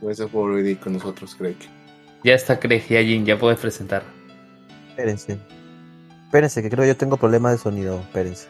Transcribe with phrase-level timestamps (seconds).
[0.00, 1.56] Gracias por venir con nosotros, Craig.
[2.22, 4.02] Ya está Craig, ya Jin, ya puedes presentar.
[4.88, 5.38] Espérense.
[6.24, 8.00] Espérense, que creo que yo tengo problemas de sonido.
[8.00, 8.48] Espérense.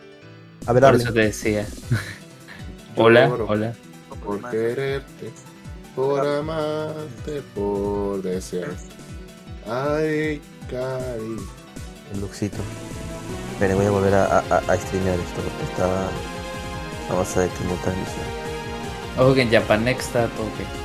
[0.67, 1.67] A ver, Por eso te decía.
[2.97, 3.75] hola, hola.
[4.25, 5.33] Por quererte,
[5.95, 8.95] por amarte, por desearte.
[9.67, 11.37] Ay, Cari.
[12.13, 12.59] El Luxito.
[13.53, 16.09] Esperen, voy a volver a, a, a streamear esto porque está.
[17.09, 18.27] Vamos a detener transmisión.
[19.19, 20.84] Ojo que en Japan Next está todo ok.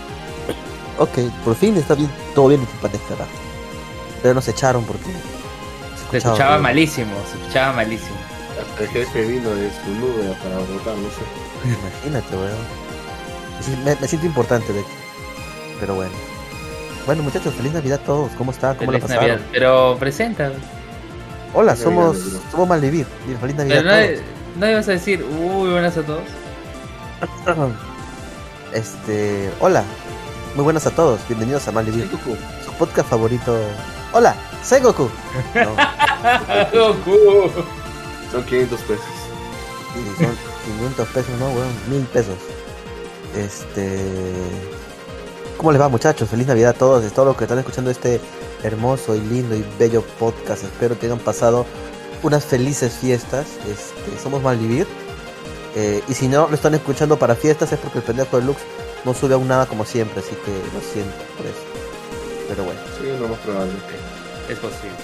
[0.99, 3.25] Ok, por fin está bien, todo bien en acá.
[4.21, 5.05] Pero nos echaron porque.
[6.09, 8.17] Se escuchaba mal malísimo, se escuchaba malísimo.
[8.59, 11.23] Hasta el jefe vino de su nube para votar, no sé.
[11.63, 13.85] Imagínate, weón.
[13.85, 14.83] Me, me siento importante, de.
[15.79, 16.11] Pero bueno.
[17.05, 18.31] Bueno, muchachos, feliz Navidad a todos.
[18.37, 18.75] ¿Cómo están?
[18.75, 19.29] ¿Cómo la Feliz pasaron?
[19.29, 19.47] Navidad.
[19.53, 20.51] Pero presenta.
[21.53, 22.39] Hola, Feliz somos, Navidad.
[22.51, 23.07] somos Malvivir.
[23.39, 26.23] Feliz Navidad Pero a no, no ibas a decir, uy, buenas a todos.
[27.45, 27.71] todos.
[28.73, 29.49] Este.
[29.59, 29.83] Hola.
[30.55, 31.19] Muy buenas a todos.
[31.27, 32.35] Bienvenidos a Malvivir, Goku.
[32.65, 33.57] su podcast favorito.
[34.13, 35.09] Hola, soy Goku.
[35.55, 35.75] No,
[36.93, 37.51] Goku.
[38.31, 39.05] Son 500 pesos.
[39.93, 40.35] sí, son
[40.77, 42.35] 500 pesos, no, weón, mil pesos.
[43.35, 43.99] Este.
[45.57, 46.29] ¿Cómo les va, muchachos?
[46.29, 47.03] Feliz Navidad a todos.
[47.03, 48.19] Es todo lo que están escuchando este
[48.63, 50.63] hermoso y lindo y bello podcast.
[50.63, 51.65] Espero que hayan pasado
[52.23, 53.45] unas felices fiestas.
[53.71, 54.87] Este, somos Malvivir.
[55.75, 58.59] Eh, y si no lo están escuchando para fiestas es porque el pendejo de Lux
[59.05, 60.19] no sube aún nada como siempre.
[60.19, 61.63] Así que lo siento por eso.
[62.49, 63.71] Pero bueno, Sí, lo más probable.
[64.49, 64.95] Es posible.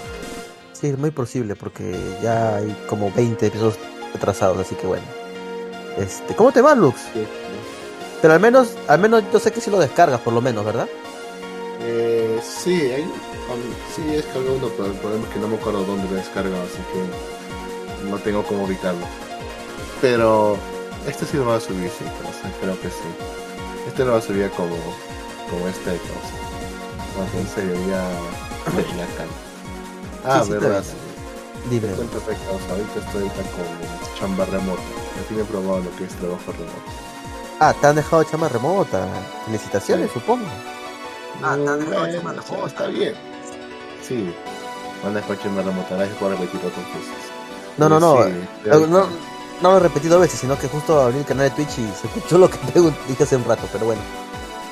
[0.74, 3.78] sí, es muy posible porque ya hay como 20 episodios
[4.16, 4.58] atrasados.
[4.60, 5.06] Así que bueno.
[5.98, 7.00] Este, ¿Cómo te va, Lux?
[7.14, 7.26] Sí.
[8.22, 10.88] Pero al menos, al menos yo sé que sí lo descargas, por lo menos, ¿verdad?
[11.82, 13.62] Eh, sí, hay, um,
[13.96, 16.20] sí, he descargado uno, pero el problema es que no me acuerdo dónde lo he
[16.20, 19.06] descargado, así que no tengo cómo evitarlo.
[20.02, 20.58] Pero
[21.08, 23.06] este sí lo va a subir, sí, cosa, creo que sí.
[23.88, 24.76] Este lo va a subir como,
[25.50, 26.36] como este cosa.
[27.16, 28.10] Porque en serio, ya
[28.98, 29.26] ya acá.
[30.26, 30.84] Ah, Sí, sí, verdad.
[31.70, 31.94] Dime.
[31.94, 34.82] Otra cosa, ahorita estoy ahorita con chamba remota.
[35.16, 36.92] Ya tiene probado lo que es trabajo remoto.
[37.60, 39.08] Ah, te han dejado chama remota.
[39.46, 40.20] Felicitaciones, Sí.
[40.20, 40.46] supongo.
[41.44, 42.68] Ah, te han dejado Bueno, chamba remota.
[42.68, 43.16] Está bien.
[44.08, 44.36] Sí.
[45.04, 47.32] Van a dejar chamba remota, gracias por repetir otras veces.
[47.78, 48.24] No, no, no.
[48.24, 48.30] Sí,
[48.66, 49.08] Eh, No, no,
[49.62, 51.88] no lo he repetido dos veces, sino que justo abrí el canal de Twitch y
[52.00, 52.58] se escuchó lo que
[53.08, 54.02] dije hace un rato, pero bueno,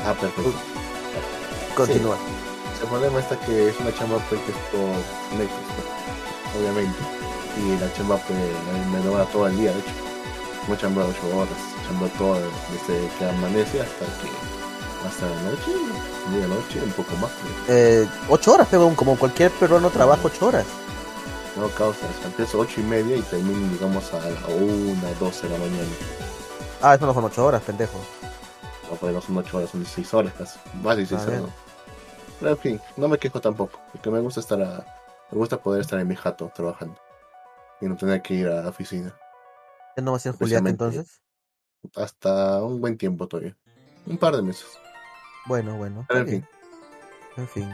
[0.05, 0.51] Ah, perfecto.
[1.75, 2.17] continúa.
[2.81, 6.97] El problema está que es una chamba pues, que es por Netflix, pues, obviamente.
[7.57, 8.39] Y la chamba pues,
[8.91, 9.91] me demora todo el día, de hecho.
[10.67, 11.53] No chamba 8 horas,
[11.88, 14.29] chamba todo desde que amanece hasta que
[15.07, 15.71] hasta la noche,
[16.31, 17.31] medianoche, un poco más.
[17.31, 17.73] ¿no?
[17.73, 20.65] Eh, ocho horas, pero como cualquier peruano trabaja ocho horas.
[21.56, 25.53] No causa, sea, empiezo 8 y media y termino, digamos, a la 1, 12 de
[25.53, 25.90] la mañana.
[26.81, 27.97] Ah, eso no son ocho horas, pendejo.
[28.90, 30.59] No, porque no son 8 horas, son 16 horas casi.
[30.81, 31.42] Más de 16 Ah, horas.
[31.42, 31.44] bien.
[31.44, 31.53] ¿no?
[32.40, 34.86] Pero en fin, no me quejo tampoco, porque me gusta estar a,
[35.31, 37.00] me gusta poder estar en mi jato trabajando
[37.80, 39.16] y no tener que ir a la oficina.
[39.96, 41.22] ¿Ya no va a ser Julián entonces?
[41.96, 43.56] Hasta un buen tiempo todavía.
[44.08, 44.66] Un par de meses.
[45.46, 46.03] Bueno, bueno.
[46.08, 46.47] Pero en bien.
[47.38, 47.69] En fin.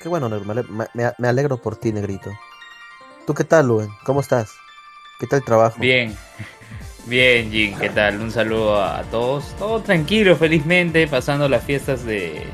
[0.00, 2.30] Qué bueno, me- me alegro por ti, Negrito.
[3.28, 3.90] ¿Tú qué tal, Luen?
[4.04, 4.54] ¿Cómo estás?
[5.20, 5.78] ¿Qué tal el trabajo?
[5.78, 6.16] Bien.
[7.04, 8.22] Bien, Jin, ¿qué tal?
[8.22, 9.54] Un saludo a todos.
[9.58, 12.44] Todo tranquilo, felizmente, pasando las fiestas de,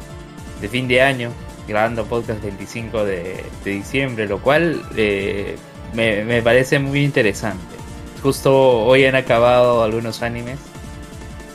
[0.61, 1.31] de fin de año,
[1.69, 5.55] grabando podcast 25 de, de diciembre, lo cual eh,
[5.95, 7.77] me, me parece muy interesante.
[8.21, 8.53] Justo
[8.85, 10.59] hoy han acabado algunos animes.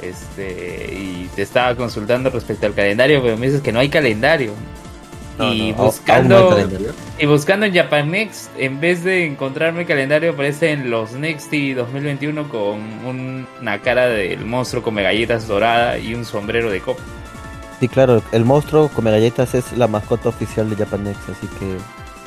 [0.01, 4.53] Este, y te estaba consultando respecto al calendario, pero me dices que no hay calendario.
[5.39, 6.57] No, y no, buscando
[7.17, 12.49] y buscando en Japan Next, en vez de encontrarme el calendario, aparecen los Nexty 2021
[12.49, 17.01] con un- una cara del monstruo come galletas dorada y un sombrero de copa.
[17.79, 21.77] Sí, claro, el monstruo come galletas es la mascota oficial de Japanex, así que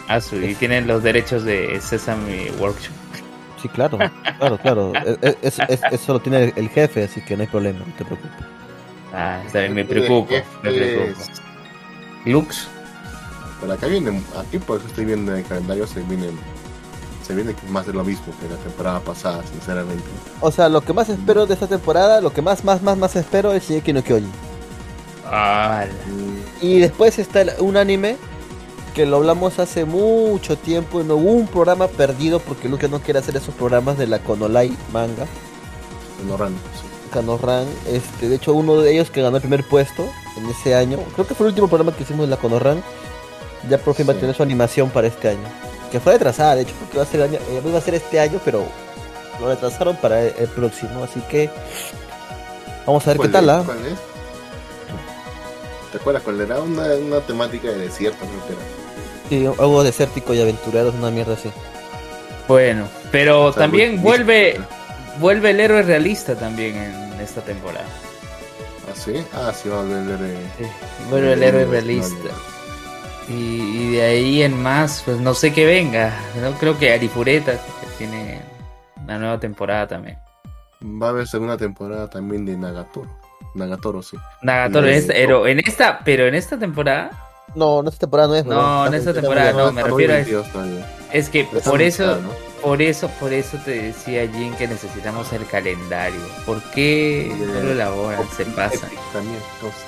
[0.08, 2.92] Ah, su- y tienen los derechos de Sesame Workshop.
[3.60, 3.98] sí, claro,
[4.38, 4.92] claro, claro.
[5.20, 8.04] Es- es- es- eso lo tiene el jefe, así que no hay problema, no te
[8.06, 8.32] preocupes.
[9.14, 11.20] Ah, está bien, me preocupo, me preocupo.
[12.24, 12.68] Lux,
[13.62, 16.30] Pero acá viene, aquí por eso estoy viendo en el calendario, se viene,
[17.24, 20.02] se viene más de lo mismo que la temporada pasada, sinceramente.
[20.40, 23.14] O sea, lo que más espero de esta temporada, lo que más, más, más, más
[23.14, 24.32] espero es Shingeki no Kyojin.
[25.24, 25.84] ah,
[26.60, 28.16] Y después está un anime
[28.94, 33.00] que lo hablamos hace mucho tiempo y no hubo un programa perdido porque Lucas no
[33.00, 35.26] quiere hacer esos programas de la Konolai manga,
[36.26, 36.86] no raro, sí.
[37.12, 37.66] Kanoran.
[37.86, 41.26] Este, de hecho, uno de ellos que ganó el primer puesto en ese año, creo
[41.26, 42.82] que fue el último programa que hicimos de la Konoran,
[43.68, 45.48] ya por fin va a tener su animación para este año.
[45.90, 47.94] Que fue retrasada, de hecho, porque va a ser, el año, eh, iba a ser
[47.94, 48.64] este año, pero
[49.40, 51.50] lo retrasaron para el, el próximo, así que
[52.86, 53.50] vamos a ver qué ¿Cuál tal, es?
[53.50, 53.62] ¿ah?
[53.66, 53.98] ¿Cuál es?
[55.90, 56.60] ¿Te acuerdas cuál era?
[56.60, 59.52] Una, una temática de desierto, creo que era.
[59.54, 61.50] Sí, algo desértico y aventureros, una mierda así.
[62.48, 64.60] Bueno, pero O sea, también muy- vuelve,
[65.20, 67.86] vuelve el héroe realista también en esta temporada.
[68.90, 69.24] ¿Ah, sí?
[69.34, 70.18] Ah, sí, va a volver.
[70.22, 70.64] Eh, Sí,
[71.10, 72.08] Vuelve el héroe realista.
[72.24, 72.61] no,
[73.28, 76.12] Y, y de ahí en más, pues no sé qué venga.
[76.40, 77.58] No creo que Arifureta
[77.98, 78.40] tiene
[79.02, 80.18] una nueva temporada también.
[80.82, 83.08] Va a haber segunda temporada también de Nagatoro.
[83.54, 84.16] Nagatoro, sí.
[84.42, 85.18] Nagatoro, No, en esta, no.
[85.18, 87.10] pero en esta, pero en esta temporada
[87.54, 88.44] No, en esta temporada no es.
[88.46, 88.86] No, weón.
[88.88, 90.96] en esta temporada no, me refiero a todavía.
[91.12, 92.30] es que por eso, ¿no?
[92.62, 96.20] Por eso, por eso te decía Jin que necesitamos el calendario.
[96.46, 98.22] ¿Por qué no lo elaboran?
[98.36, 98.90] Se pasan.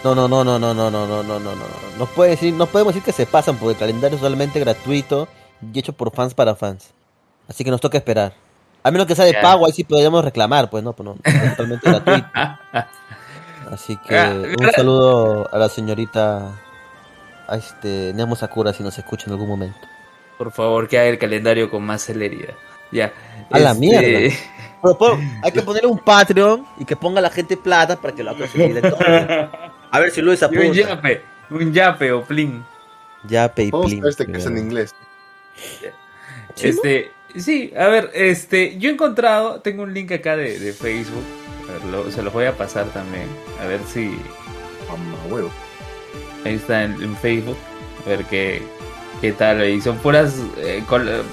[0.03, 1.65] No, no, no, no, no, no, no, no, no, no, no, no.
[1.99, 5.29] No puede decir, no podemos decir que se pasan porque el calendario es totalmente gratuito
[5.73, 6.91] y hecho por fans para fans.
[7.49, 8.35] Así que nos toca esperar.
[8.83, 9.41] A menos que sea de Ya.
[9.41, 12.27] pago, ahí sí podríamos reclamar, pues no, pues no, es totalmente gratuito.
[13.71, 16.53] Así que Ah, un saludo a la señorita
[17.49, 19.79] a este Nemo Sakura si nos escucha en algún momento.
[20.39, 22.55] Por favor, que haga el calendario con más celeridad.
[22.91, 23.13] Ya.
[23.51, 24.37] A la Este, mierda.
[24.83, 28.23] Pero, pero, hay que ponerle un Patreon y que ponga la gente plata para que
[28.23, 28.47] lo haga
[29.91, 30.73] a ver si Luis Y un apunta.
[30.89, 32.65] yape, un yape o plin.
[33.27, 34.05] Ya, Vamos Payplin.
[34.05, 34.95] a este que es en inglés.
[36.55, 40.73] ¿Sí, Este, sí, a ver, este, yo he encontrado, tengo un link acá de, de
[40.73, 41.25] Facebook,
[41.69, 43.27] ver, lo- se los voy a pasar también,
[43.61, 44.17] a ver si
[44.89, 45.51] Mamá huevo.
[46.45, 47.57] ahí está en, en Facebook,
[48.05, 48.63] a ver qué,
[49.21, 50.83] qué tal, y son puras, eh,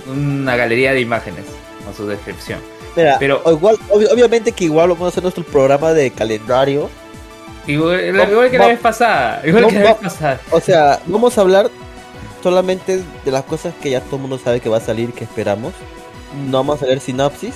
[0.08, 1.46] una galería de imágenes
[1.86, 2.60] con su descripción.
[2.96, 6.90] Mira, Pero- igual, obvi- obviamente que igual vamos a hacer nuestro programa de calendario.
[7.68, 10.42] Igual, que la vez pasada, igual no, que la vez pasada.
[10.52, 11.70] O sea, vamos a hablar
[12.44, 15.24] solamente de las cosas que ya todo el mundo sabe que va a salir, que
[15.24, 15.74] esperamos.
[16.48, 17.54] No vamos a leer sinopsis.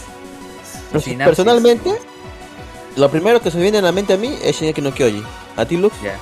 [0.92, 1.92] Pero personalmente,
[2.96, 5.24] lo primero que se viene a la mente a mí es Shingeki no Kyoji.
[5.58, 5.96] ¿A ti, Lux?
[6.02, 6.18] Ya.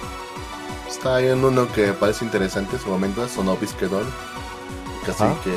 [0.93, 4.05] Está viendo uno que parece interesante en su momento, Sonobis Kedon.
[5.03, 5.35] Casi Ajá.
[5.43, 5.51] que,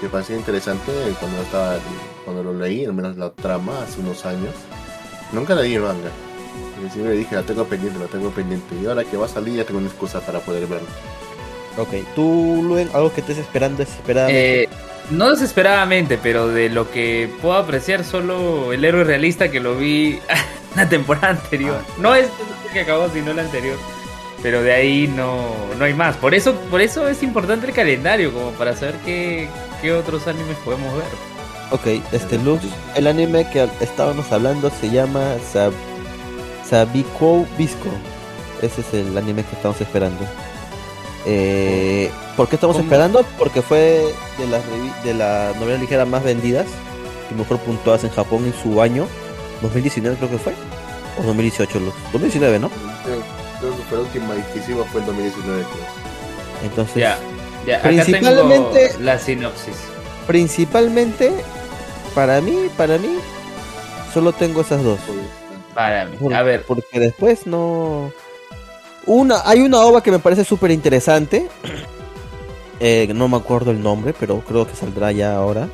[0.00, 1.78] que parecía interesante cuando estaba
[2.24, 4.54] cuando lo leí, al menos la trama hace unos años.
[5.32, 6.10] Nunca leí el manga.
[6.78, 8.76] Y siempre dije, la tengo pendiente, la tengo pendiente.
[8.80, 10.86] Y ahora que va a salir ya tengo una excusa para poder verlo.
[11.76, 11.88] Ok.
[12.14, 14.62] ¿Tú, Luen, algo que estés esperando desesperadamente?
[14.62, 14.68] Eh,
[15.10, 20.20] no desesperadamente, pero de lo que puedo apreciar solo el héroe realista que lo vi
[20.76, 21.80] la temporada anterior.
[21.98, 22.28] No es
[22.72, 23.76] que acabó, sino la anterior.
[24.42, 26.16] Pero de ahí no, no hay más.
[26.16, 29.48] Por eso, por eso es importante el calendario, como para saber qué,
[29.80, 31.06] qué otros animes podemos ver.
[31.70, 32.64] Ok, este Lux,
[32.96, 35.72] el anime que estábamos hablando se llama Sab
[36.68, 37.88] Sabiko Visco.
[38.60, 40.20] Ese es el anime que estamos esperando.
[41.24, 42.84] Eh, ¿Por qué estamos ¿Cómo?
[42.84, 43.24] esperando?
[43.38, 44.62] Porque fue de las
[45.04, 46.66] de las novelas ligeras más vendidas
[47.30, 49.06] y mejor puntuadas en Japón en su año
[49.62, 50.52] 2019 creo que fue
[51.18, 51.94] o 2018 Lux.
[52.12, 52.70] 2019, ¿no?
[53.92, 55.62] La última que hicimos fue en 2019.
[55.62, 55.84] creo.
[56.64, 57.18] Entonces, Ya,
[57.66, 57.78] ya.
[57.78, 59.74] Acá Principalmente- tengo la sinopsis.
[60.26, 61.32] principalmente
[62.14, 63.16] para mí, para mí
[64.12, 64.98] solo tengo esas dos.
[65.74, 66.16] Para mí.
[66.18, 68.12] Por- A ver, Porque después no.
[69.06, 71.48] Una, hay una ova que me parece súper interesante.
[72.84, 75.68] Eh, no me acuerdo el nombre, pero creo que saldrá ya ahora.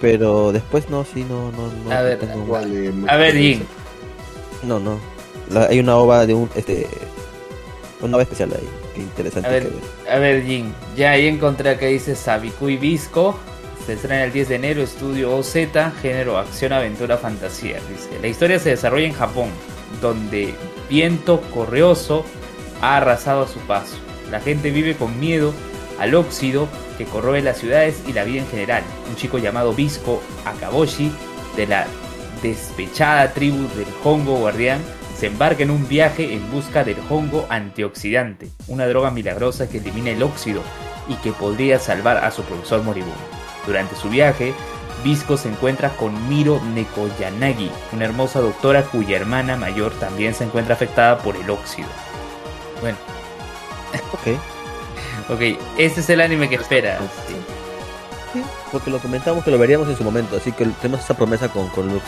[0.00, 1.90] Pero después no, sí, no, no, no.
[1.92, 3.66] A ver, tengo- a ver, Jin.
[4.64, 4.98] No, no.
[5.50, 6.86] La- hay una ova de un, este,
[8.00, 8.68] una ova especial ahí.
[8.94, 9.48] Qué interesante.
[9.48, 10.10] A ver, que.
[10.10, 13.38] A ver, Jin, ya ahí encontré que dice Sabiku y Visco.
[13.86, 15.54] Se estrena el 10 de enero, estudio OZ,
[16.02, 17.78] género acción, aventura, fantasía.
[17.88, 19.48] Dice, la historia se desarrolla en Japón,
[20.02, 20.54] donde
[20.88, 22.24] viento correoso
[22.82, 23.96] ha arrasado a su paso.
[24.30, 25.52] La gente vive con miedo
[25.98, 28.82] al óxido que corroe las ciudades y la vida en general.
[29.08, 31.10] Un chico llamado Visco Akaboshi,
[31.56, 31.86] de la
[32.42, 34.80] despechada tribu del Hongo Guardián,
[35.20, 40.12] se embarca en un viaje en busca del hongo antioxidante, una droga milagrosa que elimina
[40.12, 40.62] el óxido
[41.08, 43.18] y que podría salvar a su profesor moribundo.
[43.66, 44.54] Durante su viaje,
[45.04, 50.74] Visco se encuentra con Miro Nekoyanagi, una hermosa doctora cuya hermana mayor también se encuentra
[50.74, 51.88] afectada por el óxido.
[52.80, 52.96] Bueno,
[54.14, 54.38] Ok.
[55.28, 56.98] ok, este es el anime que espera.
[58.32, 60.38] Sí, porque lo comentamos que lo veríamos en su momento.
[60.38, 62.04] Así que tenemos esa promesa con, con Lux.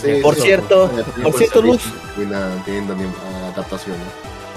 [0.00, 0.90] Sí, Por cierto-
[1.22, 1.82] por sí, cierto, Luz.
[2.14, 3.12] termina teniendo anim-
[3.52, 4.04] adaptación, ¿no?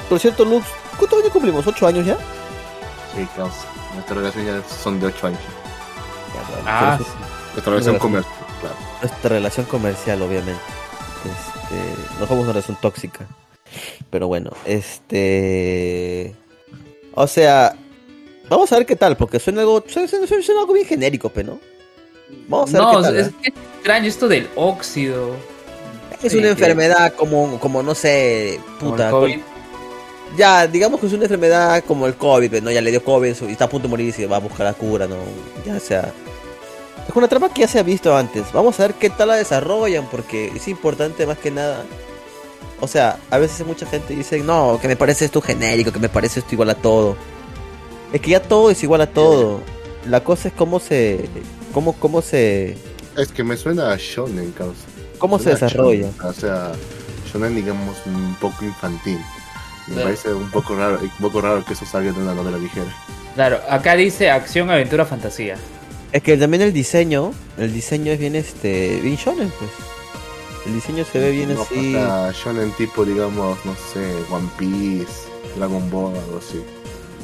[0.10, 0.66] Por cierto, Lux,
[0.98, 1.66] ¿cuántos años cumplimos?
[1.66, 2.18] ¿Ocho años ya?
[3.16, 3.52] Sí, claro.
[3.96, 5.40] Nuestras relaciones ya son de 8 años.
[6.66, 7.16] Ah, Por eso-
[7.54, 7.98] Nuestra relación Relación.
[8.00, 8.76] comercial, claro.
[9.02, 10.62] nuestra relación comercial, obviamente.
[11.26, 13.26] Este, no somos una relación tóxica.
[14.10, 16.36] Pero bueno, este.
[17.14, 17.76] O sea,
[18.50, 21.54] vamos a ver qué tal, porque suena algo, suena, suena- suena algo bien genérico, pero
[21.54, 21.60] ¿no?
[22.48, 23.18] Vamos a ver no, qué tal.
[23.18, 23.34] es, ¿eh?
[23.44, 25.36] es extraño esto del óxido.
[26.22, 29.06] Es sí, una enfermedad como, como no sé, como puta.
[29.06, 29.40] el COVID.
[30.38, 32.70] ya, digamos que es una enfermedad como el COVID, ¿no?
[32.70, 34.68] Ya le dio COVID y está a punto de morir y se va a buscar
[34.68, 35.16] la cura, ¿no?
[35.66, 36.14] Ya sea.
[37.08, 38.52] Es una trama que ya se ha visto antes.
[38.54, 41.84] Vamos a ver qué tal la desarrollan, porque es importante más que nada.
[42.80, 46.10] O sea, a veces mucha gente dice, no, que me parece esto genérico, que me
[46.10, 47.16] parece esto igual a todo.
[48.14, 49.62] Es que ya todo es igual a todo.
[50.08, 51.30] La cosa es cómo se.
[51.72, 52.78] Cómo, cómo se.
[53.18, 54.82] Es que me suena a shonen, causa.
[55.18, 56.08] cómo se desarrolla.
[56.12, 56.72] shonen, O sea,
[57.32, 59.20] shonen digamos un poco infantil.
[59.88, 62.94] Me parece un poco raro, un poco raro que eso salga de una novela ligera.
[63.36, 65.56] Claro, acá dice acción, aventura, fantasía.
[66.12, 69.72] Es que también el diseño, el diseño es bien este, bien shonen pues.
[70.68, 71.96] El diseño se ve bien No, así.
[71.96, 75.12] O sea, shonen tipo, digamos, no sé, One Piece,
[75.58, 76.62] Dragon Ball, algo así.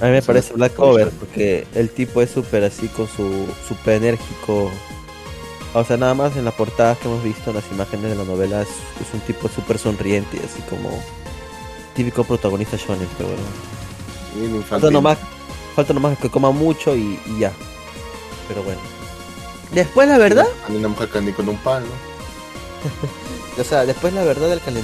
[0.01, 3.95] A mí me parece Black Cover porque el tipo es súper así con su súper
[3.95, 4.69] enérgico.
[5.73, 8.23] O sea, nada más en las portadas que hemos visto, en las imágenes de la
[8.23, 10.89] novela, es, es un tipo súper sonriente, así como
[11.95, 14.63] típico protagonista shonen, pero bueno.
[14.65, 15.17] Falta nomás,
[15.75, 17.51] falta nomás que coma mucho y, y ya.
[18.47, 18.79] Pero bueno.
[19.71, 21.87] Después la verdad, Hay una mujer que con un palo.
[23.59, 24.81] o sea, después la verdad del de-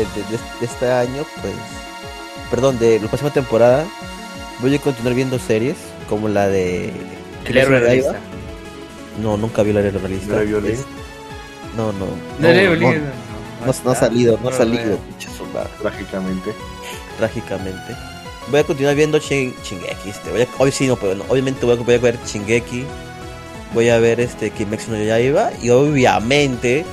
[0.00, 1.54] de- de este año, pues,
[2.50, 3.86] perdón, de la próxima temporada,
[4.60, 5.76] voy a continuar viendo series
[6.08, 6.92] como la de
[7.46, 8.16] El héroe realista.
[9.22, 10.36] No, nunca vi la héroe realista.
[10.36, 10.72] ¿No violín?
[10.72, 10.84] Es-
[11.76, 12.06] No, no.
[12.38, 12.92] No, no, no,
[13.84, 14.98] no ha salido, no ha salido,
[15.80, 16.52] Trágicamente.
[17.18, 17.96] trágicamente.
[18.50, 20.10] Voy a continuar viendo Shin- Shingeki.
[20.10, 20.30] Este.
[20.30, 22.84] Voy a- hoy sí, no, pero no, obviamente voy a, voy a ver Shingeki.
[23.72, 25.50] Voy a ver este Kimetsu no Yaiba.
[25.62, 26.84] Y obviamente,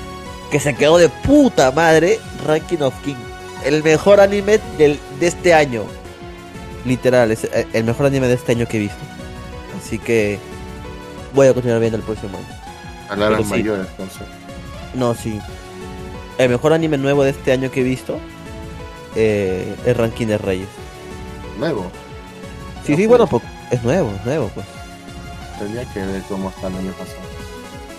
[0.51, 3.15] que se quedó de puta madre, Ranking of King.
[3.65, 5.83] El mejor anime del, de este año.
[6.85, 9.03] Literal, es eh, el mejor anime de este año que he visto.
[9.77, 10.39] Así que
[11.33, 12.47] voy a continuar viendo el próximo año.
[13.09, 13.49] Pero sí.
[13.49, 14.21] mayores, entonces.
[14.93, 15.39] No, sí.
[16.37, 18.19] El mejor anime nuevo de este año que he visto
[19.15, 20.67] eh, es Ranking de Reyes.
[21.59, 21.91] Nuevo.
[22.85, 24.65] Sí, sí, bueno, pues es nuevo, es nuevo, pues.
[25.59, 27.19] Tendría que ver cómo está el año pasado.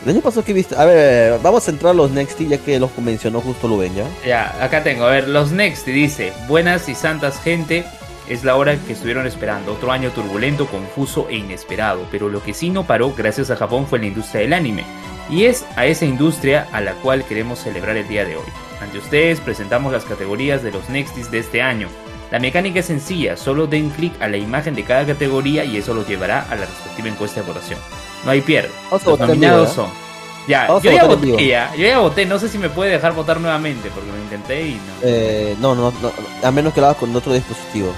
[0.04, 0.78] El año pasado que he visto.
[0.78, 4.04] A ver, vamos a entrar a los Nexty ya que los mencionó justo Luben, ¿ya?
[4.26, 7.84] Ya, acá tengo, a ver, los Next dice, buenas y santas gente,
[8.28, 12.54] es la hora que estuvieron esperando, otro año turbulento, confuso e inesperado, pero lo que
[12.54, 14.84] sí no paró gracias a Japón fue la industria del anime,
[15.28, 18.44] y es a esa industria a la cual queremos celebrar el día de hoy.
[18.80, 21.88] Ante ustedes presentamos las categorías de los Nextis de este año.
[22.30, 25.94] La mecánica es sencilla, solo den clic a la imagen de cada categoría y eso
[25.94, 27.78] los llevará a la respectiva encuesta de votación.
[28.24, 28.70] No hay pierde.
[28.90, 30.02] Los nominados vivo, son...
[30.48, 33.40] Ya, yo ya voté ya, yo ya voté, no sé si me puede dejar votar
[33.40, 34.80] nuevamente porque lo intenté y no.
[35.02, 36.12] Eh, no, no, no,
[36.42, 37.94] a menos que lo hagas con otro dispositivo.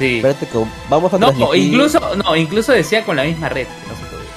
[0.00, 0.16] Sí.
[0.16, 1.64] Espérate que vamos a No, transmitir.
[1.72, 4.30] incluso, no, incluso decía con la misma red, no se podía.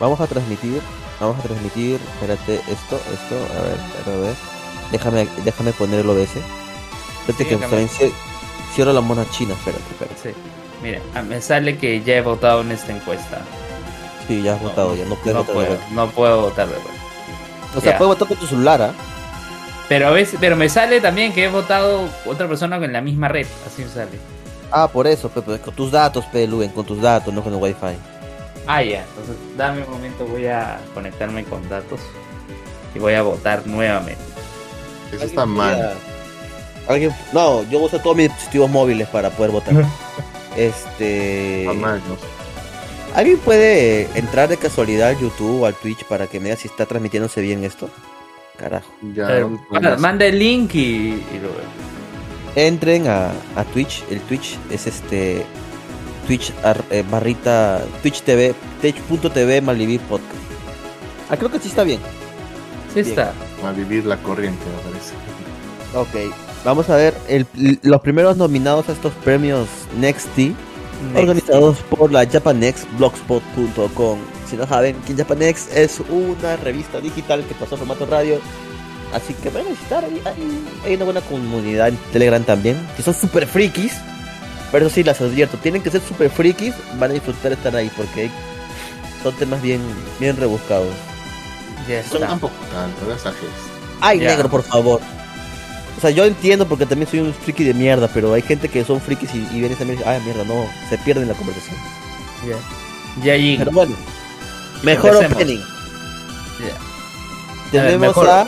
[0.00, 0.80] Vamos a transmitir.
[1.20, 2.00] Vamos a transmitir.
[2.14, 3.36] Espérate, esto, esto.
[3.58, 4.34] A ver, a ver.
[4.92, 6.36] Déjame, déjame poner el OBS.
[7.20, 8.12] Espérate Sí, que también ci-
[8.74, 9.52] cierro la mona china.
[9.54, 10.20] Espérate, espérate.
[10.22, 10.34] Sí.
[10.82, 13.40] Mira, ah, me sale que ya he votado en esta encuesta.
[14.28, 15.86] Sí, ya has votado, ya no puedes no votar de puedo, vuelta.
[15.92, 16.90] no puedo votar de vuelta.
[17.76, 17.98] O sea, Ya.
[17.98, 18.92] puedes votar con tu celular, ¿ah?
[19.88, 23.28] Pero a veces, pero me sale también que he votado otra persona con la misma
[23.28, 24.18] red, así me sale.
[24.70, 27.52] Ah, por eso, pe, pe, con tus datos, pe, Luen, con tus datos, no con
[27.54, 27.96] el wifi.
[28.66, 32.00] Ah, ya, entonces dame un momento, voy a conectarme con datos
[32.94, 34.20] y voy a votar nuevamente.
[35.12, 35.92] Eso está mal.
[36.88, 39.74] Alguien, no, yo uso todos mis dispositivos móviles para poder votar.
[40.56, 42.22] este, Está mal, no sé.
[43.14, 46.68] ¿alguien puede entrar de casualidad al YouTube o al Twitch para que me diga si
[46.68, 47.88] está transmitiéndose bien esto?
[48.58, 48.90] Carajo.
[49.14, 50.78] Ya, Eh, ¿dónde manda, el link y,
[51.34, 51.85] y lo veo.
[52.56, 55.44] Entren a, a Twitch, el Twitch es este
[56.26, 60.32] Twitch ar- eh, barrita Twitch TV, twitch.tv Malivir Podcast.
[61.30, 62.00] Ah, creo que sí está bien.
[62.94, 63.08] Sí Bien.
[63.08, 63.32] está.
[63.66, 65.12] a vivir la corriente, me parece.
[65.94, 66.32] Ok,
[66.64, 67.46] vamos a ver el-
[67.82, 70.54] los primeros nominados a estos premios Nexty,
[71.14, 74.18] organizados por la japanex.blogspot.com.
[74.48, 78.38] Si no saben, que Japanex es una revista digital que pasó a formato radio.
[79.16, 83.02] Así que van a visitar, ahí, ahí hay una buena comunidad en Telegram también, que
[83.02, 83.94] son super frikis.
[84.70, 87.90] Pero eso sí, las advierto, tienen que ser super frikis, van a disfrutar estar ahí
[87.96, 88.30] porque
[89.22, 89.80] son temas bien,
[90.20, 90.92] bien rebuscados.
[91.88, 93.32] Ya Son tampoco tanto, no.
[94.02, 95.00] Ay, negro, por favor.
[95.96, 98.84] O sea, yo entiendo porque también soy un friki de mierda, pero hay gente que
[98.84, 101.76] son frikis y, y a dices, ay, mierda, no, se pierden la conversación.
[102.46, 103.24] Ya.
[103.24, 103.58] Ya, Jin.
[103.60, 103.96] Pero bueno,
[104.82, 105.36] mejor Empecemos.
[105.36, 105.58] opening.
[106.60, 107.70] Ya.
[107.70, 108.28] Tenemos mejor.
[108.28, 108.46] a,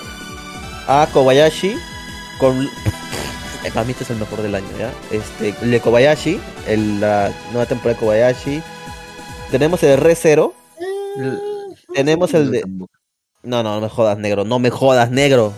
[0.88, 1.76] a Kobayashi
[2.40, 2.68] con...
[3.74, 4.90] Para mí este es el mejor del año, ¿ya?
[5.10, 8.62] Este, el de Kobayashi, el, la nueva temporada de Kobayashi.
[9.50, 10.54] Tenemos el Re Zero.
[11.18, 11.38] L-
[11.92, 12.62] Tenemos el de...
[13.42, 14.44] No, no, no me jodas, negro.
[14.44, 15.52] No me jodas, negro.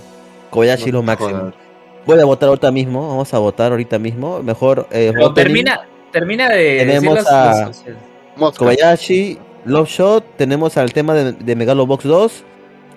[0.51, 1.31] Kobayashi No lo máximo.
[1.31, 1.55] jodas.
[2.07, 3.07] Voy a votar ahorita mismo.
[3.09, 4.43] Vamos a votar ahorita mismo.
[4.43, 4.89] Mejor.
[4.91, 7.71] Eh, Pero termina, termina de Tenemos decir a-.
[8.57, 10.37] Kobayashi, Love Shot.
[10.37, 12.45] Tenemos al tema de, de Megalobox 2.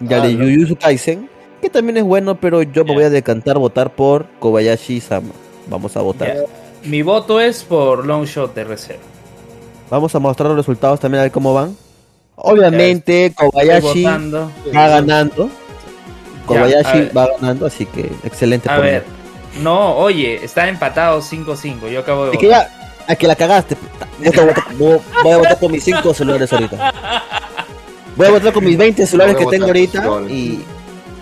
[0.09, 0.45] Y al Ah, de no.
[0.45, 1.29] Jujutsu Kaisen.
[1.63, 5.29] Que también es bueno, pero yo me voy a decantar votar por Kobayashi Sama.
[5.67, 6.35] Vamos a votar.
[6.83, 9.01] Mi voto es por Long Shot de reserva.
[9.89, 11.75] Vamos a mostrar los resultados también a ver cómo van.
[12.35, 15.49] Obviamente, Kobayashi va ganando.
[16.45, 18.81] Kobayashi va ganando, así que excelente A mí.
[18.83, 19.05] ver.
[19.61, 21.87] No, oye, está empatado 5-5.
[21.89, 22.67] Yo acabo de Es que votar.
[22.67, 23.77] ya, a que la cagaste.
[24.19, 26.93] Voy a votar, voy- voy a votar con mis 5 celulares ahorita.
[28.17, 30.59] Voy a votar con mis 20 celulares que tengo votar ahorita y...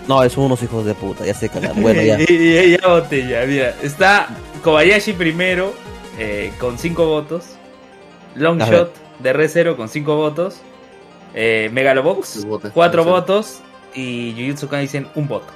[0.08, 1.80] No, son unos hijos de puta, ya se cagaron.
[1.80, 2.18] Bueno, ya.
[2.18, 3.74] ya, ya, ya voté, ya, mira.
[3.82, 4.28] Está
[4.62, 5.72] Kobayashi primero
[6.18, 7.44] eh, con 5 votos.
[8.34, 10.56] Long A Shot de Re 0 con 5 votos.
[11.34, 13.08] Eh, Megalobox, Sus votos, 4 sí.
[13.08, 13.60] votos.
[13.94, 15.46] Y Jujutsu Kaisen, un voto.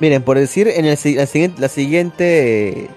[0.00, 2.88] Miren, por decir, en el, la, siguiente, la siguiente...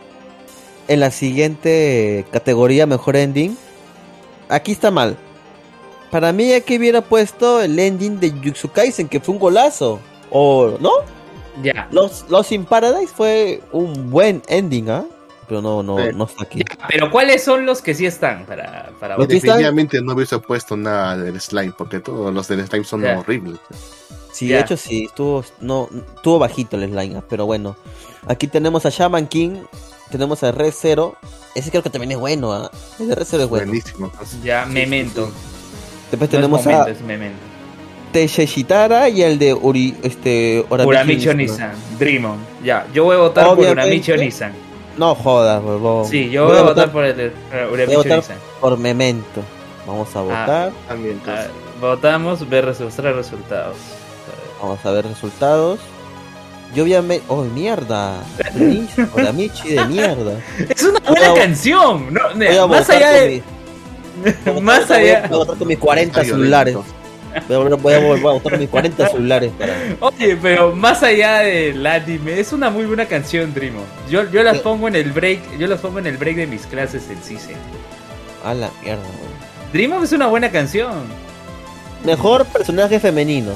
[0.89, 3.57] En la siguiente categoría, mejor ending.
[4.47, 5.17] Aquí está mal.
[6.11, 9.99] Para mí aquí hubiera puesto el ending de Jujutsu Kaisen, que fue un golazo.
[10.31, 10.91] O, ¿no?
[11.63, 11.87] Ya.
[11.91, 15.05] Los, Los in Paradise fue un buen ending, ¿ah?
[15.47, 16.61] Pero no, no, no está aquí.
[16.89, 21.15] Pero ¿cuáles son los que sí están para, para Los Definitivamente no hubiese puesto nada
[21.17, 23.17] del slime, porque todos los del slime son Ya.
[23.17, 23.57] horribles.
[24.33, 24.57] Sí, Ya.
[24.57, 27.77] de hecho sí, estuvo, no, estuvo bajito el slime, pero bueno.
[28.27, 29.61] Aquí tenemos a Shaman King,
[30.11, 31.15] tenemos a Red Zero.
[31.55, 32.69] Ese creo que también es bueno, ¿ah?
[32.99, 33.67] El de Red Zero es bueno.
[33.67, 34.11] Buenísimo.
[34.43, 35.31] Ya, Sí, Memento.
[36.11, 37.39] Después No es tenemos momento, a es Memento.
[38.11, 42.37] Teshishitara y el de Uri, este, Uramichi Onisan, Dream On.
[42.63, 43.81] Ya, yo voy a votar por Obviamente.
[43.83, 44.53] Uramichi Onisan.
[44.97, 46.05] No jodas, huevón.
[46.07, 48.37] Sí, yo voy, a votar por el de uh, Uramichi votar- Onisan.
[48.59, 49.41] por Memento.
[49.85, 51.45] Vamos a votar, También, Ah,
[51.79, 53.27] votamos, ver resultados.
[54.61, 55.79] vamos a ver resultados.
[56.75, 57.23] Yo obviamente...
[57.29, 58.15] ¡Oh, mierda!
[59.15, 60.41] Uramichi de mierda.
[60.67, 62.13] Es una Voy buena a- canción.
[62.13, 63.43] No, Voy a más votar allá con de.
[64.55, 65.21] mi- Más allá.
[65.29, 66.73] Voy a votar con mis 40 Está celulares.
[66.73, 66.96] violento.
[67.37, 69.73] A, voy a- voy a con mis 40 celulares para...
[69.99, 73.83] Oye, pero más allá del anime, es una muy buena canción, Dream On.
[74.09, 75.57] Yo, yo las pongo en el break.
[75.57, 77.55] Yo las pongo en el break de mis clases en CICE.
[78.43, 79.71] A la mierda, weón.
[79.73, 80.93] Dream es una buena canción.
[82.05, 83.51] Mejor personaje femenino.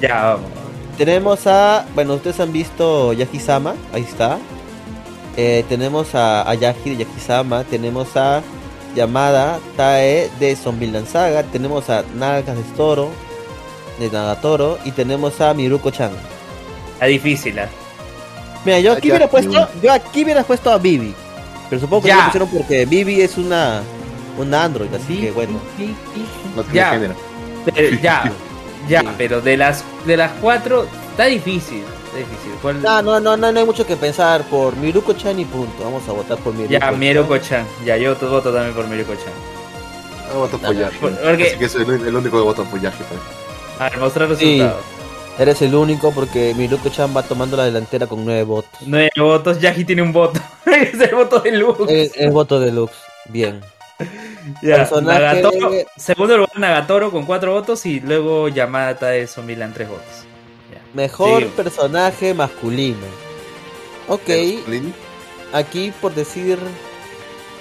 [0.00, 0.50] Ya, vamos.
[0.98, 1.84] Tenemos a.
[1.94, 3.74] Bueno, ustedes han visto Yaki-sama.
[3.92, 4.38] Ahí está.
[5.36, 7.64] Eh, tenemos a, a Yaki de Yaki-sama.
[7.64, 8.42] Tenemos a
[8.96, 11.42] Yamada Tae de Zombieland Saga.
[11.44, 13.10] Tenemos a Nagas de Toro.
[14.00, 14.78] De Nagatoro.
[14.84, 16.10] Y tenemos a Miruko-chan.
[16.94, 17.68] Está difícil, ¿ah?
[18.64, 19.68] Mira, yo A aquí hubiera puesto.
[19.82, 21.14] Yo aquí hubiera puesto a Vivi.
[21.70, 22.14] Pero supongo que Ya.
[22.16, 23.82] no lo pusieron porque Vivi es una.
[24.38, 24.92] Una Android.
[24.94, 25.60] Así que bueno.
[26.56, 26.90] No tiene Ya.
[26.90, 27.14] género.
[27.64, 28.32] Pero, ya,
[28.88, 29.08] ya, Sí.
[29.18, 31.82] pero de las de las cuatro está difícil.
[32.16, 32.52] Está difícil.
[32.62, 32.82] ¿Cuál?
[32.82, 34.42] No, no, no, no, no hay mucho que pensar.
[34.44, 35.84] Por Miruko-chan y punto.
[35.84, 36.72] Vamos a votar por Miruko.
[36.72, 37.66] ya, Miruko-chan.
[37.84, 39.32] Ya, yo te voto también por Miruko-chan.
[40.34, 40.96] Voto por Yashi.
[40.98, 42.98] Por- porque- Así que soy el, el único que voto por Yashi.
[43.08, 43.20] pues.
[43.78, 44.58] A ver, mostrar Sí.
[44.58, 44.84] resultados.
[45.38, 48.70] Eres el único porque Miruko-chan va tomando la delantera con nueve votos.
[48.86, 50.40] Nueve votos, Yaji tiene un voto.
[50.66, 51.76] es el voto de Luz.
[51.88, 52.94] El, el voto deluxe.
[53.28, 53.60] Bien.
[54.62, 59.72] Ya, personaje Nagatoro, de- segundo lugar Nagatoro con cuatro votos y luego Yamada de Zombieland
[59.74, 60.04] tres votos.
[60.96, 61.48] Mejor Sí.
[61.54, 63.06] personaje masculino.
[64.08, 64.28] Ok,
[64.68, 64.94] Lin,
[65.52, 66.58] aquí por decir...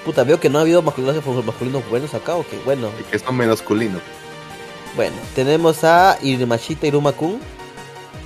[0.06, 2.92] Puta, veo que no ha habido masculinos, masculinos buenos acá, ok, bueno.
[3.00, 4.02] y que son menos culinos.
[4.96, 7.40] Bueno, tenemos a Irumashita Iruma-kun.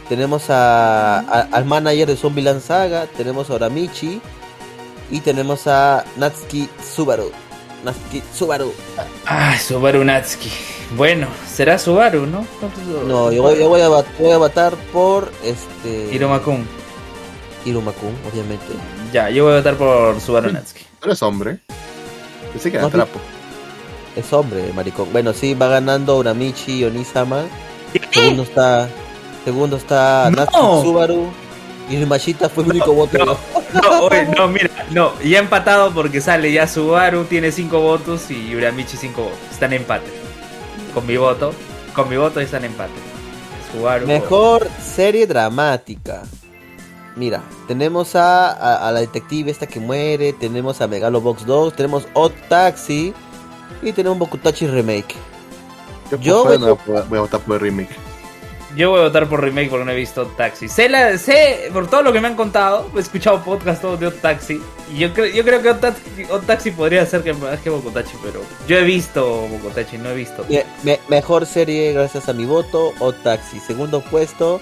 [0.09, 3.07] Tenemos a, a- al manager de Zombieland Saga.
[3.07, 4.21] Tenemos a Oramichi.
[5.09, 7.31] Y tenemos a Natsuki Subaru.
[7.83, 8.71] Natsuki Subaru.
[9.25, 10.51] Ah, Subaru Natsuki.
[10.97, 12.45] Bueno, será Subaru, ¿no?
[13.07, 16.09] No, yo voy, yo voy a, voy a votar por este...
[16.13, 16.65] Hiroma-kun.
[17.65, 18.65] Iruma-kun, obviamente.
[19.13, 20.83] Ya, yo voy a votar por Subaru Natsuki.
[20.99, 21.59] ¿Tú eres hombre?
[22.51, 23.19] Pensé que era No, trapo.
[24.15, 25.09] Es hombre, maricón.
[25.11, 27.43] Bueno, sí, va ganando Uramichi Onisama.
[28.11, 28.89] Segundo está.
[29.45, 30.37] Segundo está ¡No!
[30.37, 31.29] Natsuki Subaru.
[31.89, 33.17] Y Mashita fue el único voto.
[33.17, 33.37] No,
[33.73, 38.55] no, oye, no, mira, no, ya empatado porque sale ya Subaru tiene 5 votos y
[38.55, 39.39] Uramichi 5 votos.
[39.51, 40.18] Están en empate.
[40.93, 41.53] Con mi voto,
[41.93, 42.93] con mi voto están empate.
[44.05, 46.23] Mejor serie dramática.
[47.15, 50.33] Mira, tenemos a, a, a la detective esta que muere.
[50.33, 51.75] Tenemos a Megalobox 2.
[51.75, 53.13] Tenemos Odd Taxi.
[53.81, 55.15] Y tenemos Bokutachi Remake.
[56.11, 58.08] Yo, Yo voy a votar por el remake.
[58.75, 60.67] Yo voy a votar por remake porque no he visto Taxi.
[60.69, 64.07] Sé, la, sé por todo lo que me han contado, he escuchado podcast todos de
[64.07, 64.61] Odd Taxi.
[64.93, 67.69] Y yo, creo yo creo que Odd Taxi, Odd Taxi podría ser que más que
[67.71, 72.33] Bokotachi, pero yo he visto Bokotachi, no he visto Me- me- mejor serie gracias a
[72.33, 72.93] mi voto.
[72.99, 73.59] Odd Taxi.
[73.59, 74.61] Segundo puesto.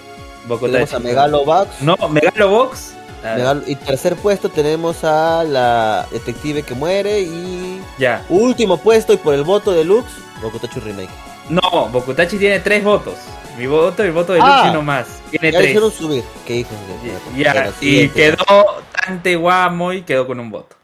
[0.60, 1.82] Tenemos a Megalobox.
[1.82, 2.92] No, Megalobox.
[3.22, 8.24] A ver, Megalo- y tercer puesto tenemos a la detective que muere y Ya.
[8.30, 10.06] último puesto y por el voto de Lux,
[10.40, 11.10] Bokutachi Remake.
[11.50, 13.14] No, Bokutachi tiene tres votos.
[13.58, 14.62] Mi voto y el voto de Ah.
[14.64, 15.06] Luchi nomás.
[15.30, 15.70] Tiene Ya tres.
[15.70, 18.36] hicieron subir, qué hijos de Ya, y quedó
[19.04, 20.76] Tante Guamo y quedó con un voto.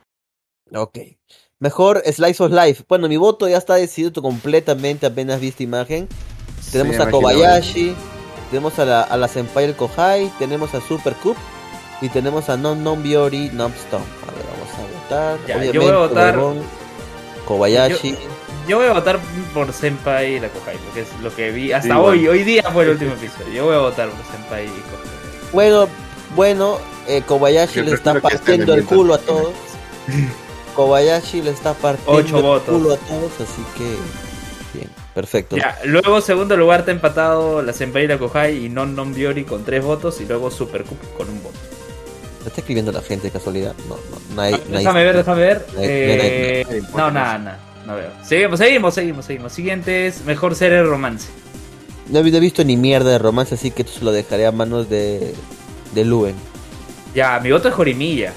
[0.75, 0.99] Ok.
[1.61, 2.85] Mejor Slice of Life.
[2.89, 6.09] Bueno, mi voto ya está decidido completamente, apenas viste imagen.
[6.73, 7.97] Tenemos Sí, a imagino, Kobayashi,
[8.51, 11.37] tenemos a la, a la Senpai el Kohai, tenemos a Super Cup
[12.01, 14.05] y tenemos a Non Non Biori Numbstone.
[14.27, 15.39] A ver, vamos a votar.
[15.47, 16.37] Ya, yo Obviamente, voy a votar-
[17.47, 18.13] Kobayashi.
[18.13, 18.19] Yo
[18.73, 19.21] voy a votar
[19.53, 22.19] por Senpai y la Kohai, porque es lo que vi hasta Sí, hoy.
[22.21, 22.31] bueno.
[22.33, 23.53] Hoy día fue el último episodio.
[23.53, 25.53] Yo voy a votar por Senpai y Kohai.
[25.53, 25.89] Bueno,
[26.35, 29.53] bueno, eh, Kobayashi Yo le está partiendo el culo a todos.
[30.75, 32.75] Kobayashi le está partiendo Ocho el votos.
[32.79, 33.97] culo a todos, así que
[34.77, 35.57] bien, perfecto.
[35.57, 39.45] Ya, luego segundo lugar está empatado la Senpai y la Kohai y Non Non Biori
[39.45, 41.59] con tres votos y luego Super Cup con un voto.
[42.43, 43.75] ¿Lo está escribiendo la gente de casualidad?
[43.89, 45.67] No, no, no hay, Ah, no hay- déjame ver, déjame ver.
[45.75, 47.59] no hay- Eh, no, nada, nada.
[47.87, 48.11] No veo.
[48.23, 49.53] Seguimos, seguimos, seguimos, seguimos.
[49.53, 51.29] Siguiente es mejor serie de romance.
[52.09, 54.53] No he no visto ni mierda de romance, así que esto se lo dejaré a
[54.53, 55.35] manos de,
[55.95, 56.35] de Luen.
[57.15, 58.33] Ya, mi voto es Jorimilla.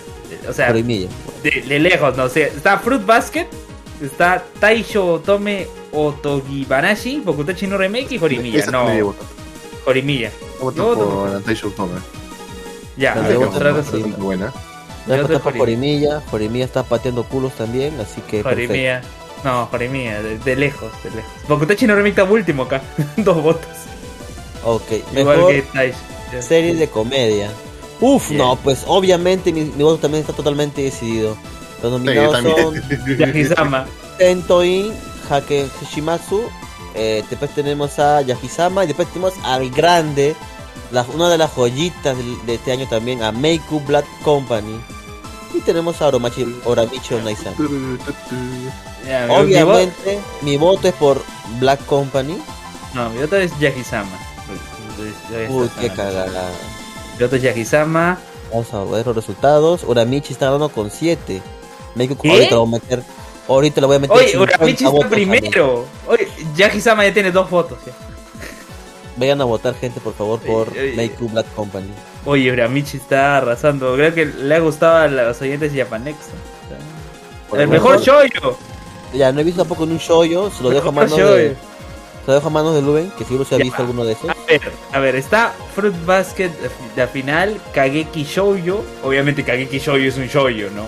[0.48, 1.10] O sea, Jorimilla.
[1.44, 2.44] de, de lejos, no sé.
[2.44, 3.48] Está Fruit Basket,
[4.02, 8.60] está Taisho Otome Otogibanashi, Bokutachi no Remake y Jorimilla.
[8.60, 9.16] Esa No.
[9.86, 10.32] Jorimilla.
[10.62, 12.00] Voto por por- Antaisho Tome.
[12.98, 13.14] Ya.
[13.16, 14.18] Jorimilla.
[14.18, 14.54] Buena.
[15.08, 15.60] Votar de por Jorimilla.
[15.60, 16.22] Jorimilla.
[16.30, 19.08] Jorimilla está pateando culos también, así que perfecto.
[19.48, 21.32] No, Jorimilla, de, de lejos, de lejos.
[21.48, 22.82] Bokutachi no está último acá.
[23.18, 23.66] Dos votos.
[24.66, 25.98] Ok, Igual mejor que Taisho.
[26.34, 26.42] Ya.
[26.42, 27.50] serie de comedia.
[28.02, 31.38] Uf, no, pues obviamente mi, mi voto también está totalmente decidido.
[31.82, 33.18] Los Sí, nominados son.
[33.18, 33.86] Yahisama.
[34.18, 34.92] Tentoin,
[35.30, 36.42] Hake Hashimatsu,
[36.94, 40.36] eh, después tenemos a Yahisama y después tenemos al grande,
[40.92, 44.78] la- una de las joyitas de, este año también, a Meiku Black Company.
[45.54, 47.54] Y tenemos a Oromachi, Oramichi Onaisan.
[49.28, 51.22] Vo- Obviamente, mi voto es por
[51.60, 52.38] Black Company.
[52.94, 54.18] No, mi voto es Yahisama.
[55.50, 56.50] Uy, qué cagada.
[57.18, 58.18] Mi voto es Yahisama.
[58.52, 59.84] Vamos a ver los resultados.
[59.86, 61.42] Oramichi está ganando con 7.
[61.96, 62.30] Meiku ¿Qué?
[62.32, 63.04] ahorita lo voy a meter.
[63.48, 64.16] Ahorita lo voy a meter.
[64.18, 65.86] Oye, 50 Uramichi está primero.
[66.08, 66.70] Oye, ya
[67.14, 67.78] tiene dos votos.
[67.86, 67.94] ya.
[69.18, 70.72] Vayan a votar, gente, por favor, por.
[70.76, 71.90] Meiku Black Company.
[72.26, 73.96] Oye, Uramichi está arrasando.
[73.96, 76.18] Creo que le ha gustado a los oyentes de Japanex.
[77.54, 78.58] El mejor- shoyo.
[79.14, 82.28] Ya, no he visto tampoco en un shoyo, se lo dejo a manos de, se
[82.28, 83.64] lo dejo a manos de Luben, que seguro se ha Ya.
[83.64, 84.30] visto alguno de esos.
[84.30, 84.62] A ver,
[84.94, 86.52] a ver, está Fruit Basket,
[86.96, 88.84] la final, Kageki Shoujo.
[89.04, 90.86] Obviamente Kageki Shoujo es un shoujo, ¿no?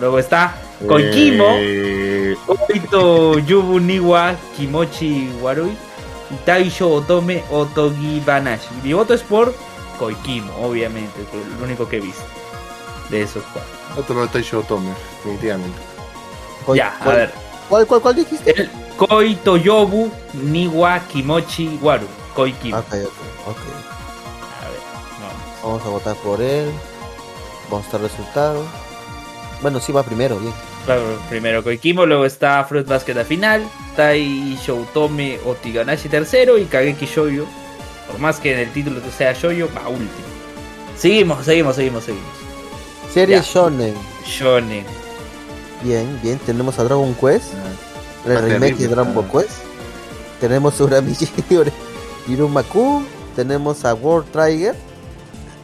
[0.00, 0.54] Luego está
[0.86, 2.36] Koikimo, Eh,
[2.72, 5.76] Oito Yubu Niwa Kimochi Warui
[6.30, 8.68] y Taisho Otome Otogi Banashi.
[8.84, 9.52] Mi voto es por
[9.98, 12.22] Koikimo, obviamente, por lo único que he visto
[13.10, 13.70] de esos cuatro.
[14.00, 14.90] otro Antaisho Tome,
[15.24, 15.76] definitivamente.
[16.70, 17.32] ¿Cuál- ya, a ver.
[17.68, 18.50] ¿Cuál, cuál, cuál dijiste?
[18.62, 22.06] El Koito Yobu Niwa Kimochi Waru.
[22.34, 22.76] Koikimo.
[22.78, 23.56] Ok, ok, ok.
[24.58, 24.80] A ver,
[25.20, 25.62] vamos.
[25.62, 26.70] Vamos a votar por él.
[27.70, 28.66] Vamos a estar resultados.
[29.62, 30.52] Bueno, sí va primero, bien.
[30.86, 33.62] Claro, primero Koikimo, luego está Fruit Basket a final,
[33.94, 37.46] Tai Shoutome Otiganashi tercero y Kageki Shoujo.
[38.10, 40.08] Por más que en el título sea Shoujo, va último.
[40.96, 42.30] Seguimos, seguimos, seguimos, seguimos.
[43.12, 43.42] Serie Ya.
[43.42, 43.94] Shonen.
[44.24, 44.84] Shonen.
[45.82, 46.38] Bien, bien.
[46.38, 47.52] Tenemos a Dragon Quest.
[48.26, 49.28] El remake de Dragon.
[49.28, 49.50] Quest.
[50.40, 51.28] Tenemos a Uramichi
[52.28, 53.02] Irumaku.
[53.36, 54.74] Tenemos a World Trigger.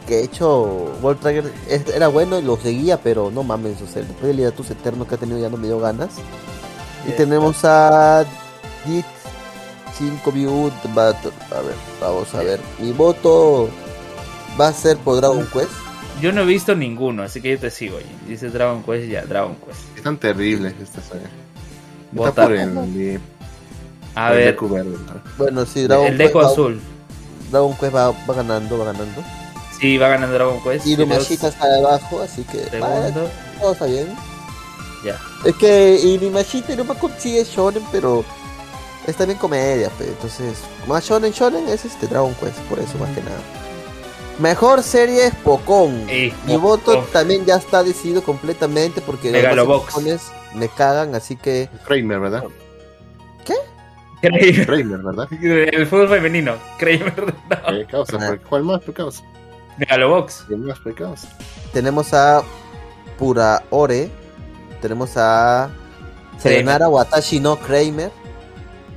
[0.07, 1.53] Que de hecho, World Trigger
[1.93, 5.15] era bueno y lo seguía, pero no mames, o sea, después del hiatus eterno que
[5.15, 6.11] ha tenido ya no me dio ganas.
[7.05, 8.25] Y tenemos a
[8.85, 9.05] Dit
[9.97, 11.31] 5 View Battle.
[11.51, 12.59] A ver, vamos a ver.
[12.79, 13.69] Mi voto
[14.59, 15.71] va a ser por Dragon Quest.
[16.21, 17.97] Yo no he visto ninguno, así que yo te sigo.
[17.99, 18.27] Jin.
[18.27, 19.97] Dice Dragon Quest, ya, Dragon Quest.
[19.97, 21.23] Están terribles estas sagas.
[21.23, 21.31] Está
[22.11, 22.43] Vota.
[22.43, 23.19] por el, el,
[24.15, 25.21] A el ver, Deku verde, ¿no?
[25.37, 26.81] Bueno, sí, Dragon el Quest, Deco va, azul.
[27.51, 29.23] Dragon Quest va, va ganando, va ganando.
[29.79, 30.87] Sí, va ganando Dragon Quest.
[30.87, 34.07] Y Lumashita está debajo, así que Segundo, todo está bien.
[35.05, 35.19] ya.
[35.45, 38.25] Es que Inumashita y Irumaku sí es shonen, pero
[39.05, 40.09] es también comedia, pues.
[40.09, 43.37] Entonces, más shonen shonen es este Dragon Quest, por eso más que nada.
[44.39, 45.33] Mejor serie es.
[46.09, 49.85] Eh, Mi voto también ya está decidido completamente porque los Megalobox.
[49.93, 50.21] Pokones
[50.53, 52.43] me cagan, así que Kramer, ¿verdad?
[54.21, 54.65] Kramer.
[54.65, 55.27] Kramer, ¿verdad?
[55.41, 56.55] El fútbol femenino.
[56.77, 57.33] Kramer.
[57.49, 57.73] No.
[57.75, 58.17] Eh, causa.
[58.17, 58.81] ¿por- ¿Cuál más?
[58.81, 59.23] ¿Por causa?
[59.77, 60.45] Megalobox.
[60.47, 60.79] ¿Quién más?
[60.79, 61.27] ¿Por causa?
[61.73, 62.41] tenemos a
[63.19, 64.09] Pura Ore,
[64.81, 65.69] tenemos a
[66.39, 68.11] Serenara Watashi no Kramer,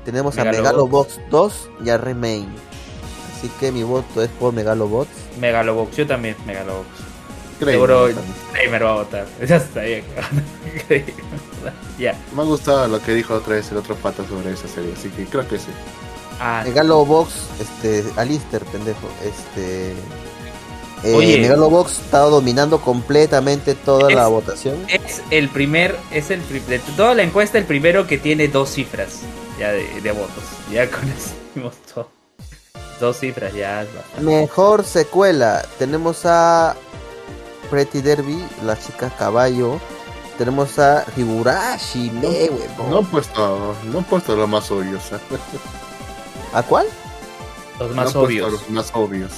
[0.04, 1.18] tenemos a Megalobox.
[1.18, 2.48] Megalobox 2 y a Remain.
[3.40, 5.10] Así que mi voto es por Megalobots.
[5.38, 6.86] Megalobox, yo también, Megalobox.
[7.58, 8.08] Kramer Seguro.
[8.52, 9.26] Kramer va a votar.
[9.46, 10.04] Ya está bien.
[11.98, 12.18] ya.
[12.34, 15.08] Me ha gustado lo que dijo otra vez el otro pata sobre esa serie, así
[15.08, 15.70] que creo que sí.
[16.38, 19.92] Ah, Megalobox, este, Alister, pendejo, este...
[21.02, 21.38] Eh, Oye.
[21.38, 24.76] Megalobox estaba dominando completamente toda la votación.
[24.88, 29.20] es el primer, es el de toda la encuesta el primero que tiene dos cifras
[29.58, 30.44] ya de, de votos.
[30.70, 32.19] Ya con eso hicimos todo.
[33.00, 34.20] Dos cifras ya es bastante.
[34.20, 36.76] Mejor secuela, tenemos a
[37.70, 39.80] Pretty Derby, la chica caballo.
[40.36, 42.90] Tenemos a Higurashi, me, huevón.
[42.90, 45.02] No han puesto, no han puesto lo más obvios.
[45.12, 45.18] ¿eh?
[46.54, 46.86] ¿A cuál?
[47.78, 48.52] Los No más puesto obvios.
[48.52, 49.30] Los más obvios.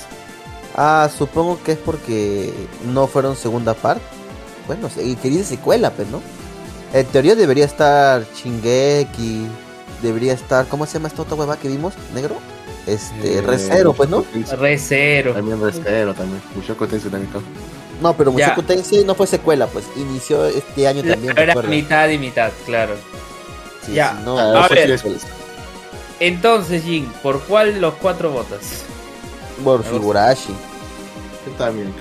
[0.77, 2.53] Ah, supongo que es porque
[2.87, 4.03] no fueron segunda parte.
[4.66, 6.20] Bueno, se- y que dice secuela, pues, ¿no?
[6.92, 9.46] En teoría debería estar Shingeki,
[10.03, 11.94] debería estar, ¿cómo se llama esta otra hueva que vimos?
[12.14, 12.37] ¿Negro?
[12.86, 14.18] Este, Eh, Recero, pues, ¿no?
[14.18, 14.58] Mushoku Tensei.
[14.58, 15.32] Re cero.
[15.34, 16.42] También Recero, también.
[16.56, 17.32] Mushoku Tensei también.
[17.34, 17.46] está.
[18.00, 18.32] No, pero.
[18.32, 21.38] Mushoku Tensei no fue secuela, pues, inició este año también.
[21.38, 22.94] Era mitad y mitad, claro.
[23.86, 24.10] Sí, ya.
[24.16, 24.86] sí, no, Ah, a eso ver.
[24.86, 25.18] sí es el-
[26.20, 28.60] Entonces, Jin, ¿por cuál de los cuatro votas?
[29.64, 30.52] por Higurashi.
[31.46, 31.92] Yo también.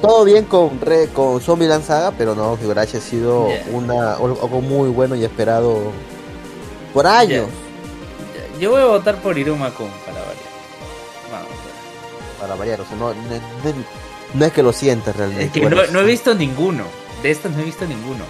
[0.00, 4.88] Todo bien con Re, con Zombieland Saga, pero no, Higurashi ha sido una algo muy
[4.88, 5.92] bueno y esperado
[6.92, 7.46] por años.
[8.60, 9.88] Yo voy a votar por Iruma Kun.
[12.46, 13.84] Para variar, o sea, no, no, no-
[14.34, 15.44] no es que lo sientas realmente.
[15.46, 16.84] Es que Bueno, no, no he visto ninguno.
[17.22, 18.24] De estos no he visto ninguno.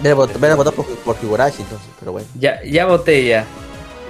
[0.00, 0.12] Ven
[0.52, 2.26] a votar por, por Higurashi entonces, pero bueno.
[2.38, 3.46] Ya, ya voté ya.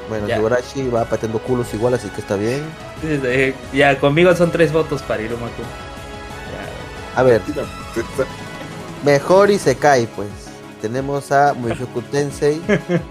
[0.08, 0.38] Bueno, Ya.
[0.38, 2.62] Higurashi va pateando culos igual, así que está bien.
[3.04, 5.64] Eh, Ya, conmigo son tres votos para Iruma Kun.
[7.14, 7.20] Ya.
[7.20, 7.40] A ver,
[9.04, 10.28] mejor y se cae, pues.
[10.86, 12.60] Tenemos a Mushoku Tensei,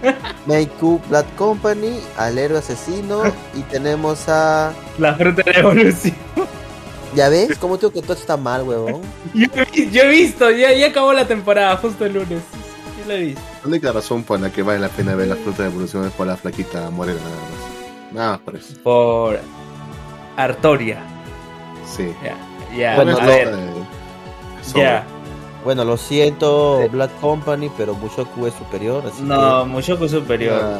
[0.46, 3.22] Meiku Blood Company, al héroe asesino
[3.54, 4.72] y tenemos a...
[4.98, 6.14] La fruta de la evolución.
[7.14, 7.58] ¿Ya ves?
[7.58, 9.02] ¿Cómo digo que todo está mal, huevón?
[9.34, 12.40] Yo, he- yo he visto, ya, ya acabó la temporada, justo el lunes.
[12.98, 13.40] Yo lo he visto.
[13.62, 16.12] La única razón por la que vale la pena ver la fruta de evolución es
[16.12, 18.12] por la flaquita morena, nada más.
[18.14, 18.74] Nada más por eso.
[18.82, 19.38] Por
[20.38, 20.98] Artoria.
[21.94, 22.10] Sí.
[22.24, 22.36] Ya,
[22.74, 22.96] ya.
[22.96, 23.84] Bueno, a no, ver, Eh,
[24.74, 25.06] ya.
[25.66, 30.60] Bueno, lo siento, Blood Company, pero Mushoku es superior, así No, Mushoku superior.
[30.62, 30.78] Ah,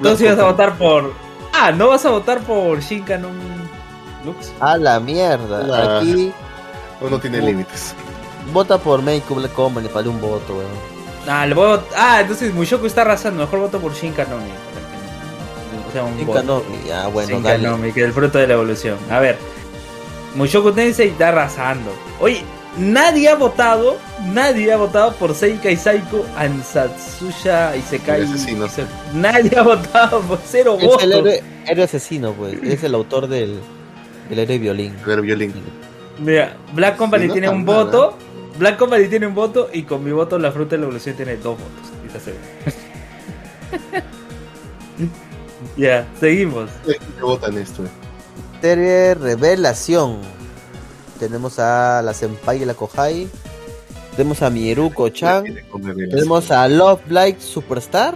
[0.00, 1.12] Tú sí vas a votar por.
[1.52, 3.32] Ah, ¿no vas a votar por Shinkanon
[4.24, 4.52] Lux?
[4.60, 5.98] A la mierda.
[5.98, 6.32] Aquí
[7.00, 7.92] Uno tiene límites.
[8.52, 10.94] vota por Meiku Blood Company para un voto, huevón.
[11.28, 13.40] Ah, le voy a vot- ah, entonces Mushoku está arrasando.
[13.42, 14.44] Mejor voto por Shinkanomi.
[15.88, 16.38] O sea, un voto.
[16.38, 17.56] Shinkanomi, ya bueno, dale.
[17.58, 18.96] Shinkanomi, que es el fruto de la evolución.
[19.10, 19.38] A ver.
[20.36, 21.90] Mushoku Tensei está arrasando.
[22.20, 22.44] Oye,
[22.78, 23.96] nadie ha votado.
[24.32, 28.22] Nadie ha votado por Seikai Saiko Ansatsuya Isekai.
[28.22, 28.66] El asesino.
[29.14, 31.02] Nadie ha votado por cero Es votos.
[31.02, 31.12] el
[31.66, 32.54] héroe, asesino, pues.
[32.62, 33.58] Es el autor del,
[34.28, 34.94] del héroe violín.
[35.06, 35.52] Ver violín.
[36.18, 38.16] Mira, Black Company Sí, no tiene un voto.
[38.58, 41.36] Black Company tiene un voto y con mi voto la fruta de la evolución tiene
[41.36, 41.90] dos votos.
[45.76, 46.70] Ya, seguimos.
[46.86, 47.84] ¿Qué votan esto?
[47.84, 47.88] eh?
[48.60, 50.18] Serie Revelación.
[51.24, 53.26] Tenemos a la Senpai y la Kohai.
[54.14, 55.44] Tenemos a Mieruko Chan.
[56.10, 58.14] Tenemos a Love Light Superstar.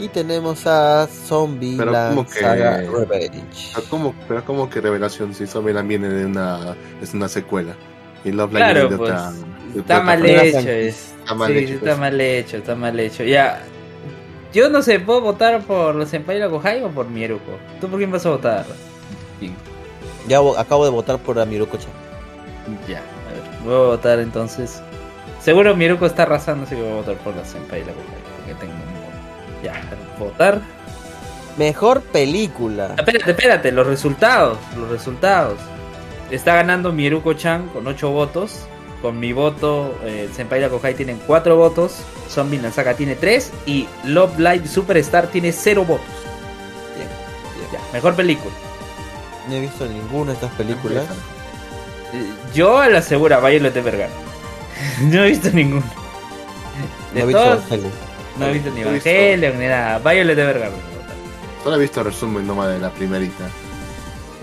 [0.00, 3.70] Y tenemos a Zombie Pero Land como que- Saga Revenge.
[3.74, 7.74] Pero como, pero como que revelación si Zombieland viene de una es una secuela
[8.24, 10.58] y Love Live Claro, viene de pues, otra de Está otra mal hecho.
[10.70, 11.12] Es.
[11.20, 11.98] Está mal sí, hecho, está pues.
[11.98, 13.24] mal hecho, está mal hecho.
[13.24, 13.62] Ya.
[14.52, 17.52] Yo no sé, ¿puedo votar por los Senpai y la Kohai o por Mieruko?
[17.80, 18.64] ¿Tú por quién vas a votar?
[20.28, 21.90] Ya acabo de votar por a Mieruko Chan.
[22.88, 24.82] Ya, a ver, voy a votar entonces.
[25.42, 28.54] Seguro Miruko está arrasando, así que voy a votar por la Senpai y la porque
[28.60, 29.64] tengo un.
[29.64, 29.80] Ya,
[30.18, 30.60] votar.
[31.56, 32.94] Mejor película.
[32.96, 35.58] Espérate, espérate, los resultados, los resultados.
[36.30, 38.66] Está ganando Miruko Chan con 8 votos.
[39.02, 42.02] Con mi voto, eh, Senpai y la Kohai tienen 4 votos.
[42.28, 43.50] Zombie Nansaka tiene 3.
[43.66, 46.06] Y Love Live Superstar tiene 0 votos.
[46.96, 47.08] Bien,
[47.72, 48.54] Ya, mejor película.
[49.48, 51.04] No he visto ninguna de estas películas.
[52.54, 54.16] Yo a la segura, Violet Evergarden.
[55.10, 55.82] no he visto ninguno.
[57.14, 57.92] No De he visto Evangelion.
[58.38, 59.08] no he visto ni No he visto.
[59.08, 59.98] Evangelion ni nada.
[59.98, 60.80] Violet Evergarden.
[61.62, 63.44] Solo he visto resumen nomás de la primerita.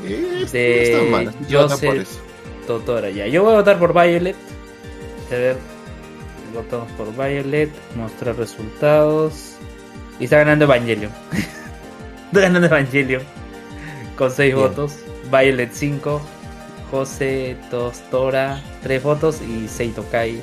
[0.05, 2.19] Eh, De no está mal, por eso.
[2.67, 3.27] Totora ya.
[3.27, 4.35] Yo voy a votar por Violet.
[5.27, 5.57] A ver.
[6.53, 7.71] Votamos por Violet.
[7.95, 9.53] Mostrar resultados.
[10.19, 11.11] Y está ganando Evangelion.
[12.27, 13.21] está ganando Evangelion.
[14.17, 14.67] Con 6 Bien.
[14.67, 14.93] votos.
[15.31, 16.21] Violet 5.
[16.91, 19.37] José Tostora 3 votos.
[19.41, 20.41] Y Seito Kai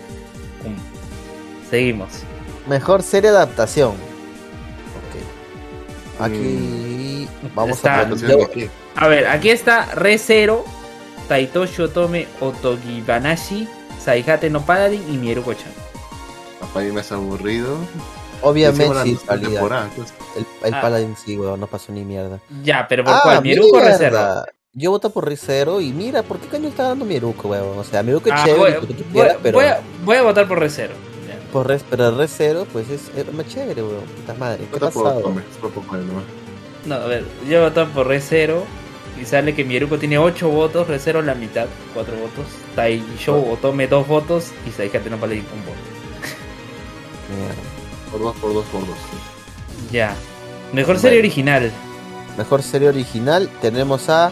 [0.65, 0.77] 1.
[1.71, 2.09] Seguimos.
[2.69, 3.93] Mejor serie de adaptación.
[3.93, 6.21] Ok.
[6.21, 8.69] Aquí vamos Está- a aquí.
[8.97, 10.65] A ver, aquí está Re Zero,
[11.29, 13.69] Taitoshi Otome Otogibanashi,
[14.03, 15.73] Saihate no Paladin y Mieruko-chan.
[16.61, 17.77] Papá, me has aburrido.
[18.45, 20.15] Obviamente sí, temporada, pues.
[20.37, 20.81] El, el Ah.
[20.81, 22.41] Paladin sí, weón, no pasó ni mierda.
[22.63, 23.43] Ya, pero ¿por Ah, cuál?
[23.43, 24.11] ¿Mieruko o Re Zero?
[24.19, 24.45] mierda.
[24.77, 27.79] Yo voto por Rizero y mira, ¿por qué coño está dando Mieruko, weón?
[27.79, 29.81] O sea, Mieruko es Ah, chévere, voy, lo que tú voy- quieras, pero, voy a,
[30.05, 30.95] voy a votar por Re Zero.
[31.29, 31.39] Ya.
[31.53, 34.01] por Re- pero Rizero, pues es, es más chévere, weón.
[34.03, 35.21] Puta madre, ¿qué pasado?
[35.21, 35.45] Nomás.
[36.87, 38.65] No, a ver, yo voy a votar por Re Zero
[39.21, 43.87] y sale que Mieruko tiene 8 votos, Re Zero la mitad, 4 votos, Taisho Otome
[43.87, 44.73] 2 votos y
[45.09, 45.79] no Paladin un voto.
[47.31, 47.55] Mierda.
[48.15, 48.97] Por dos, por dos, por dos.
[49.91, 50.15] Ya.
[50.73, 51.73] Mejor serie original.
[52.39, 54.31] Mejor serie original tenemos a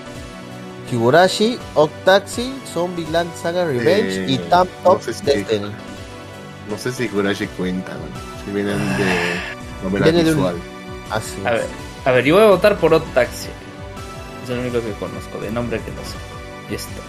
[0.90, 5.72] Higurashi, Octaxi, Zombieland Saga Revenge Eh, y Tam no Top sé si- Destiny.
[6.70, 8.44] No sé si cuenta, ¿no?
[8.44, 9.04] Si vienen de
[9.82, 10.56] novela Viene de un- visual.
[11.10, 11.60] Así A es.
[11.60, 11.66] ver,
[12.04, 13.48] a ver, yo voy a votar por Odd Taxi.
[14.44, 16.16] Es el único que conozco, de nombre que no sé.
[16.70, 17.00] Y esto.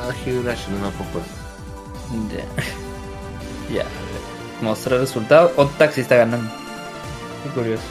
[0.00, 1.20] Ah, Higurashi no tampoco.
[2.32, 2.44] Ya.
[3.74, 3.84] Ya.
[4.60, 5.52] Mostrar resultados.
[5.56, 6.50] Odd Taxi está ganando.
[7.44, 7.82] Qué curioso.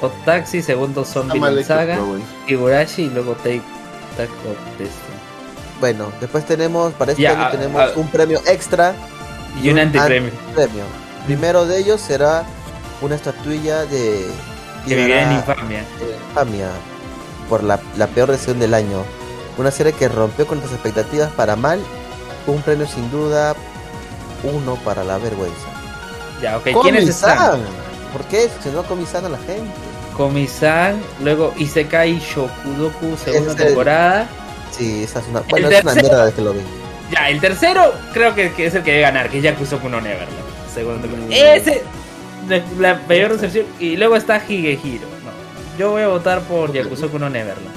[0.00, 2.24] Odd Taxi, segundo Zombie Saga, bueno.
[2.48, 5.14] Higurashi y luego Take of Destiny.
[5.80, 8.94] Bueno, después tenemos, para este año tenemos a- un premio extra.
[9.62, 10.30] Y un un antipremio.
[10.54, 10.82] Premio.
[11.26, 12.44] Primero de ellos será
[13.00, 14.26] una estatuilla de
[14.86, 15.32] Que vivirá en
[16.30, 16.68] infamia
[17.48, 19.04] por la, la peor decisión del año.
[19.58, 21.78] Una serie que rompió con las expectativas para mal.
[22.46, 23.54] Un premio sin duda
[24.44, 25.66] uno para la vergüenza.
[26.42, 26.68] Ya, ok.
[26.82, 27.60] ¿Quiénes están?
[28.12, 29.64] ¿Por qué se no Komi-san a la gente?
[30.16, 34.26] Komi-san, luego Isekai Shokudoku, segunda temporada.
[34.70, 35.40] Sí, esa es una.
[35.40, 36.60] Bueno, El es una mierda de que lo vi.
[37.10, 40.00] Ya, el tercero creo que, que es el que debe ganar, que es Yakuza Kuno
[40.00, 40.30] Neverland.
[40.72, 41.54] Segundo temporada.
[41.56, 41.82] Ese,
[42.48, 43.66] la, la peor recepción.
[43.78, 45.06] Y luego está Higehiro.
[45.06, 47.74] No, yo voy a votar por Yakuza Kuno Neverland.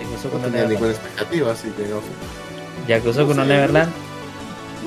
[0.00, 0.70] Yakuza No tenía Neverland.
[0.72, 2.88] ninguna expectativa, así que no sé.
[2.88, 3.48] Yakuza No Kuno sé.
[3.48, 3.92] Neverland.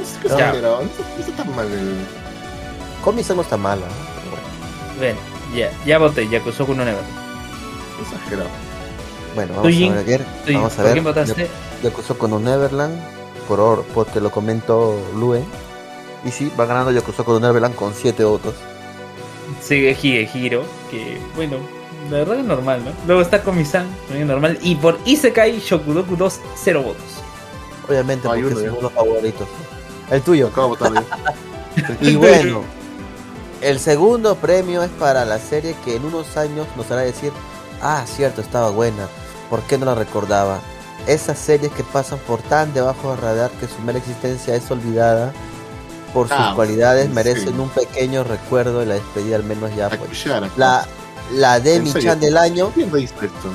[0.04, 0.36] No qué Ya.
[0.36, 1.96] exagerado, no, está- no está tan mal el.
[3.04, 3.86] Komi-san no está mala.
[5.00, 5.16] Ven,
[5.56, 7.08] ya, ya voté, Yakuza Kuno Neverland.
[8.02, 8.50] Exagerado.
[9.36, 10.26] Bueno, vamos a ver.
[10.54, 10.94] Vamos a ¿Por ver.
[10.94, 11.48] quién votaste?
[11.84, 13.00] Yakuza con un Neverland.
[13.48, 15.44] Por or- porque lo comentó Luen.
[16.24, 18.54] Y sí, va ganando Yakuza con un Neverland con 7 votos.
[19.62, 21.58] Sigue Higehiro, que bueno,
[22.10, 22.92] la verdad es normal, ¿no?
[23.06, 24.58] Luego está Komi-san, también normal.
[24.62, 27.04] Y por Isekai Shokudoku 2, 0 votos.
[27.90, 28.70] Obviamente, Hay porque uno, es ya.
[28.72, 29.48] uno de los favoritos.
[30.10, 30.52] El tuyo.
[30.56, 30.76] Yo.
[32.02, 32.62] Y bueno,
[33.62, 37.32] el segundo premio es para la serie que en unos años nos hará decir,
[37.82, 39.08] ah, cierto, estaba buena,
[39.50, 40.60] ¿por qué no la recordaba?
[41.08, 45.34] Esas series que pasan por tan debajo del radar que su mera existencia es olvidada
[46.14, 47.12] por sus Ah, cualidades, sí.
[47.14, 49.90] merecen un pequeño recuerdo de la despedida al menos ya.
[49.90, 50.10] La Pues.
[50.12, 50.50] cuchara.
[50.56, 50.86] La,
[51.32, 51.92] la ¿En Demi?
[51.94, 53.50] Chan del año, ¿Quién le hizo esto?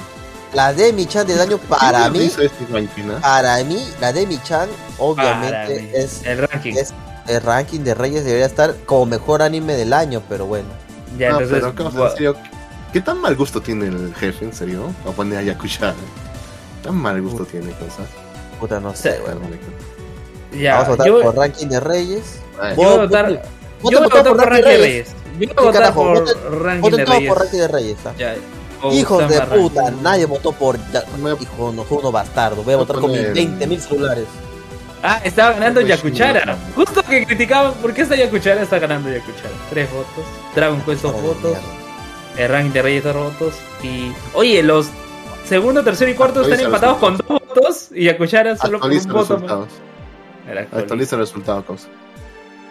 [0.54, 3.18] La Demi Chan del año para ¿Quién le mí, hizo este ranking, ah?
[3.20, 6.74] para mí, la Demi Chan obviamente es el ranking.
[6.76, 6.94] es-
[7.26, 10.68] el ranking de Reyes debería estar como mejor anime del año, pero bueno.
[11.18, 11.58] ya, No, entonces.
[11.62, 12.36] pero causa, vo- en serio,
[12.92, 14.92] ¿qué tan mal gusto tiene el jefe, en serio?
[15.06, 15.94] A poner a Yakushara.
[16.82, 18.02] Tan mal gusto tiene, cosa.
[18.60, 19.02] Puta, no Sí.
[19.02, 19.40] sé, bueno.
[20.58, 22.22] ya, Vamos a votar yo, por ranking de Reyes.
[22.70, 23.28] Yo voy a votar.
[23.30, 23.38] Yo
[23.82, 25.08] voy a por votar por ranking de Reyes.
[25.08, 27.28] Yo voy a ¿Qué votar por ranking de Reyes.
[27.28, 27.98] por ranking de Reyes.
[28.06, 28.12] ¿ah?
[28.18, 28.34] Ya,
[28.92, 30.78] Hijos de puta, nadie votó por
[31.18, 32.62] Me- hijo no, uno bastardo.
[32.62, 34.24] Voy a votar con mis poner- 20.000 celulares.
[35.02, 36.56] Ah, estaba ganando Pues, Yakuchara.
[36.74, 39.50] Justo que criticaban por qué esta Yakuchara está ganando Yakuchara.
[39.70, 40.24] Tres votos.
[40.54, 41.50] Dragon Quest dos Joder, votos.
[41.52, 41.62] mierda.
[42.36, 43.54] El ranking de Reyes dos votos.
[43.82, 44.12] Y.
[44.34, 44.88] Oye, los
[45.48, 47.88] segundo, tercero y cuarto están empatados con dos votos.
[47.94, 49.38] Y Yakuchara solo por un voto.
[49.38, 49.68] más.
[50.72, 51.16] actualiza.
[51.16, 51.88] Resultados, cosa.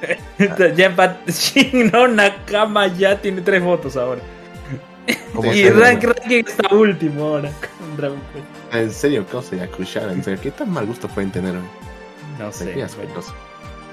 [0.75, 4.21] ya empat Shinno Nakama ya tiene tres votos ahora.
[5.33, 8.75] Como y rank, ranking está último ahora con Dragon Quest.
[8.75, 11.55] En serio, cosa, Yakushara, en serio, ¿qué tan mal gusto pueden tener?
[12.39, 12.73] No sé.
[12.73, 13.13] bueno.
[13.15, 13.31] cosa.
[13.33, 13.35] Bueno,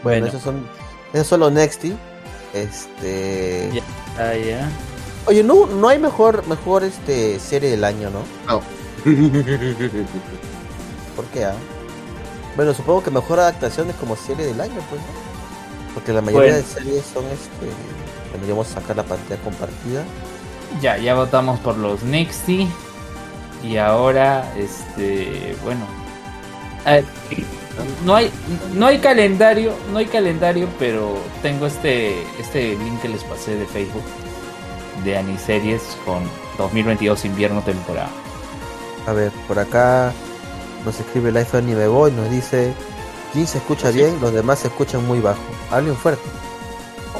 [0.03, 0.27] Bueno.
[0.27, 0.67] esos son
[1.13, 1.95] esos son los Nexty.
[2.53, 3.83] Este, Ya.
[4.19, 4.69] Ah, ya.
[5.27, 8.21] oye, no no hay mejor mejor este serie del año, ¿no?
[8.47, 8.63] No.
[11.17, 11.45] ¿Por qué?
[11.45, 11.55] ah?
[12.57, 15.01] Bueno, supongo que mejor adaptación es como serie del año, pues.
[15.01, 15.95] ¿no?
[15.95, 16.67] Porque la mayoría Bueno.
[16.69, 17.67] de series son este,
[18.31, 20.05] bueno, ya vamos a sacar la pantalla compartida.
[20.81, 22.69] Ya, ya votamos por los Nexty.
[23.63, 25.87] Y ahora, este, bueno.
[26.85, 27.05] A ver,
[28.05, 28.31] no hay,
[28.75, 33.67] no hay calendario, no hay calendario, pero tengo este, este link que les pasé de
[33.67, 34.03] Facebook
[35.05, 36.23] de Aniseries con
[36.59, 38.11] 2022 invierno temporada.
[39.07, 40.13] A ver, por acá
[40.85, 42.73] nos escribe el iPhone Anime Boy, nos dice,
[43.33, 43.99] Jin se escucha Sí.
[43.99, 45.41] bien, los demás se escuchan muy bajo.
[45.71, 46.23] Hablen fuerte.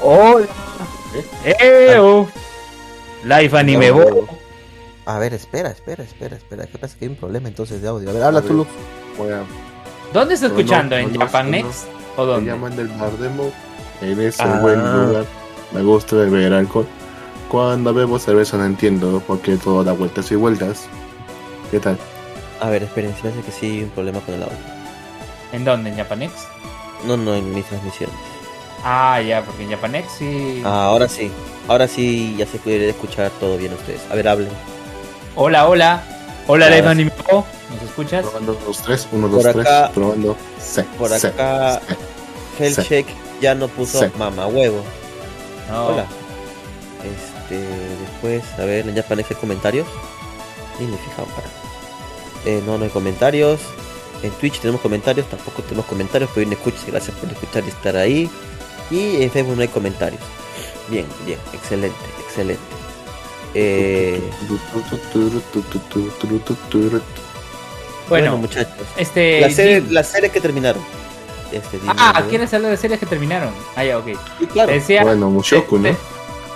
[0.03, 0.47] Hola.
[1.45, 2.29] ¡Eo!
[3.25, 4.27] Live Anime bueno.
[5.07, 6.67] A ver, espera, espera, espera, espera.
[6.67, 6.97] ¿Qué pasa?
[6.99, 8.09] Que hay un problema entonces de audio.
[8.09, 8.71] A ver, habla tú, Lux.
[9.19, 9.43] Voy a-
[10.13, 10.97] ¿Dónde está No, no, escuchando?
[10.97, 11.85] no, ¿En no, Japan no, Next?
[12.17, 12.51] ¿O Me dónde?
[12.53, 13.53] llaman del bar de Mo.
[14.01, 14.59] En ese Ah.
[14.61, 15.25] buen lugar.
[15.73, 16.87] Me gusta beber alcohol.
[17.51, 20.87] Cuando bebo cerveza no entiendo por qué todo da vueltas y vueltas.
[21.71, 21.99] ¿Qué tal?
[22.61, 24.57] A ver, esperen, se me hace que sí hay un problema con el audio.
[25.53, 25.91] ¿En dónde?
[25.91, 26.33] ¿En Japanex?
[27.07, 28.15] No, no, en mis transmisiones.
[28.85, 30.63] Ah, ya, porque en Japanex sí.
[30.65, 31.31] Ah, ahora sí.
[31.69, 34.01] Ahora sí ya se puede escuchar todo bien ustedes.
[34.11, 34.51] A ver, hablen.
[35.35, 36.03] Hola, hola.
[36.47, 36.99] Hola, Lema sí.
[36.99, 37.47] Nimiko.
[37.73, 38.23] ¿Nos escuchas?
[38.23, 39.67] Probando dos, tres, uno, dos, Por tres.
[39.67, 40.37] acá- Probando.
[40.63, 41.81] Sí, por sí, acá-.
[42.59, 43.07] Hellshake
[43.41, 44.83] ya no puso mamá huevo.
[45.71, 45.87] No.
[45.87, 46.05] Hola.
[47.03, 47.59] Este,
[48.01, 49.87] después, a ver, en Japanex hay comentarios.
[50.79, 51.47] Ni me he fijado para.
[52.45, 53.61] Eh, no, no hay comentarios.
[54.23, 57.97] En Twitch tenemos comentarios, tampoco tenemos comentarios, pero bien escuchas, gracias por escuchar y estar
[57.97, 58.31] ahí.
[58.91, 60.21] Y en Facebook no hay comentarios.
[60.89, 62.61] Bien, bien, excelente, excelente.
[63.55, 64.21] Eh,
[68.09, 68.87] bueno, Bueno, muchachos.
[68.97, 69.41] este.
[69.41, 70.83] Las series, Jin- las series que terminaron.
[71.53, 72.29] Este, dime, Ah, ¿no?
[72.29, 73.55] ¿quieres hablar de series que terminaron?
[73.77, 74.07] Ah, ya, ok.
[74.41, 74.73] Sí, claro.
[74.73, 75.03] Decía.
[75.03, 75.85] Bueno, Mushoku, ¿no?
[75.85, 75.97] de-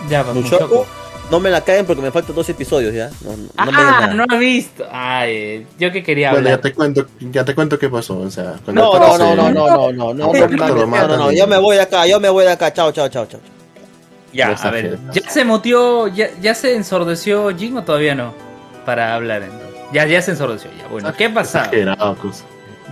[0.08, 0.86] Ya, pues, Mushoku, Mushoku.
[1.30, 3.10] No me la caen porque me faltan dos episodios ya.
[3.22, 4.14] No, no, no me Ah, nada.
[4.14, 4.86] no he visto.
[4.90, 6.62] Ay, yo que quería Bueno, ya hablar.
[6.62, 8.18] te cuento, ya te cuento qué pasó.
[8.18, 10.46] O sea, cuando No, no, aparece- no, no, no, no, no, no, no,
[10.86, 13.08] no, no, no, yo me voy de acá, yo me voy de acá, chao, chao,
[13.08, 13.40] chao, chao.
[14.32, 14.98] Ya, No a ver.
[15.12, 18.34] ¿Ya se motió, ya, ya se ensordeció Jin o todavía no?
[18.84, 19.42] Para hablar.
[19.42, 19.68] entonces?
[19.92, 20.86] Ya, ya se ensordeció, ya.
[20.88, 21.70] Bueno, ¿qué pasa?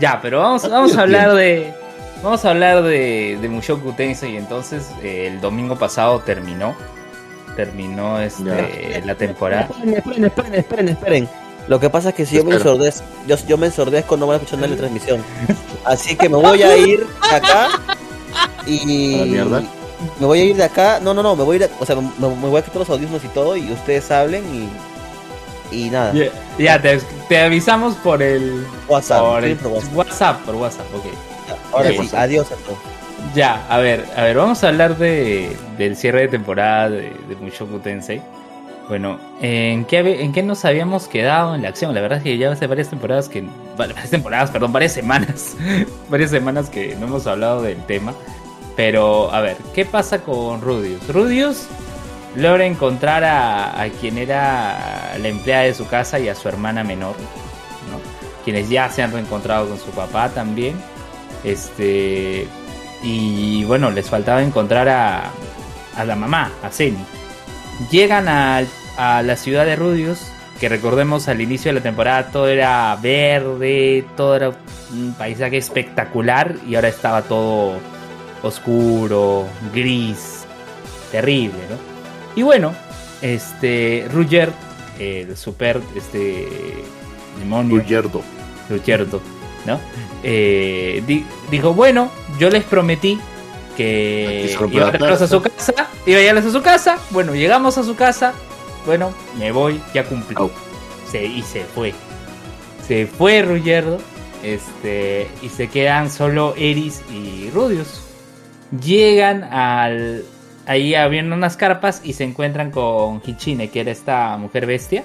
[0.01, 1.73] Ya, pero vamos, vamos a hablar de.
[2.23, 4.37] Vamos a hablar de, de Mushoku Tensei.
[4.37, 6.75] Entonces, eh, el domingo pasado terminó.
[7.57, 9.63] Terminó este, la temporada.
[9.71, 11.29] Esperen, esperen, esperen, esperen, esperen.
[11.69, 14.35] Lo que pasa es que si yo me ensordezco, yo, yo me ensordezco no voy
[14.35, 15.25] a escuchar nada la transmisión.
[15.85, 17.69] Así que me voy a ir de acá
[18.67, 19.63] y ¿A la mierda?
[20.21, 21.01] me voy a ir de acá.
[21.01, 22.91] No, no, no, me voy a ir, o sea, me, me voy a quitar los
[22.91, 24.69] audífonos y todo y ustedes hablen y
[25.71, 26.13] y nada.
[26.59, 28.67] Ya, te, te avisamos por el.
[28.89, 29.97] WhatsApp, por, sí, el por WhatsApp.
[29.97, 31.05] WhatsApp, por WhatsApp, ok.
[31.73, 32.21] Ahora sí, WhatsApp.
[32.21, 32.79] adiós a todos.
[33.37, 37.37] Ya, a ver, a ver, vamos a hablar de, del cierre de temporada de, de
[37.39, 38.23] Mushoku Tensei.
[38.89, 41.95] Bueno, ¿en qué, ¿en qué nos habíamos quedado en la acción?
[41.95, 43.45] La verdad es que ya hace varias temporadas que...
[43.77, 45.55] Varias temporadas, perdón, varias semanas.
[46.09, 48.15] varias semanas que no hemos hablado del tema.
[48.75, 51.07] Pero, a ver, ¿qué pasa con Rudius?
[51.07, 51.67] Rudius
[52.37, 56.85] logra encontrar a, a quien era la empleada de su casa y a su hermana
[56.85, 57.17] menor,
[57.91, 58.01] ¿no?
[58.47, 60.75] Quienes ya se han reencontrado con su papá también.
[61.45, 62.49] Este.
[63.09, 65.31] Y bueno, les faltaba encontrar a,
[65.97, 66.99] a la mamá, a Zeni.
[67.91, 70.19] Llegan al- a, la ciudad de Rudius,
[70.59, 74.53] que recordemos al inicio de la temporada todo era verde, todo era
[74.93, 77.75] un paisaje espectacular y ahora estaba todo
[78.43, 80.45] oscuro, gris,
[81.13, 81.77] terrible, ¿no?
[82.35, 82.73] Y bueno,
[83.23, 84.51] este Ruger,
[84.99, 86.49] el super este
[87.39, 87.77] demonio.
[88.69, 89.21] Rucherto,
[89.67, 89.81] ¿no?
[90.23, 93.19] Eh, di- dijo, bueno, yo les prometí
[93.77, 94.45] que
[94.77, 97.77] iba a para traerlos a su casa, iba a llevarlos a su casa, bueno, llegamos
[97.79, 98.33] a su casa,
[98.87, 100.35] bueno, me voy, ya cumplí.
[101.11, 101.93] Se, y se fue.
[102.87, 103.99] Se fue Ruggerdo,
[104.43, 108.01] este, y se quedan solo Eris y Rudius.
[108.83, 110.25] Llegan al...
[110.69, 115.05] Ahí abriendo unas carpas y se encuentran con Hichine, que era esta mujer bestia,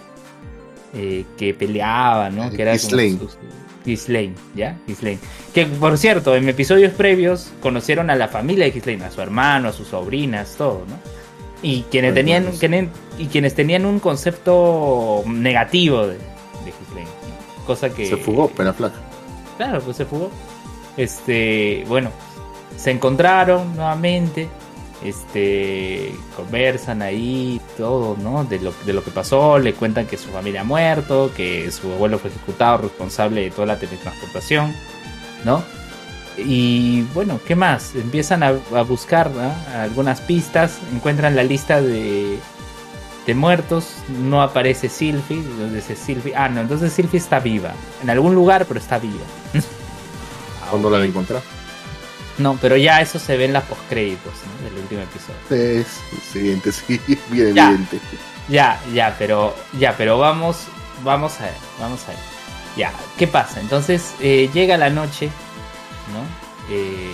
[0.96, 2.50] eh, que peleaba, ¿no?
[2.50, 2.80] Que era como
[3.20, 3.38] sus-
[3.86, 4.78] Ghislaine, ¿ya?
[4.88, 5.20] Ghislaine.
[5.54, 9.70] Que por cierto, en episodios previos conocieron a la familia de Ghislaine, a su hermano,
[9.70, 10.96] a sus sobrinas, todo, ¿no?
[11.64, 17.10] Y quienes tenían, quienes- y quienes tenían un concepto negativo de, de Ghislaine.
[17.68, 18.06] Cosa que.
[18.08, 18.96] Se fugó, pena flaca.
[19.58, 20.32] Claro, pues se fugó.
[20.98, 22.10] Este, bueno,
[22.78, 24.48] se encontraron nuevamente.
[25.04, 28.44] Este, conversan ahí, todo, ¿no?
[28.44, 31.92] De lo, de lo que pasó, le cuentan que su familia ha muerto, que su
[31.92, 34.74] abuelo fue ejecutado, responsable de toda la teletransportación,
[35.44, 35.64] ¿no?
[36.38, 37.96] Y bueno, ¿qué más?
[37.96, 39.32] Empiezan a, a buscar
[39.76, 42.38] algunas pistas, encuentran la lista de,
[43.26, 48.34] de muertos, no aparece Sylvie, donde dice ah, no, entonces Sylvie está viva, en algún
[48.34, 49.26] lugar, pero está viva.
[50.70, 51.42] ¿Cuándo la de encontrar?
[52.38, 54.70] No, pero ya eso se ve en las postcréditos ¿no?
[54.70, 55.80] del último episodio.
[55.82, 55.88] Es
[56.32, 57.70] siguiente, sí, bien Ya.
[57.70, 58.00] evidente.
[58.48, 60.66] Ya, ya, pero ya, pero vamos,
[61.04, 62.20] vamos a ver, vamos a ver.
[62.78, 63.60] Ya, ¿qué pasa?
[63.60, 65.30] Entonces eh, llega la noche,
[66.14, 66.74] ¿no?
[66.74, 67.12] Eh,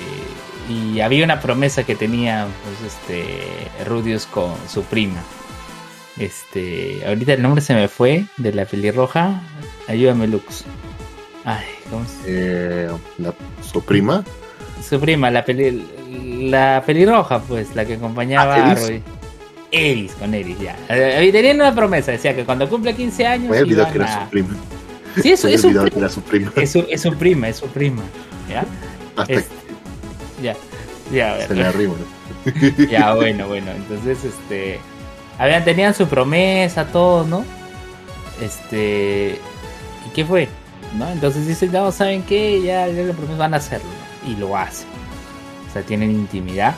[0.69, 5.21] y había una promesa que tenía, pues, este, Rudius con su prima.
[6.17, 9.41] Este, ahorita el nombre se me fue de la pelirroja.
[9.87, 10.63] Ayúdame, Lux.
[11.45, 12.89] Ay, ¿cómo se Eh,
[13.19, 13.33] la,
[13.71, 14.23] su prima,
[14.87, 15.85] Su prima, la peli,
[16.49, 18.75] la pelirroja, pues, la que acompañaba Ah, a.
[18.75, 19.01] Roy.
[19.71, 20.77] Eris, con Eris, ya.
[20.87, 23.49] Eh, tenían una promesa, decía que cuando cumple 15 años.
[23.51, 24.55] Me olvidó que era su prima.
[25.21, 26.51] Sí, eso es su, olvidó pri- que era su prima.
[26.55, 28.01] es su, es su prima, es su prima.
[28.49, 28.63] ¿Ya?
[29.17, 29.47] Hasta es-
[30.41, 30.55] Ya.
[31.11, 31.47] Ya, ver.
[31.47, 31.93] se le arriba.
[32.45, 32.87] ¿no?
[32.89, 33.71] Ya, bueno, bueno.
[33.71, 34.79] Entonces, este.
[35.37, 37.43] Habían, tenían su promesa, todo, ¿no?
[38.41, 39.39] Este.
[40.05, 40.47] ¿Y qué fue?
[40.97, 41.09] ¿No?
[41.11, 42.61] Entonces dicen, no, ¿saben qué?
[42.61, 43.89] Ya, ya la promesa van a hacerlo.
[44.27, 44.87] Y lo hacen.
[45.69, 46.75] O sea, tienen intimidad.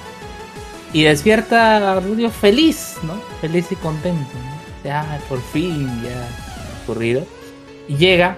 [0.94, 3.14] Y despierta a Rudio feliz, ¿no?
[3.42, 4.80] Feliz y contento, ¿no?
[4.80, 7.26] O sea, "Ay, por fin ya ha ocurrido.
[7.88, 8.38] Y llega,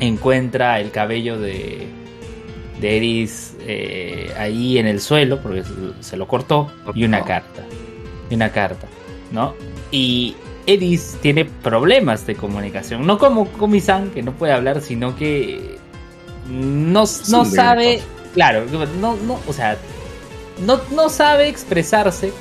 [0.00, 1.88] encuentra el cabello de,
[2.80, 5.62] de Eris eh, ahí en el suelo, porque
[6.00, 7.64] se, lo cortó, y una carta.
[8.30, 8.86] Y una carta,
[9.32, 9.54] ¿no?
[9.90, 13.06] Y Eris tiene problemas de comunicación.
[13.06, 15.77] No como Komi-san, que no puede hablar, sino que
[16.48, 18.02] no, no sabe.
[18.34, 18.64] Claro,
[19.00, 19.76] no, no, o sea,
[20.64, 22.32] no, no sabe expresarse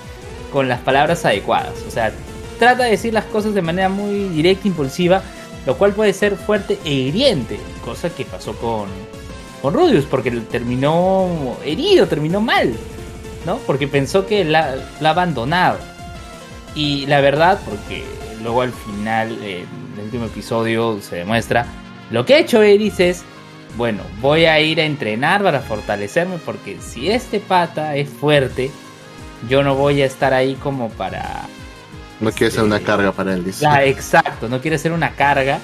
[0.52, 1.74] con las palabras adecuadas.
[1.88, 2.12] O sea,
[2.60, 5.22] trata de decir las cosas de manera muy directa, impulsiva,
[5.66, 8.88] lo cual puede ser fuerte e hiriente, cosa que pasó con,
[9.62, 12.74] con Rudius, porque terminó herido, terminó mal,
[13.46, 13.58] ¿no?
[13.60, 15.78] Porque pensó que la, la ha abandonado.
[16.76, 18.04] Y la verdad, porque
[18.42, 19.66] luego al final, en
[19.98, 21.66] el último episodio, se demuestra,
[22.12, 23.24] lo que ha hecho Eris es,
[23.78, 28.72] bueno, voy a ir a entrenar para fortalecerme, porque si este pata es fuerte,
[29.48, 31.46] yo no voy a estar ahí como para
[32.20, 32.84] No quiere ser una Sí.
[32.86, 33.64] carga para él, dice.
[33.64, 35.60] la, exacto, no quiere ser una carga,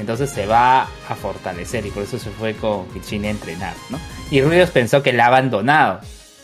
[0.00, 4.00] entonces se va a fortalecer y por eso se fue con Kichine a entrenar, ¿no?
[4.30, 6.00] Y Ruidos pensó que la ha abandonado.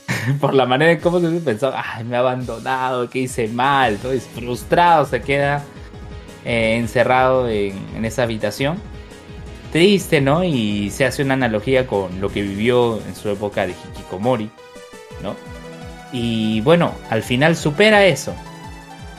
[0.41, 4.13] por la manera en cómo se pensó, ay, me ha abandonado, que hice mal, todo
[4.13, 5.63] es frustrado, se queda
[6.45, 8.77] eh, encerrado en, en esa habitación.
[9.73, 10.43] Triste, ¿no?
[10.43, 14.51] Y se hace una analogía con lo que vivió en su época de Hikikomori,
[15.23, 15.37] ¿no?
[16.13, 18.35] Y bueno, al final supera eso,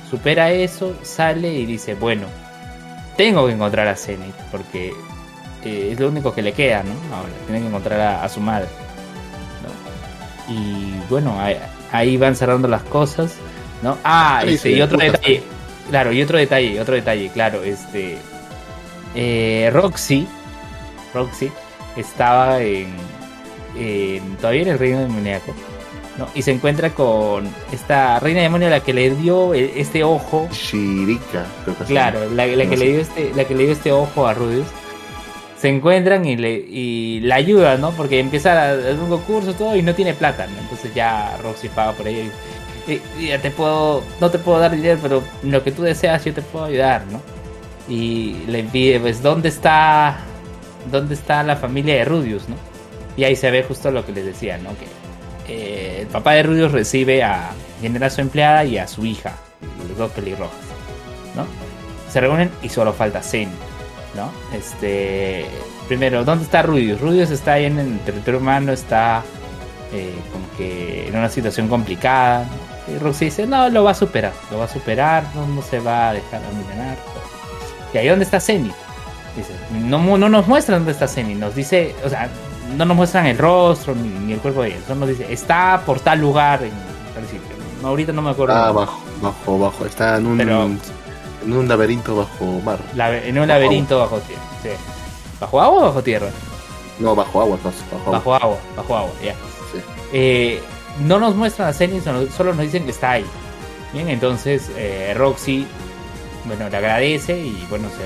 [0.10, 2.26] supera eso, sale y dice, bueno,
[3.16, 4.91] tengo que encontrar a Zenith, porque
[5.64, 7.16] eh, es lo único que le queda, ¿no?
[7.16, 8.68] Ahora, tiene que encontrar a, a su madre.
[9.64, 10.54] ¿no?
[10.54, 11.56] Y bueno, ahí,
[11.93, 13.36] ahí van cerrando las cosas,
[13.82, 13.97] ¿no?
[14.04, 15.43] Ah, Sí, este, sí, y otro detalle,
[15.89, 18.18] claro, y otro detalle, otro detalle, claro, este...
[19.16, 20.28] eh, Roxy,
[21.14, 21.51] Roxy
[21.97, 22.88] estaba en,
[23.78, 25.53] en- todavía en el reino demoníaco,
[26.18, 26.28] ¿no?
[26.36, 31.45] Y se encuentra con esta reina demonio la que le dio e- este ojo Shirika,
[31.64, 32.86] creo que se Claro, la, la No que sé.
[32.86, 34.68] le dio este, la que le dio este ojo a Rudius.
[35.57, 37.91] Se encuentran y le y la ayuda, ¿no?
[37.91, 40.57] Porque empieza a hacer un concurso todo y no tiene plata, ¿no?
[40.59, 42.24] Entonces ya Roxy paga por ella
[42.88, 45.84] y, y- y ya te puedo, no te puedo dar dinero, pero lo que tú
[45.84, 47.22] deseas yo te puedo ayudar, ¿no?
[47.88, 50.18] Y le pide, pues, ¿dónde está,
[50.90, 52.56] dónde está la familia de Rudius, ¿no?
[53.18, 54.70] Y ahí se ve justo lo que les decía, ¿no?
[54.78, 54.88] Que
[55.48, 59.34] eh, el papá de Rudius recibe a quien era su empleada y a su hija,
[59.88, 60.12] los dos
[61.36, 61.46] ¿no?
[62.12, 63.50] se reúnen y solo falta Zen,
[64.16, 64.32] ¿no?
[64.56, 65.46] Este,
[65.88, 67.00] primero, ¿dónde está Rudius?
[67.00, 69.24] Rudius está ahí en el territorio humano, está
[69.94, 72.46] eh, como que en una situación complicada.
[72.88, 76.10] Y Roxy dice, no, lo va a superar, lo va a superar, no, se va
[76.10, 76.98] a dejar amilanar.
[77.94, 78.74] ¿Y ahí dónde está Zenith?
[79.36, 82.30] Dice, no, no nos muestran dónde está Zenith, nos dice, o sea,
[82.76, 85.82] no nos muestran el rostro ni, ni el cuerpo de ella, solo nos dice, está
[85.86, 86.72] por tal lugar en
[87.14, 87.42] tal sitio.
[87.82, 88.54] No, ahorita no me acuerdo.
[88.56, 89.86] Ah, bajo, bajo, bajo.
[89.86, 90.64] Está en un, Pero-
[91.46, 92.78] en un laberinto bajo mar.
[92.96, 94.42] La- en un Bajo laberinto bajo tierra.
[94.62, 94.70] sí.
[95.40, 96.28] ¿Bajo agua o bajo tierra?
[97.00, 98.12] No, bajo agua, no, bajo agua.
[98.20, 99.34] Bajo agua, bajo agua, ya.
[99.72, 99.80] Sí.
[100.14, 100.62] Eh,
[101.06, 103.26] no nos muestran a Zenith, solo solo nos dicen que está ahí.
[103.94, 105.66] Bien, entonces eh, Roxy,
[106.46, 108.04] bueno, le agradece y bueno, se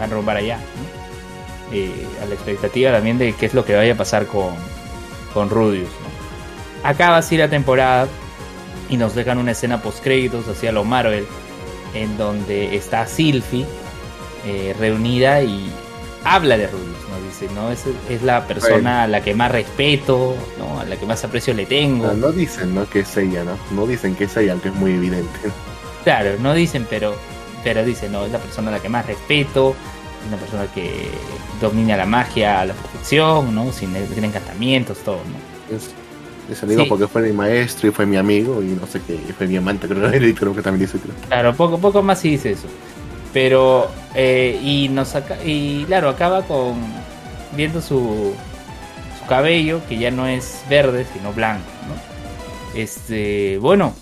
[0.00, 0.58] a rumbar allá.
[0.58, 1.74] ¿no?
[1.76, 4.54] Eh, a la expectativa también de qué es lo que vaya a pasar con,
[5.32, 5.88] con Rudius.
[5.88, 6.88] ¿no?
[6.88, 8.06] Acaba así la temporada
[8.88, 11.26] y nos dejan una escena post créditos hacia lo Marvel,
[11.94, 13.66] en donde está Sylvie
[14.46, 15.72] eh, reunida y
[16.24, 17.70] habla de Rudius, nos dice, ¿no?
[17.70, 20.80] Es, es la persona a la que más respeto, ¿no?
[20.80, 22.08] A la que más aprecio le tengo.
[22.08, 22.88] Ah, no dicen, ¿no?
[22.88, 23.56] Que es ella, ¿no?
[23.70, 25.38] No dicen que es ella, aunque es muy evidente.
[26.02, 27.14] Claro, no dicen, pero,
[27.64, 29.74] pero dicen, no, es la persona a la que más respeto,
[30.22, 31.08] es una persona que
[31.60, 33.72] domina la magia a la perfección, ¿no?
[33.72, 35.76] Sin, sin encantamientos, todo, ¿no?
[35.76, 35.90] Es,
[36.50, 36.88] es digo Sí.
[36.90, 39.56] porque fue mi maestro y fue mi amigo y no sé qué, y fue mi
[39.56, 40.98] amante, creo, que- creo que también dice.
[40.98, 41.14] Creo.
[41.28, 42.68] Claro, poco, poco más sí dice eso.
[43.32, 45.12] Pero, eh, y nos
[45.44, 46.74] y claro, acaba con
[47.56, 48.32] viendo su,
[49.20, 52.78] su cabello, que ya no es verde, sino blanco, ¿no?
[52.80, 53.92] Este, bueno,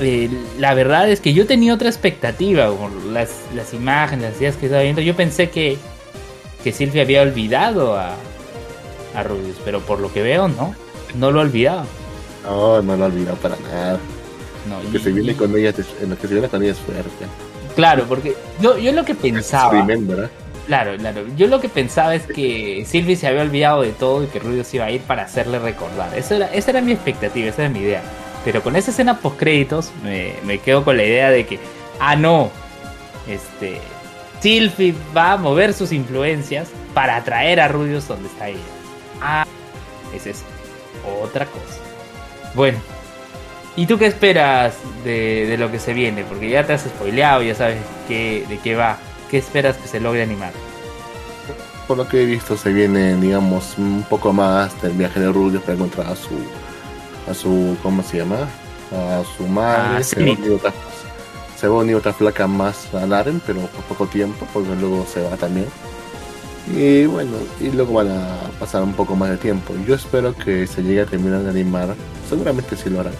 [0.00, 0.28] eh,
[0.58, 4.66] la verdad es que yo tenía otra expectativa con las, las imágenes, las ideas que
[4.66, 5.00] estaba viendo.
[5.02, 5.76] Yo pensé que,
[6.64, 8.14] que Silvia había olvidado a,
[9.14, 10.74] a Rubius, pero por lo que veo, no,
[11.16, 11.84] no lo ha olvidado.
[12.44, 13.98] No, no lo he olvidado para nada.
[14.68, 16.62] No, Lo que y- se viene y- con ella, es- lo que se viene con
[16.62, 17.26] ella es fuerte.
[17.76, 19.78] Claro, porque yo, yo lo que pensaba.
[19.88, 20.28] ¿eh?
[20.66, 21.22] Claro, claro.
[21.36, 24.62] Yo lo que pensaba es que Sylvie se había olvidado de todo y que Rudio
[24.62, 26.16] se iba a ir para hacerle recordar.
[26.16, 28.02] Eso era, esa era mi expectativa, esa era mi idea.
[28.44, 31.60] Pero con esa escena post créditos me, me quedo con la idea de que,
[32.00, 32.50] ah, no,
[33.28, 33.80] este,
[34.40, 38.58] Sylvie va a mover sus influencias para atraer a Rudius donde está ella.
[39.20, 39.46] Ah,
[40.14, 40.42] esa es
[41.22, 41.78] otra cosa.
[42.54, 42.78] Bueno,
[43.76, 44.74] ¿y tú qué esperas
[45.04, 46.24] de, de lo que se viene?
[46.24, 47.78] Porque ya te has spoileado, ya sabes
[48.08, 48.98] qué, de qué va.
[49.30, 50.52] ¿Qué esperas que se logre animar?
[51.88, 55.62] Por lo que he visto, se viene, digamos, un poco más del viaje de Rubius
[55.62, 56.34] para encontrar a su,
[57.28, 58.48] a su, ¿cómo se llama?
[58.92, 59.98] A su madre.
[59.98, 60.72] Ah, se, va a unir otra,
[61.58, 65.06] se va a unir otra flaca más a Laren, pero por poco tiempo, porque luego
[65.12, 65.66] se va también.
[66.68, 69.74] Y bueno, y luego van a pasar un poco más de tiempo.
[69.86, 71.94] Yo espero que se llegue a terminar de animar.
[72.28, 73.14] Seguramente sí lo harán.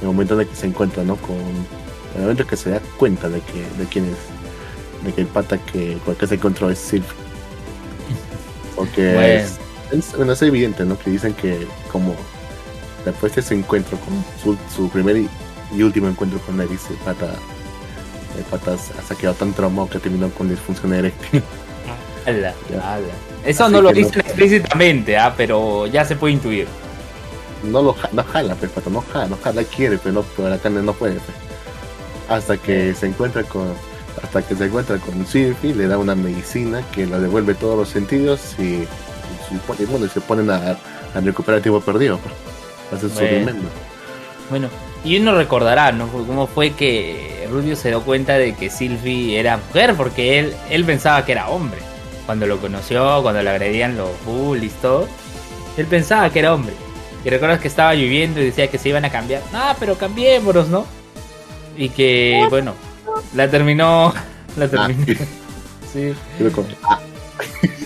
[0.00, 1.16] En el momento en el que se encuentra, ¿no?
[1.16, 1.36] Con.
[1.36, 5.04] En el momento en que se da cuenta de que de quién es.
[5.04, 7.08] De que el pata que, con el que se encontró es Sylvie.
[8.74, 9.28] Porque Bueno.
[9.28, 9.58] es,
[9.92, 10.98] es, bueno, es evidente, ¿no?
[10.98, 12.14] Que dicen que como
[13.04, 15.28] después de ese encuentro con su, su primer y,
[15.74, 17.26] y último encuentro con Eris, el pata,
[18.36, 21.42] el pata se ha quedado tan traumado que terminó con disfunción eréctil.
[22.26, 23.00] Ala, ala.
[23.44, 26.68] Eso Así no lo no- dicen explícitamente, ah, pero ya se puede intuir.
[27.64, 30.58] no lo no jala, pues, pata, no jala, no jala, quiere, pero no, pero la
[30.58, 31.36] carne no puede, pues.
[32.28, 33.72] Hasta que se encuentra con,
[34.22, 37.88] hasta que se encuentra con Sylvie, le da una medicina que le devuelve todos los
[37.88, 38.86] sentidos y, y,
[39.78, 40.76] y bueno, y se ponen a,
[41.14, 42.34] a recuperar el tiempo perdido, pues.
[42.92, 43.28] Hacen su Bueno.
[43.30, 43.70] remember.
[44.50, 44.68] Bueno,
[45.04, 46.08] y uno recordará, ¿no?
[46.08, 50.84] Cómo fue que Rudio se dio cuenta de que Sylvie era mujer, porque él, él
[50.84, 51.78] pensaba que era hombre.
[52.26, 55.08] Cuando lo conoció, cuando le agredían los bullies, todo,
[55.76, 56.74] él pensaba que era hombre.
[57.24, 59.42] Y recuerdas que estaba lloviendo y decía que se iban a cambiar.
[59.52, 60.86] Ah, pero cambiémonos, ¿no?
[61.76, 62.74] Y que, bueno,
[63.34, 64.12] la terminó.
[64.56, 65.04] La Ah, terminó.
[65.92, 66.12] Sí.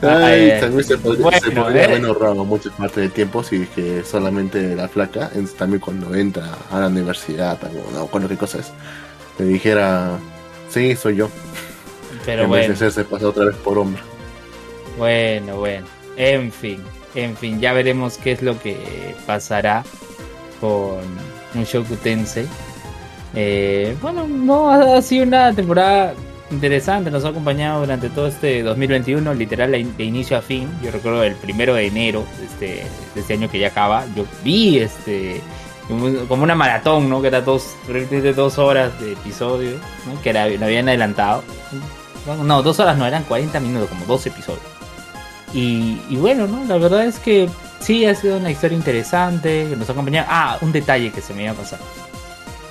[0.08, 1.84] Ay, también se podría, bueno, se podría eh.
[1.84, 6.56] haber ahorrado mucha parte del tiempo si es que solamente la flaca, también cuando entra
[6.70, 8.72] a la universidad, o recuerdo qué cosa es,
[9.38, 10.18] le dijera,
[10.70, 11.28] sí, soy yo,
[12.24, 12.74] Pero en vez de bueno.
[12.74, 14.02] hacerse pasar otra vez por hombre.
[14.96, 15.86] Bueno, bueno.
[16.16, 16.82] En fin,
[17.14, 19.84] en fin, ya veremos qué es lo que pasará
[20.60, 21.00] con
[21.54, 22.46] Mushoku Tensei.
[23.34, 26.14] Eh, bueno, no ha sido una temporada
[26.50, 30.68] interesante, nos ha acompañado durante todo este 2021, literal de de inicio a fin.
[30.82, 32.66] Yo recuerdo el primero de enero de este,
[33.14, 35.40] de este año que ya acaba, yo vi este
[36.28, 37.20] como una maratón, ¿no?
[37.20, 39.72] Que era dos, prácticamente dos horas de episodio,
[40.06, 40.20] ¿no?
[40.22, 41.42] Que era, lo habían adelantado.
[42.44, 44.62] No, dos horas no, eran 40 minutos, como dos episodios.
[45.52, 46.64] Y, y bueno, ¿no?
[46.66, 47.48] La verdad es que
[47.80, 50.28] sí ha sido una historia interesante, que nos ha acompañado.
[50.30, 51.80] Ah, un detalle que se me iba a pasar.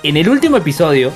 [0.02, 1.12] En el último episodio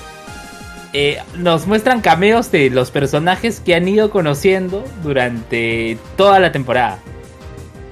[0.95, 6.99] eh, nos muestran cameos de los personajes que han ido conociendo durante toda la temporada.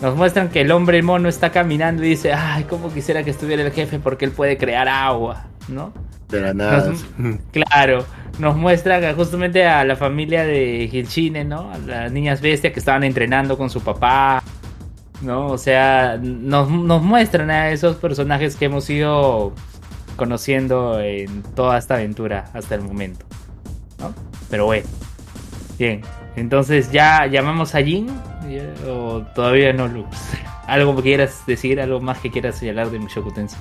[0.00, 3.62] Nos muestran que el hombre mono está caminando y dice, ay, cómo quisiera que estuviera
[3.62, 5.92] el jefe porque él puede crear agua, ¿no?
[6.28, 6.88] De la nada.
[7.18, 8.04] Nos- Claro,
[8.38, 11.70] nos muestra justamente a la familia de Hilchine, ¿no?
[11.72, 14.42] A las niñas bestias que estaban entrenando con su papá,
[15.20, 15.46] ¿no?
[15.48, 19.52] O sea, nos, nos muestran a esos personajes que hemos ido
[20.16, 23.24] conociendo en toda esta aventura hasta el momento,
[23.98, 24.14] ¿no?
[24.50, 24.86] Pero bueno,
[25.78, 26.02] bien,
[26.36, 28.08] entonces ya llamamos a Jin
[28.88, 30.16] o todavía no, Lux.
[30.66, 33.58] ¿Algo que quieras decir, algo más que quieras señalar de Mushoku Tensei?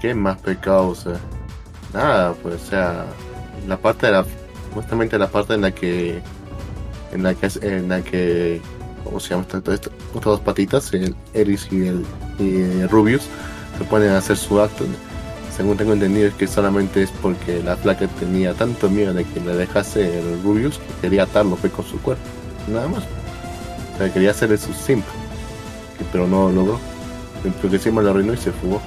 [0.00, 0.88] ¿Qué más pecado?
[0.88, 1.14] O sea,
[1.92, 3.06] nada, pues, o sea,
[3.66, 4.24] la parte de la,
[4.72, 6.20] justamente la parte en la que,
[7.12, 8.60] en la que, en la que,
[9.04, 9.46] ¿cómo se llama?
[9.52, 9.80] Estas
[10.22, 12.04] dos patitas, el Eris y el,
[12.38, 13.28] y el Rubius,
[13.78, 14.84] se ponen a hacer su acto.
[15.60, 19.40] Según tengo entendido es que solamente es porque la flaca tenía tanto miedo de que
[19.40, 22.22] le dejase el Rubius que quería atarlo fue con su cuerpo,
[22.66, 23.02] nada más.
[23.94, 25.04] O sea, quería hacerle su simp,
[26.12, 26.80] pero no lo logró.
[27.60, 28.80] Porque encima lo arruinó y se fugó.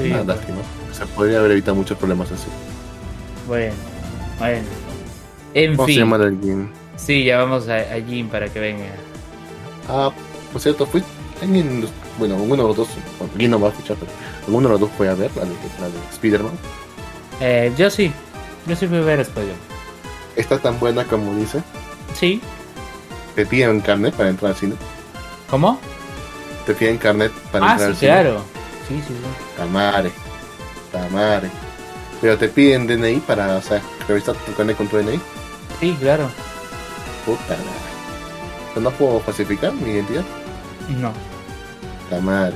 [0.00, 0.58] Sí, Una lástima.
[0.92, 2.46] Se podría haber evitado muchos problemas así.
[3.48, 3.74] Bueno,
[4.38, 4.62] bueno.
[5.54, 6.00] En ¿Cómo se fin.
[6.04, 6.68] llama el game?
[6.94, 8.84] Sí, ya vamos a, a Jim para que venga.
[9.88, 10.12] Ah,
[10.52, 11.02] por cierto, fui.
[11.42, 11.86] alguien-
[12.20, 12.88] bueno, uno de los dos.
[13.32, 14.12] Alguien no va a escuchar, pero
[14.46, 16.52] alguno de los dos fue a ver la de, la de Spider-Man.
[17.40, 18.12] Eh, yo sí.
[18.66, 19.54] Yo sí fui a ver Spider.
[20.36, 21.62] Está tan buena como dice.
[22.14, 22.40] Sí.
[23.34, 24.74] Te piden carnet para entrar al cine.
[25.50, 25.78] ¿Cómo?
[26.66, 28.12] Te piden carnet para Ah, entrar sí, al cine.
[28.12, 28.44] claro.
[28.88, 29.56] Sí, sí, sí.
[29.56, 30.10] Tamare.
[30.92, 31.50] Tamare.
[32.20, 35.20] Pero te piden DNI para, o sea, revisar tu carnet con tu DNI.
[35.80, 36.28] Sí, claro.
[37.26, 38.80] Puta madre.
[38.80, 40.24] ¿No puedo falsificar mi identidad?
[40.88, 41.12] No.
[42.10, 42.54] Tamare.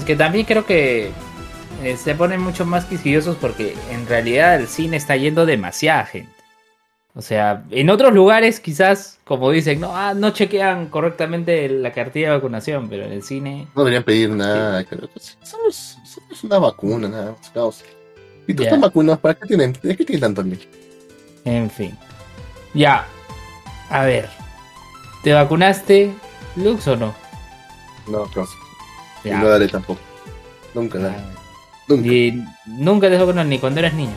[0.00, 1.10] Es que también creo que
[1.84, 6.32] eh, se ponen mucho más quisquillosos porque en realidad el cine está yendo demasiada gente.
[7.14, 12.28] O sea, en otros lugares quizás, como dicen, no, ah, no chequean correctamente la cartilla
[12.30, 13.66] de vacunación, pero en el cine...
[13.76, 14.82] No deberían pedir nada.
[15.42, 17.84] Somos, somos una vacuna, nada caos.
[18.46, 18.70] Y tú Ya.
[18.70, 19.76] estás vacunados, ¿para qué tienen?
[19.82, 20.62] ¿De qué tienen tanto miedo?
[21.44, 21.94] En fin.
[22.72, 23.06] Ya.
[23.90, 24.30] A ver.
[25.22, 26.10] ¿Te vacunaste,
[26.56, 27.14] Lux, o no?
[28.08, 28.54] No, causa.
[29.24, 30.00] Y no daré tampoco.
[30.74, 31.16] Nunca daré.
[31.16, 31.30] Ah,
[31.88, 32.06] Nunca.
[32.08, 34.12] Y nunca te vacunaste ni cuando eras niño.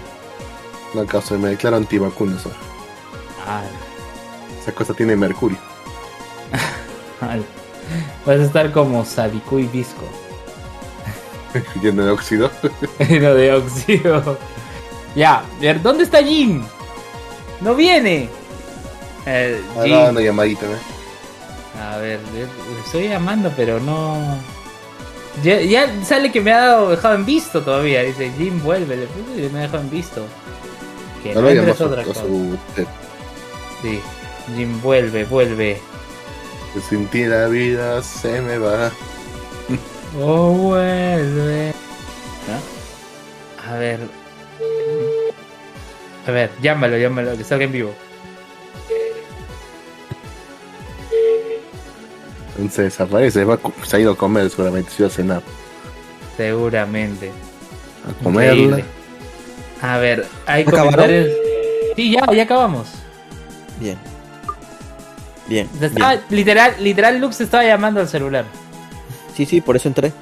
[0.93, 2.57] No, causa, me declaro antivacunas ahora.
[3.47, 3.61] Ah,
[4.61, 5.57] Esa cosa tiene mercurio.
[8.25, 10.03] Vas a estar como Sabiku y Visco.
[11.81, 12.49] Lleno de óxido.
[13.09, 14.37] Lleno de óxido.
[15.15, 16.63] Ya, a ver, ¿dónde está Jin?
[17.61, 18.29] No viene.
[19.25, 21.81] Eh, Ah, no, una llamadita, ¿no?
[21.83, 22.43] A ver, le
[22.85, 24.37] estoy llamando, pero no.
[25.41, 28.03] Ya, ya sale que me ha dado, dejado en visto todavía.
[28.03, 28.97] Dice, Jim, vuelve.
[28.97, 30.25] Le puse y me ha dejado en visto.
[31.23, 32.21] Que No no otra a cosa.
[32.21, 32.57] su...
[33.81, 33.99] Sí,
[34.55, 35.81] Jim, vuelve, vuelve.
[36.73, 38.91] que Sin ti la vida se me va.
[40.19, 41.73] Oh, vuelve.
[42.47, 43.71] ¿No?
[43.71, 43.99] A ver.
[46.27, 47.93] A ver, llámalo, llámalo, que salga en vivo.
[52.55, 55.41] Entonces desaparece, va se ha ido a comer seguramente, se iba a cenar.
[56.37, 57.31] Seguramente.
[58.09, 58.53] A comerla.
[58.53, 58.85] Increíble.
[59.81, 61.29] A ver, hay comentarios.
[61.95, 62.87] Sí, ya, ya acabamos.
[63.79, 63.97] Bien.
[65.47, 65.69] Bien.
[65.77, 66.23] Se estaba- bien.
[66.29, 68.45] literal, literal, Lux estaba llamando al celular.
[69.35, 70.13] Sí, sí, por eso entré.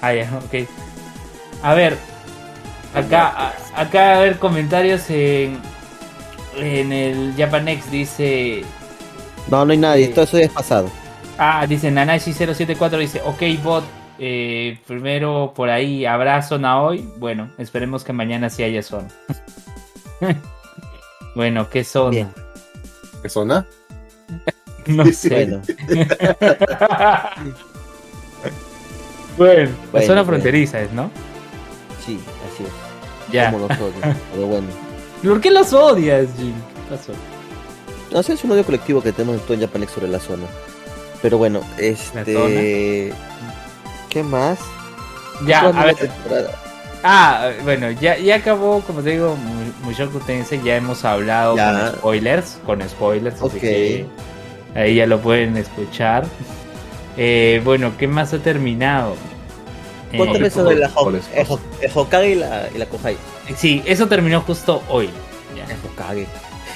[0.00, 0.68] Ah, ya, ok.
[1.62, 1.96] A ver,
[2.94, 5.58] acá, a- acá a ver comentarios en,
[6.56, 8.64] en el Japanex dice.
[9.48, 10.08] No, no hay nadie.
[10.08, 10.90] Todo eso ya es pasado.
[11.38, 13.84] Ah, dice Nanashi074, dice, ok bot,
[14.18, 17.08] eh, primero por ahí, ¿habrá zona hoy?
[17.16, 19.06] Bueno, esperemos que mañana sí haya zona.
[21.36, 22.10] bueno, ¿qué zona?
[22.10, 22.28] Bien.
[23.22, 23.64] ¿Qué zona?
[24.86, 25.28] No sé.
[25.28, 25.62] Bueno,
[29.36, 30.24] bueno, la zona bueno.
[30.24, 31.10] fronteriza es, ¿no?
[32.08, 32.18] sí,
[32.50, 32.70] así es.
[33.30, 33.50] Ya.
[33.52, 34.16] Como los odio.
[34.32, 34.68] Pero bueno.
[35.22, 36.54] ¿Por qué los odias, Jim?
[36.54, 37.12] ¿Qué pasó?
[38.10, 40.44] No sé, es un odio colectivo que tenemos en todo en Japanex sobre la zona.
[41.22, 43.12] Pero bueno, este.
[44.08, 44.58] ¿Qué más?
[45.46, 46.50] Ya, ¿Cuándo a ver, temporada?
[47.04, 51.72] Ah, bueno, ya, ya acabó, como te digo, Mu- Mushoku Tensei, ya hemos hablado Ya.
[51.72, 53.60] con spoilers, con spoilers, así Ok.
[53.60, 54.06] que
[54.74, 56.24] ahí ya lo pueden escuchar.
[57.16, 59.14] Eh, bueno, ¿qué más ha terminado?
[60.16, 61.10] Cuéntame Eh, sobre la Ho-
[61.80, 63.16] el Hokage y la, y la Kohai.
[63.56, 65.10] sí, eso terminó justo hoy.
[65.56, 65.64] Ya.
[65.72, 66.26] El Hokage.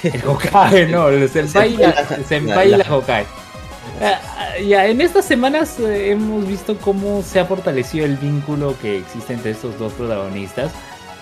[0.03, 3.25] El Hokage, no, el Senpai la, el senpai y La- la Hokage.
[4.01, 8.75] Ah, ah, ya, en estas semanas eh, hemos visto cómo se ha fortalecido el vínculo
[8.81, 10.71] que existe entre estos dos protagonistas.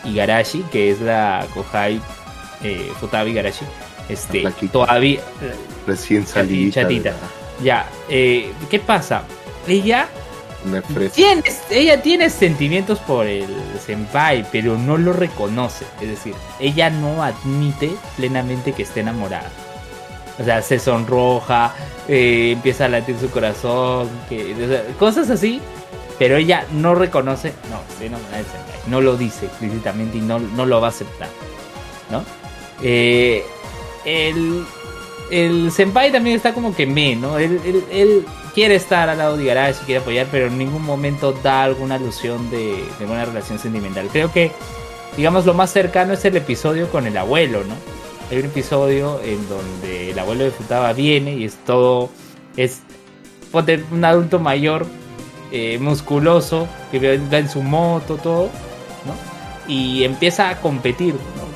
[0.05, 2.01] Igarashi, que es la Kohai
[2.63, 3.65] eh, Futabi Igarashi,
[4.09, 5.22] este, todavía.
[5.86, 6.82] Recién salida.
[6.82, 7.13] chatita.
[7.63, 9.24] Ya, eh, ¿qué pasa?
[9.67, 10.07] Ella
[11.13, 13.47] tiene, ella tiene sentimientos por el
[13.86, 15.86] senpai, pero no lo reconoce.
[16.01, 19.49] Es decir, ella no admite plenamente que esté enamorada.
[20.42, 21.74] O sea, se sonroja,
[22.08, 24.10] eh, empieza a latir su corazón,
[25.00, 25.62] cosas así.
[26.20, 28.44] Pero ella no reconoce, no, senpai.
[28.88, 31.30] No lo dice explícitamente y no, no lo va a aceptar.
[32.12, 32.24] ¿No?
[32.84, 33.44] Eh,
[34.06, 34.64] el,
[35.32, 37.39] el senpai también está como que me, ¿no?
[37.39, 41.32] Él, él- él quiere estar al lado de Igarashi, quiere apoyar, pero en ningún momento
[41.32, 44.08] da alguna alusión de, de alguna relación sentimental.
[44.12, 44.52] Creo que,
[45.18, 47.76] digamos, lo más cercano es el episodio con el abuelo, ¿no?
[48.32, 52.09] Hay un episodio en donde el abuelo de Futaba viene y es todo,
[52.55, 52.79] es
[53.51, 54.86] un adulto mayor,
[55.51, 58.43] eh, musculoso, que va en su moto, todo,
[59.05, 59.13] ¿no?
[59.67, 61.51] Y empieza a competir, ¿no?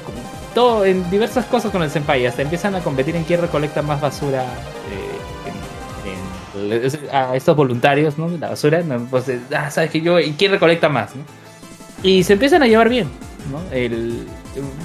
[0.53, 4.01] Todo en diversas cosas con el senpai, hasta empiezan a competir en quién recolecta más
[4.01, 4.43] basura
[6.59, 8.27] eh, a estos voluntarios, ¿no?
[8.27, 8.99] La basura, ¿no?
[9.09, 11.23] Pues, ah, sabes que yo, ¿y quién recolecta más, ¿no?
[12.03, 13.07] Y se empiezan a llevar bien,
[13.49, 13.61] ¿no?
[13.73, 14.27] El,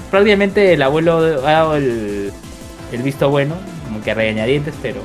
[0.09, 2.31] prácticamente el abuelo ha dado el,
[3.03, 3.55] visto bueno,
[3.85, 5.01] como que regañadientes, pero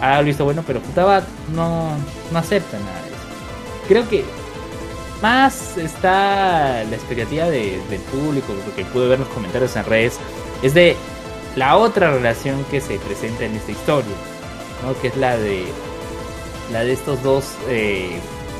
[0.00, 1.22] ha dado el visto bueno, pero Futaba
[1.54, 1.90] no,
[2.32, 3.88] no acepta nada de eso.
[3.88, 4.24] Creo que
[5.22, 10.18] más está la expectativa de- del público, porque pude ver los comentarios en redes,
[10.62, 10.96] es de
[11.56, 14.14] la otra relación que se presenta en esta historia,
[14.86, 14.98] ¿no?
[15.00, 15.64] que es la de
[16.72, 18.10] la de estos dos eh,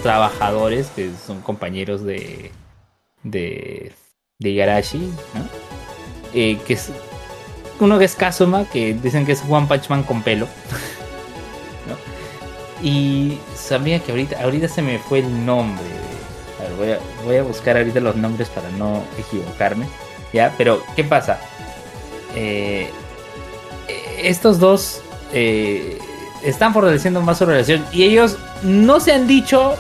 [0.02, 2.50] trabajadores que son compañeros de
[3.22, 3.92] de,
[4.40, 5.48] de Igarashi, ¿no?
[6.34, 6.90] Eh, que es
[7.78, 10.46] uno que es Kazuma, que dicen que es One Punch Man con pelo.
[11.86, 12.86] ¿no?
[12.86, 15.84] Y sabía que ahorita, ahorita se me fue el nombre
[16.58, 19.86] A ver, voy a, voy a buscar ahorita los nombres para no equivocarme.
[20.32, 20.54] ¿Ya?
[20.56, 21.40] Pero, ¿qué pasa?
[22.34, 22.88] Eh,
[24.22, 25.98] estos dos eh,
[26.42, 29.76] están fortaleciendo más su relación y ellos no se han dicho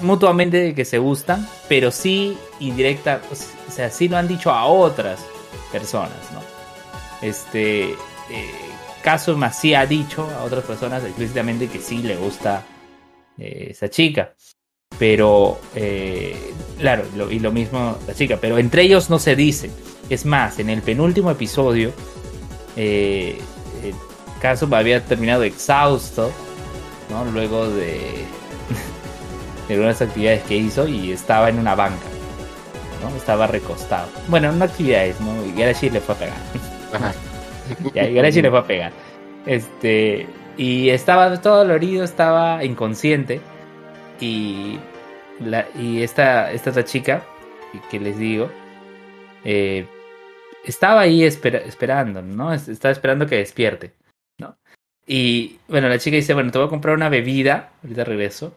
[0.00, 5.20] mutuamente que se gustan, pero sí indirecta, o sea, sí lo han dicho a otras
[5.72, 6.40] personas, ¿no?
[7.26, 7.96] Este, eh,
[9.02, 12.64] Kazuma sí ha dicho a otras personas explícitamente que sí le gusta
[13.38, 14.34] eh, esa chica,
[14.98, 19.70] pero, eh, claro, y lo mismo la chica, pero entre ellos no se dice.
[20.08, 21.92] Es más, en el penúltimo episodio,
[22.76, 23.38] eh,
[23.82, 23.94] eh,
[24.40, 26.30] Kazuma había terminado exhausto,
[27.10, 27.24] ¿no?
[27.26, 28.24] Luego de,
[29.68, 32.06] de algunas actividades que hizo y estaba en una banca,
[33.02, 33.16] ¿no?
[33.16, 34.08] Estaba recostado.
[34.28, 35.44] Bueno, no actividades, ¿no?
[35.46, 36.36] Y Garashi le fue a pegar.
[36.92, 37.12] Ajá.
[37.94, 38.92] Ya, Garashi le fue a pegar.
[39.44, 43.40] Este, y estaba todo dolorido, estaba inconsciente.
[44.20, 44.78] Y,
[45.40, 47.24] la, y esta, esta otra chica,
[47.90, 48.48] que les digo,
[49.44, 49.84] eh,
[50.64, 52.52] estaba ahí espera- esperando, ¿no?
[52.52, 53.92] Es- Estaba esperando que despierte,
[54.38, 54.56] ¿no?
[55.06, 58.54] Y bueno, la chica dice, bueno, te voy a comprar una bebida, ahorita regreso.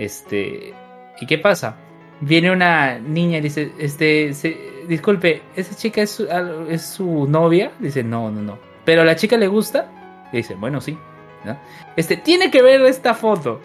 [0.00, 0.72] Este,
[1.20, 1.76] ¿y qué pasa?
[2.22, 4.56] Viene una niña y dice, este, se-
[4.88, 6.26] disculpe, ¿esa chica es su,
[6.70, 7.72] es su novia?
[7.78, 8.58] Dice, no, no, no.
[8.86, 9.90] ¿Pero la chica le gusta?
[10.32, 10.96] Y dice, bueno, sí.
[11.96, 13.60] Este, tiene que ver esta foto.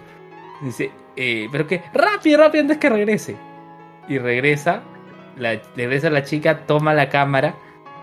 [0.61, 3.37] Dice, eh, pero que, rápido, rápido, antes que regrese.
[4.09, 4.81] Y regresa,
[5.37, 7.55] la, regresa la chica, toma la cámara,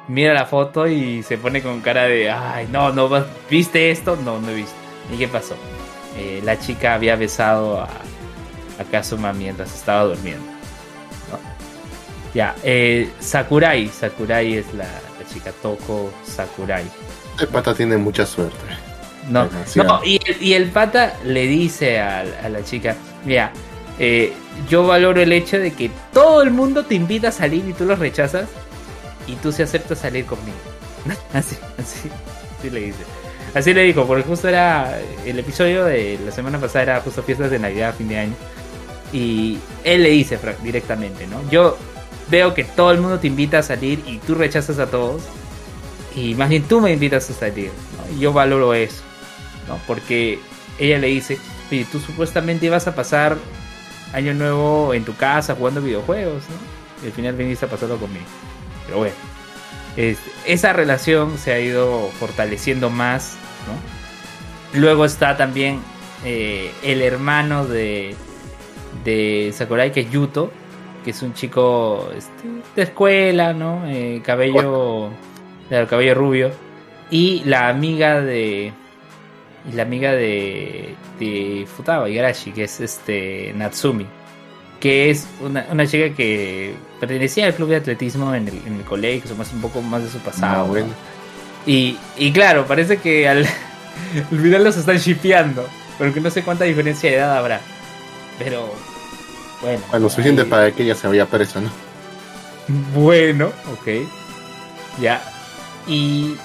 [0.08, 3.10] mira la foto y se pone con cara de, ay, no, no,
[3.50, 4.16] ¿viste esto?
[4.24, 4.74] No, no he visto.
[5.12, 5.54] ¿Y qué pasó?
[6.16, 7.88] Eh, la chica había besado a,
[8.82, 10.44] a Kazuma mientras estaba durmiendo.
[11.30, 11.38] ¿no?
[12.34, 16.84] Ya, eh, Sakurai, Sakurai es la, la chica Toko Sakurai.
[17.40, 18.56] El pata tiene mucha suerte.
[19.28, 19.44] No,
[19.76, 23.52] no y, el- y el pata le dice a, a la chica, mira,
[23.98, 24.32] eh,
[24.68, 27.84] yo valoro el hecho de que todo el mundo te invita a salir y tú
[27.84, 28.48] los rechazas
[29.28, 30.56] y tú se aceptas salir conmigo.
[31.32, 32.08] Así, así,
[32.58, 33.04] así le dice.
[33.54, 37.50] Así le dijo, porque justo era el episodio de la semana pasada era justo fiestas
[37.50, 38.34] de Navidad, fin de año.
[39.12, 41.48] Y él le dice directamente, ¿no?
[41.50, 41.76] Yo
[42.30, 45.22] veo que todo el mundo te invita a salir y tú rechazas a todos.
[46.14, 47.70] Y más bien tú me invitas a salir,
[48.18, 49.02] yo valoro eso,
[49.68, 49.78] ¿no?
[49.86, 50.38] Porque
[50.78, 51.38] ella le dice,
[51.90, 53.38] tú supuestamente ibas a pasar
[54.12, 57.02] año nuevo en tu casa jugando videojuegos, ¿no?
[57.02, 58.26] Y al final viniste a pasarlo conmigo.
[58.86, 59.14] Pero bueno,
[60.46, 63.36] esa relación se ha ido fortaleciendo más.
[64.74, 65.80] Luego está también
[66.24, 68.14] eh, el hermano de,
[69.04, 70.50] de Sakurai, que es Yuto,
[71.04, 73.82] que es un chico este, de escuela, ¿no?
[73.86, 75.10] Eh, cabello,
[75.68, 76.50] claro, cabello rubio.
[77.10, 78.72] Y la amiga de.
[79.70, 80.94] Y la amiga de.
[81.18, 83.52] de Futaba Igarashi, que es este.
[83.54, 84.06] Natsumi.
[84.80, 88.82] Que es una, una chica que pertenecía al club de atletismo en el, en el
[88.82, 90.62] colegio, que más un poco más de su pasado.
[90.62, 90.66] Ah, ¿no?
[90.66, 90.88] bueno.
[91.66, 93.46] Y, y claro, parece que al,
[94.32, 95.66] al final los están shipeando.
[95.98, 97.60] Porque no sé cuánta diferencia de edad habrá.
[98.38, 98.72] Pero.
[99.60, 99.80] Bueno.
[99.90, 101.70] Bueno, lo suficiente ahí- para que ella se vaya presa, ¿no?
[102.94, 104.06] bueno, ok.
[105.00, 105.22] Ya.
[105.86, 106.36] Y,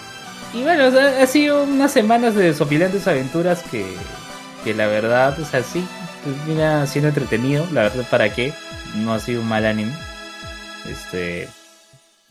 [0.54, 3.86] y bueno, o sea, ha sido unas semanas de desopilantes aventuras que,
[4.64, 5.86] que la verdad, o sea, sí,
[6.24, 7.66] termina siendo entretenido.
[7.72, 8.54] La verdad, ¿para qué?
[8.96, 9.94] No ha sido un mal anime.
[10.90, 11.48] Este.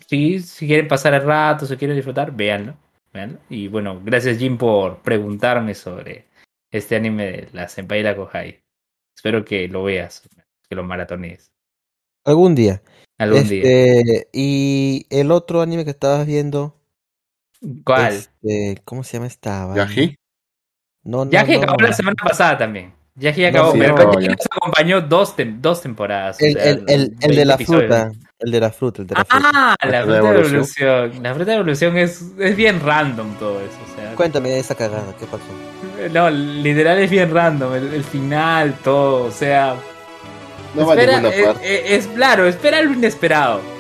[0.09, 2.75] Sí, si quieren pasar el rato, si quieren disfrutar, véanlo.
[3.13, 3.39] véanlo.
[3.51, 6.27] Y bueno, gracias Jim por preguntarme sobre
[6.71, 8.61] este anime de la Senpai y la Kohai.
[9.17, 10.23] Espero que lo veas,
[10.69, 11.51] que lo maratonees.
[12.25, 12.83] Algún día.
[13.19, 13.63] Algún día.
[13.65, 16.77] Este, y el otro anime que estabas viendo.
[17.85, 18.13] ¿Cuál?
[18.15, 19.75] Este, ¿cómo se llama esta?
[19.75, 20.17] ¿Yaji?
[21.05, 21.63] No, no, Yaji no.
[21.63, 22.93] acabó la semana pasada también.
[23.15, 24.33] Yaji No, acabó, sí, pero no, Yaji ya.
[24.33, 26.37] nos acompañó dos, tem- dos temporadas.
[26.41, 27.81] o El, sea, el, el, el de 20 la episodios.
[27.85, 28.13] fruta.
[28.39, 29.51] El de la fruta, el de la fruta.
[29.55, 30.55] Ah, la La fruta de evolución.
[30.91, 31.23] evolución.
[31.23, 33.79] La fruta de evolución es, es bien random todo eso.
[33.91, 35.45] O sea, Cuéntame de esa cagada, ¿qué pasó?
[36.11, 37.75] No, literal es bien random.
[37.75, 39.25] El, el final, todo.
[39.25, 39.77] O sea,
[40.75, 41.95] No va a espera, ninguna es, parte.
[41.97, 43.61] es- es- claro, espera lo inesperado.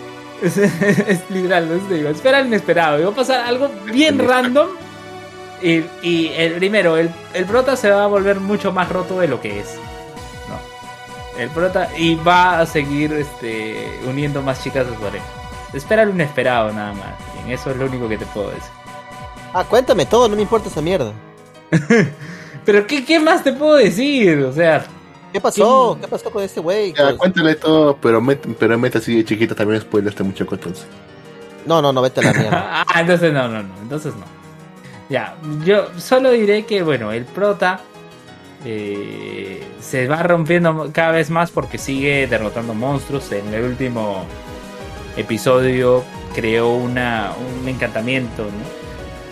[0.43, 3.01] Es, es literal, no te digo, espera lo inesperado.
[3.01, 4.69] Y va a pasar algo bien random.
[5.63, 9.29] Y, y el primero, el, el prota se va a volver mucho más roto de
[9.29, 9.75] lo que es.
[10.49, 11.41] ¿no?
[11.41, 11.89] El prota.
[11.97, 15.25] Y va a seguir este, uniendo más chicas a su pareja.
[15.73, 17.15] Espera lo inesperado nada más.
[17.39, 18.71] Y en eso es lo único que te puedo decir.
[19.55, 21.13] Ah, cuéntame todo, no me importa esa mierda.
[22.65, 24.39] Pero ¿qué, qué más te puedo decir?
[24.41, 24.85] O sea,
[25.33, 25.99] ¿Qué pasó?
[26.01, 26.93] ¿Qué pasó con ese güey?
[26.95, 30.55] Ya, Pues- cuéntale todo, pero mete, pero mete así de chiquita también spoiler este muchacho
[30.55, 30.87] entonces.
[31.67, 32.85] No, no, no, vete a la mierda.
[32.89, 34.25] ah, entonces no, no, no, entonces no.
[35.09, 37.81] Ya, yo solo diré que, bueno, el prota,
[38.65, 43.31] eh, se va rompiendo cada vez más porque sigue derrotando monstruos.
[43.33, 44.25] En el último
[45.17, 46.03] episodio
[46.35, 48.76] creó una, un encantamiento ¿no?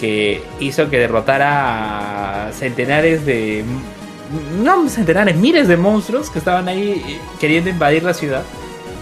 [0.04, 3.64] Que hizo que derrotara a centenares de...
[4.62, 8.42] No centenares, miles de monstruos que estaban ahí queriendo invadir la ciudad.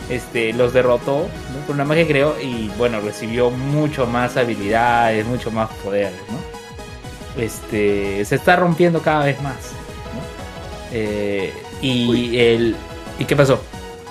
[0.09, 1.67] Este, los derrotó ¿no?
[1.67, 7.43] con una magia que creó y bueno, recibió mucho más habilidades, mucho más poderes, ¿no?
[7.43, 9.73] Este, se está rompiendo cada vez más.
[10.15, 10.21] ¿no?
[10.93, 12.39] Eh, y Uy.
[12.39, 12.77] el...
[13.19, 13.61] ¿Y qué pasó?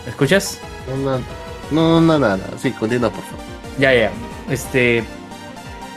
[0.05, 0.59] ¿Me escuchas?
[0.89, 1.19] No,
[1.71, 2.43] no, no, no, no.
[2.61, 3.45] Sí, continúa, por favor.
[3.77, 4.11] Ya, ya.
[4.49, 5.03] Este.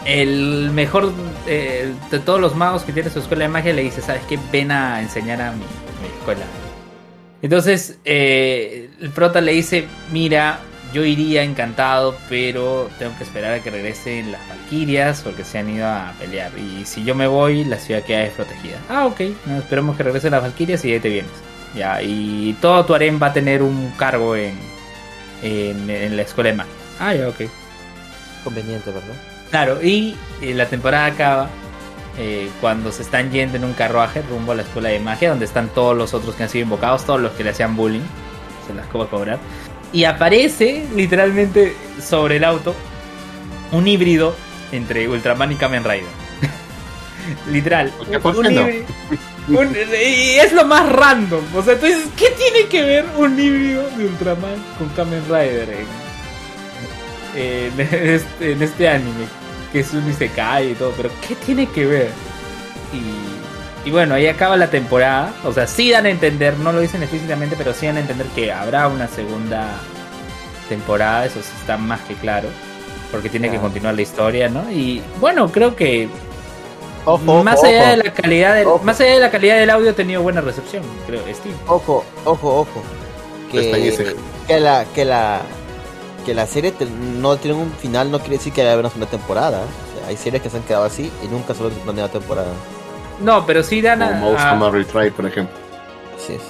[0.05, 1.13] El mejor
[1.47, 4.39] eh, de todos los magos que tiene su escuela de magia le dice: ¿Sabes qué?
[4.53, 6.45] Ven a enseñar a mi, mi escuela.
[7.43, 10.61] Entonces, eh, el prota le dice: Mira,
[10.93, 15.69] yo iría encantado, pero tengo que esperar a que regresen las valquirias porque se han
[15.71, 16.53] ido a pelear.
[16.59, 18.77] Y si yo me voy, la ciudad queda desprotegida.
[18.89, 19.21] Ah, ok.
[19.47, 21.33] No, esperemos que regresen las valquirias y ahí te vienes.
[21.75, 24.55] Ya, y todo tu harem va a tener un cargo en,
[25.43, 26.73] en, en la escuela de magia.
[27.01, 27.41] Ah, ya, ok.
[28.45, 29.34] Conveniente, ¿verdad?
[29.51, 31.49] Claro, y eh, la temporada acaba
[32.19, 35.45] eh, cuando se están yendo en un carruaje rumbo a la escuela de magia, donde
[35.45, 38.03] están todos los otros que han sido invocados, todos los que le hacían bullying,
[38.67, 39.39] se las va a cobrar.
[39.93, 42.75] Y aparece literalmente sobre el auto
[43.71, 44.35] un híbrido
[44.73, 46.05] entre Ultraman y Kamen Rider.
[47.51, 47.91] Literal.
[47.97, 48.19] ¿Por qué?
[48.19, 48.85] ¿Por un híbrido-
[49.49, 51.45] un- y es lo más random.
[51.55, 55.69] O sea, entonces, ¿qué tiene que ver un híbrido de Ultraman con Kamen Rider
[57.35, 59.27] en este, en este anime?
[59.73, 62.11] Que es un Isekai y todo, pero ¿qué tiene que ver?
[62.93, 65.35] Y, y bueno, ahí acaba la temporada.
[65.45, 68.27] O sea, sí dan a entender, no lo dicen explícitamente, pero sí dan a entender
[68.29, 69.69] que habrá una segunda
[70.69, 71.27] temporada.
[71.27, 72.49] Eso sí está más que claro.
[73.11, 74.71] Porque tiene que continuar la historia, ¿no?
[74.71, 76.09] Y bueno, creo que
[77.07, 77.91] Ojo, más ojo, allá ojo.
[77.91, 80.83] de la calidad del, más allá de la calidad del audio ha tenido buena recepción,
[81.07, 81.55] creo, Steve.
[81.67, 82.83] Ojo, ojo, ojo.
[83.53, 83.71] Que,
[84.49, 85.43] que la que la
[86.25, 89.11] que la serie te- no tiene un final no quiere decir que haya una segunda
[89.11, 89.61] temporada.
[89.61, 92.53] O sea, hay series que se han quedado así y nunca solo una nueva temporada.
[93.21, 95.57] No, pero sí dan a, Como Most a- Retry, por ejemplo.
[96.17, 96.43] Así es.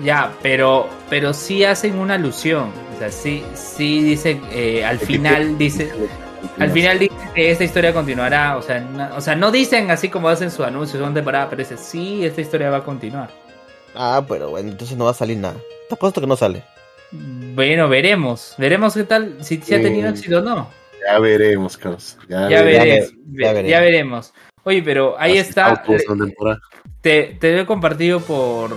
[0.00, 5.56] ya, pero pero sí hacen una alusión, o sea, sí sí dicen eh, al final
[5.58, 5.92] dice
[6.58, 10.08] al final dice que esta historia continuará, o sea, no, o sea, no dicen así
[10.08, 13.30] como hacen su anuncio segunda temporada, pero dice sí, esta historia va a continuar.
[13.94, 15.56] Ah, pero bueno, entonces no va a salir nada.
[15.88, 16.64] Te apuesto que no sale.
[17.12, 20.70] Bueno, veremos, veremos qué tal si, si ha tenido éxito o no.
[21.06, 22.16] Ya veremos, Carlos.
[22.28, 23.12] Ya, Ya, veremos.
[23.26, 24.32] veremos, ya ya, veremos.
[24.64, 25.82] Oye, pero ahí Así está.
[25.82, 26.60] temporada.
[27.00, 28.70] Te, te lo he compartido por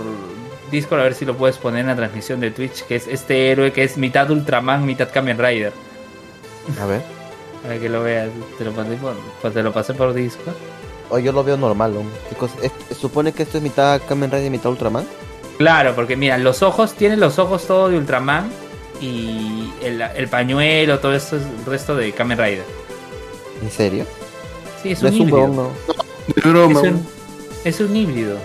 [0.70, 3.50] Discord a ver si lo puedes poner en la transmisión de Twitch, que es este
[3.52, 5.72] héroe que es mitad Ultraman, mitad Kamen Rider.
[6.80, 7.00] A ver.
[7.62, 8.28] Para que lo veas,
[8.58, 10.54] te lo pasé por, pues te lo pasé por Discord.
[11.08, 12.02] O yo lo veo normal, ¿no?
[12.28, 12.54] ¿Qué cosa?
[12.62, 15.06] ¿Es- ¿Supone que esto es mitad Kamen Rider y mitad Ultraman?
[15.58, 18.50] Claro, porque mira, los ojos, tiene los ojos todo de Ultraman
[19.00, 22.64] y el, el pañuelo, todo esto es el resto de Kamen Rider.
[23.62, 24.04] ¿En serio?
[24.82, 25.70] Sí, es No un es un híbrido.
[26.44, 27.06] broma, es, un,
[27.64, 28.36] es un híbrido.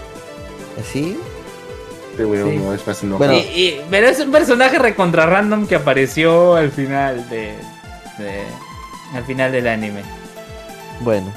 [0.79, 1.17] ¿Así?
[2.17, 2.57] Weón Sí.
[2.57, 3.33] no es más Bueno.
[3.33, 7.55] Y- y- pero es un personaje recontra random que apareció al final de,
[8.19, 8.43] de-
[9.15, 10.03] al final del anime.
[10.99, 11.33] Bueno.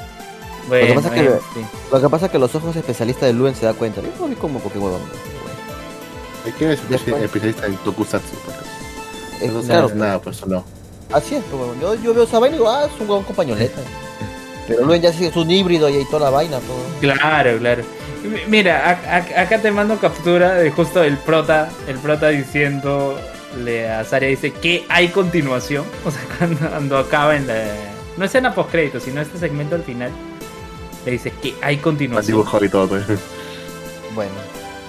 [0.68, 1.66] Bueno, pasa es que- en fin.
[1.92, 4.00] Lo que pasa es que los ojos especialistas de Luen se da cuenta.
[4.02, 4.78] Yo no vi como porque
[6.44, 6.58] huevón.
[6.58, 8.36] ¿Quién es Después- especialista en Tokusatsu?
[8.44, 8.68] por acaso?
[9.40, 10.64] Eh, No claro, sabes nada, pues no.
[11.12, 11.62] así es, pues.
[11.80, 13.80] Yo, yo veo esa vaina y digo, ah, es un huevón con pañoleta.
[14.66, 16.78] Pero Luen ya sí es un híbrido y ahí toda la vaina, todo.
[17.00, 17.82] Claro, claro.
[18.48, 24.04] Mira, a- a- acá te mando captura de justo el prota, el prota diciéndole a
[24.04, 25.84] Saria, dice que hay continuación.
[26.06, 27.62] O sea, cuando, cuando acaba en la...
[28.16, 30.10] No escena post crédito, sino este segmento al final.
[31.04, 32.36] Le dice que hay continuación.
[32.38, 32.88] dibujado y todo.
[32.88, 33.02] pues.
[34.14, 34.30] Bueno.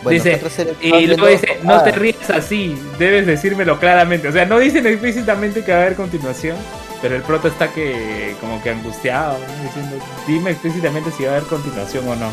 [0.05, 0.39] Bueno, Dice,
[0.79, 4.27] ¿qué Y luego dice, no Ah, te rías así, debes decírmelo claramente.
[4.27, 6.55] O sea, no dicen explícitamente que va a haber continuación,
[7.01, 9.63] pero el prota está que como que angustiado, ¿no?
[9.63, 9.97] diciendo,
[10.27, 12.31] dime explícitamente si va a haber continuación o no.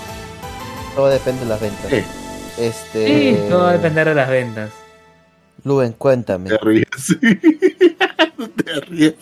[0.95, 1.91] Todo depende de las ventas.
[1.91, 2.05] Sí.
[2.59, 3.07] Este.
[3.07, 4.71] Sí, todo va a depender de las ventas.
[5.65, 6.51] Luen, cuéntame.
[6.51, 6.87] Te ríes.
[8.37, 9.15] No te ríes.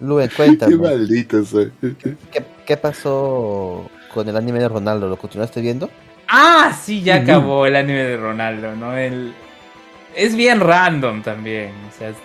[0.00, 0.76] Luen, Qué cuéntame.
[0.76, 1.72] maldito soy.
[2.30, 5.08] ¿Qué, qué pasó con el anime de Ronaldo?
[5.08, 5.88] ¿Lo continuaste viendo?
[6.28, 8.96] Ah, sí, ya acabó el anime de Ronaldo, ¿no?
[8.96, 9.34] El...
[10.14, 12.16] Es bien random también, o sea, es...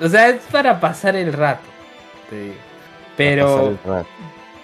[0.00, 1.66] o sea, es para pasar el rato,
[2.28, 2.54] te digo.
[3.16, 3.68] Pero...
[3.68, 4.08] El rato.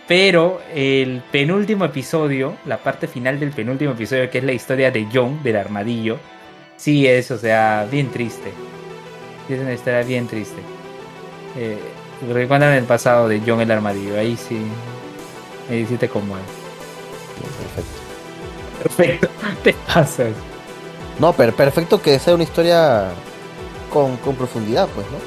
[0.09, 5.07] Pero el penúltimo episodio, la parte final del penúltimo episodio, que es la historia de
[5.11, 6.19] John, del armadillo,
[6.77, 8.53] sí es, o sea, bien triste.
[9.49, 10.61] Es una historia bien triste.
[11.57, 11.79] Eh,
[12.31, 14.61] recuerdan el pasado de John el armadillo, ahí sí.
[15.71, 16.45] Ahí sí te conmueve.
[17.75, 18.02] Perfecto.
[18.83, 19.28] Perfecto.
[19.64, 20.33] Te pasas.
[21.18, 23.11] No, pero perfecto que sea una historia
[23.93, 25.18] con, con profundidad, pues, ¿no?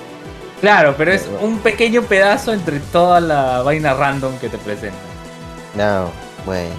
[0.61, 4.99] Claro, pero es Pero- un pequeño pedazo entre toda la vaina random que te presentan.
[5.75, 6.09] No,
[6.45, 6.73] bueno.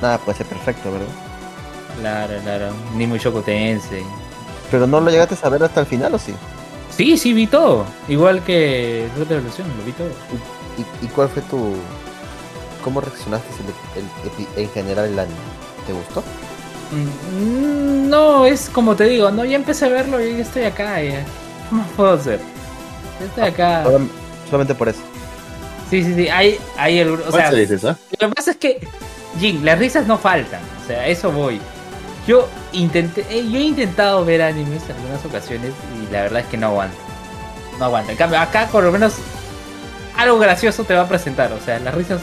[0.00, 1.06] Nada puede ser perfecto, ¿verdad?
[2.00, 2.66] Claro, claro.
[2.94, 4.02] Ni muy chocotense.
[4.70, 6.34] Pero no lo llegaste a saber hasta el final, ¿o sí?
[6.94, 7.84] Sí, sí, vi todo.
[8.08, 10.08] Igual que Red Evolución, lo vi todo.
[10.78, 11.74] ¿Y, y cuál fue tu...
[12.84, 13.48] ¿Cómo reaccionaste
[13.96, 15.36] el- el epi- en general el anime?
[15.86, 16.22] ¿Te gustó?
[16.92, 21.02] Mm, No, es como te digo, no, ya empecé a verlo y ya estoy acá.
[21.02, 21.24] Ya.
[21.68, 22.40] ¿Qué más puedo hacer?
[23.20, 23.84] Ya estoy acá.
[23.84, 24.08] Solam-
[24.46, 25.00] Solamente por eso.
[25.90, 26.28] Sí, sí, sí.
[26.28, 27.96] Hay, hay el, o ¿Cuál sea, se dices, ah?
[28.20, 28.80] Lo que pasa es que,
[29.40, 30.60] Jin, las risas no faltan.
[30.82, 31.60] O sea, a eso voy.
[32.26, 36.46] Yo intenté, eh, yo he intentado ver animes en algunas ocasiones y la verdad es
[36.46, 36.96] que no aguanto.
[37.78, 38.10] No aguanto.
[38.12, 39.14] En cambio, acá por lo menos
[40.16, 41.52] algo gracioso te va a presentar.
[41.52, 42.20] O sea, las risas,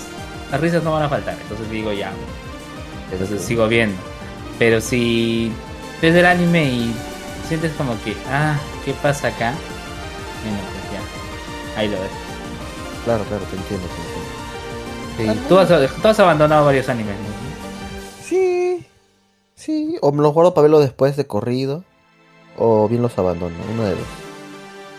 [0.51, 1.35] las risas no van a faltar.
[1.41, 2.11] Entonces digo ya.
[3.13, 3.95] Entonces sigo viendo.
[4.59, 5.51] Pero si
[6.01, 6.93] ves el anime y
[7.47, 9.53] sientes como que, ah, ¿qué pasa acá?
[10.43, 11.79] Bueno, pues ya.
[11.79, 12.11] Ahí lo ves.
[13.05, 15.39] Claro, claro, te entiendo, te entiendo.
[15.41, 15.69] Sí, tú, has,
[16.01, 17.15] tú has abandonado varios animes.
[17.15, 18.23] ¿no?
[18.23, 18.85] Sí,
[19.55, 19.97] sí.
[20.01, 21.83] O me los guardo para verlo después de corrido.
[22.57, 24.07] O bien los abandono, uno de dos.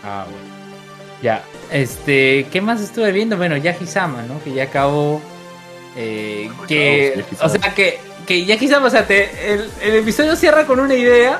[0.03, 0.55] Ah, bueno.
[1.21, 3.37] Ya, este, ¿qué más estuve viendo?
[3.37, 4.43] Bueno, Yaji-sama, ¿no?
[4.43, 5.21] Que ya acabó.
[5.95, 10.79] Eh, que, o sea, que, que Yaji-sama, o sea, te- el, el episodio cierra con
[10.79, 11.39] una idea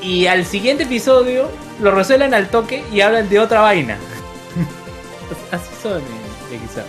[0.00, 1.48] y al siguiente episodio
[1.80, 3.96] lo resuelven al toque y hablan de otra vaina.
[5.52, 6.86] Así son, eh, Yaji-sama.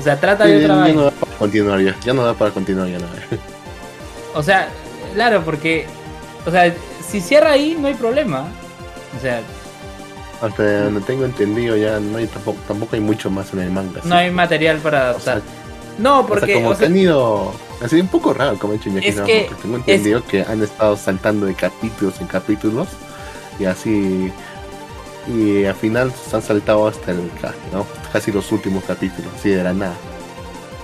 [0.00, 0.94] O sea, trata de otra ya, ya vaina.
[1.00, 1.96] no da para continuar ya.
[2.04, 3.12] Ya no da para continuar ya nada.
[4.34, 4.68] O sea,
[5.14, 5.86] claro, porque,
[6.46, 6.72] o sea,
[7.08, 8.46] si cierra ahí no hay problema.
[9.16, 9.40] O sea,
[10.40, 14.00] Hasta donde tengo entendido ya no hay tampoco, tampoco hay mucho más en el manga.
[14.04, 15.42] no hay material para O sea, adaptar.
[15.98, 17.52] No, o sea, porque, como o sea, han ido
[17.82, 20.96] así un poco raro como he hecho Sama, que- porque tengo entendido que han estado
[20.96, 22.88] saltando de capítulos en capítulos
[23.58, 24.32] y así
[25.28, 27.30] y al final se han saltado hasta el
[27.72, 27.86] ¿no?
[28.12, 29.94] casi los últimos capítulos así de la nada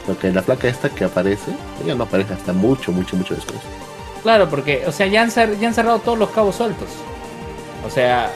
[0.07, 3.59] lo que la placa esta que aparece ella no aparece hasta mucho mucho mucho después
[4.23, 6.89] Claro, porque, o sea, ya han, cer- ya han cerrado todos los cabos sueltos.
[7.87, 8.31] O sea,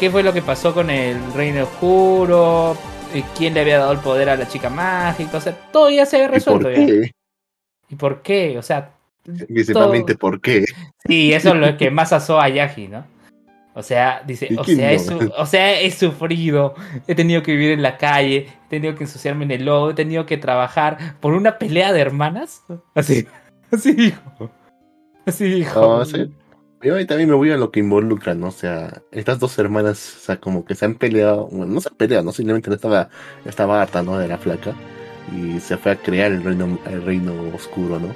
[0.00, 2.76] ¿qué fue lo que pasó con el Reino Oscuro?
[3.38, 5.36] ¿Quién le había dado el poder a la chica mágica?
[5.36, 6.70] O sea, todo ya se había ¿Y por resuelto.
[6.72, 6.86] ya.
[6.86, 7.12] qué?
[7.92, 8.56] ¿Y por qué?
[8.58, 8.94] O sea,
[9.46, 10.64] principalmente por qué
[11.06, 13.04] sí, eso es lo que más asó a Yaji, ¿no?
[13.74, 15.30] O sea, dice, ¿Y o sea, no?
[15.36, 16.74] o sea, he sufrido,
[17.06, 19.94] he tenido que vivir en la calle, he tenido que ensuciarme en el lodo, he
[19.94, 22.62] tenido que trabajar por una pelea de hermanas.
[22.94, 23.26] Así,
[23.70, 24.50] así dijo.
[25.26, 25.80] Así dijo.
[25.80, 26.30] No, sí.
[26.82, 28.48] Yo ahí también me voy a lo que involucra, ¿no?
[28.48, 31.90] O sea, estas dos hermanas, o sea, como que se han peleado, bueno, no se
[31.90, 32.32] han peleado, ¿no?
[32.32, 33.10] Simplemente no estaba,
[33.44, 34.18] estaba harta, ¿no?
[34.18, 34.74] De la flaca.
[35.34, 38.08] Y se fue a crear el reino, el reino oscuro, ¿no?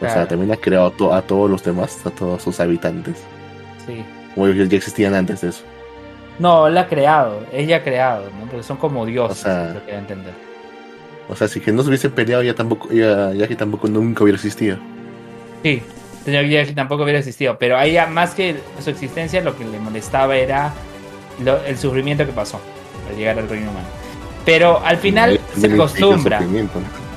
[0.00, 3.16] O sea, también ha creado a, to- a todos los demás, a todos sus habitantes.
[3.86, 4.04] Sí.
[4.34, 5.64] Como ellos ya existían antes de eso.
[6.38, 8.46] No, la ha creado, ella ha creado, ¿no?
[8.48, 10.32] Porque son como dioses, O sea- lo que a entender.
[11.28, 14.22] O sea, si que no se hubiesen peleado, ya tampoco, ya, ya que tampoco nunca
[14.22, 14.78] hubiera existido.
[15.64, 15.82] Sí,
[16.24, 19.78] señor Yaji tampoco hubiera existido, pero a ella más que su existencia lo que le
[19.80, 20.72] molestaba era
[21.44, 22.60] lo- el sufrimiento que pasó
[23.10, 23.88] al llegar al reino humano.
[24.48, 26.40] Pero al final se acostumbra.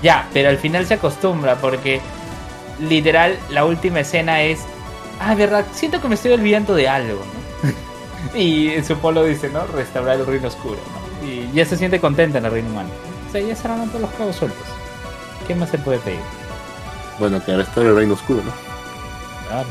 [0.04, 2.02] Ya, pero al final se acostumbra porque
[2.82, 4.60] literal la última escena es,
[5.22, 7.22] ah, verdad, siento que me estoy olvidando de algo,
[7.64, 7.70] ¿no?
[8.38, 9.66] y en su polo dice, ¿no?
[9.68, 11.26] Restaurar el reino oscuro, ¿no?
[11.26, 12.90] Y ya se siente contenta en el reino humano.
[13.30, 14.68] O sea, ya cerraron todos los cabos sueltos.
[15.48, 16.20] ¿Qué más se puede pedir?
[17.18, 18.52] Bueno, que restaure el reino oscuro, ¿no?
[19.48, 19.70] Claro.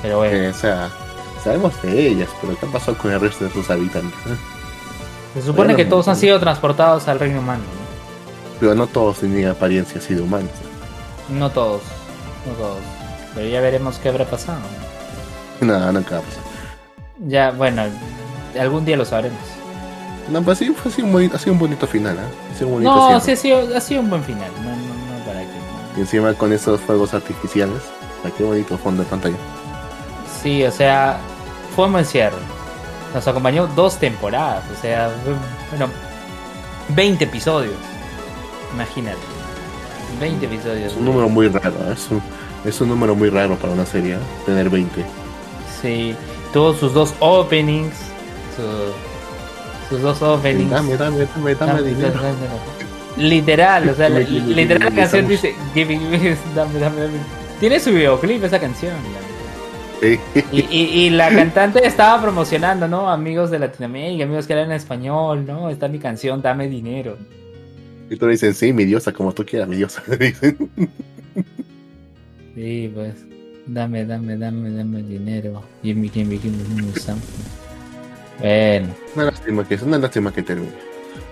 [0.00, 0.88] Pero bueno, Eh, o sea,
[1.44, 4.18] sabemos de ellas, pero ¿qué pasó con el resto de sus habitantes?
[4.26, 4.61] eh?
[5.34, 7.82] Se supone bueno, que todos han sido transportados al reino humano, ¿no?
[8.60, 10.50] Pero no todos tenían apariencia así de humanos.
[11.28, 11.82] No todos,
[12.46, 12.78] no todos.
[13.34, 14.60] Pero ya veremos qué habrá pasado.
[15.60, 16.42] Nada, nunca va a pasar.
[17.26, 17.82] Ya, bueno,
[18.60, 19.38] algún día lo sabremos.
[20.28, 22.52] No, pues sí, fue así un bonito, así un bonito final, ¿eh?
[22.54, 23.20] Así un bonito No, cierre.
[23.22, 24.50] sí ha sido, ha sido un buen final.
[24.62, 25.46] No, no, no, para qué.
[25.96, 27.80] Y encima con esos fuegos artificiales.
[28.36, 29.36] Qué bonito fondo de pantalla.
[30.42, 31.18] Sí, o sea,
[31.74, 32.36] fue un buen cierre.
[33.14, 35.10] Nos acompañó dos temporadas, o sea,
[35.70, 35.88] bueno,
[36.88, 37.74] 20 episodios.
[38.74, 39.18] Imagínate.
[40.20, 40.92] 20 episodios.
[40.92, 41.92] Es un número muy raro, ¿eh?
[41.94, 42.22] es, un,
[42.64, 44.18] es un número muy raro para una serie, ¿eh?
[44.46, 45.04] tener 20.
[45.80, 46.14] Sí,
[46.52, 47.94] tuvo sus dos openings.
[48.56, 48.92] su-
[49.90, 50.70] sus dos openings.
[50.70, 52.12] Dame, dame, dame, dame Dame, dinero.
[52.14, 52.82] dame, dame.
[53.28, 56.08] Literal, o sea, literal la canción dice, "Give me-
[56.54, 57.18] dame, dame, dame".
[57.60, 58.94] Tiene su videoclip esa canción.
[58.94, 59.20] la-
[60.02, 60.18] Sí.
[60.50, 63.08] Y, y, y la cantante estaba promocionando, ¿no?
[63.08, 65.70] Amigos de Latinoamérica, amigos que hablan español, ¿no?
[65.70, 67.16] Está mi canción, dame dinero.
[68.10, 70.02] Y tú le dicen, sí, mi diosa, como tú quieras, mi diosa.
[70.18, 70.70] Dicen.
[72.56, 73.14] Sí, pues.
[73.66, 75.62] Dame, dame, dame, dame dinero.
[75.84, 77.20] Jimmy, Jimmy, Jimmy, Jimmy, Sam.
[78.40, 78.88] Bueno.
[79.14, 80.72] Una lástima que es una lástima que termine.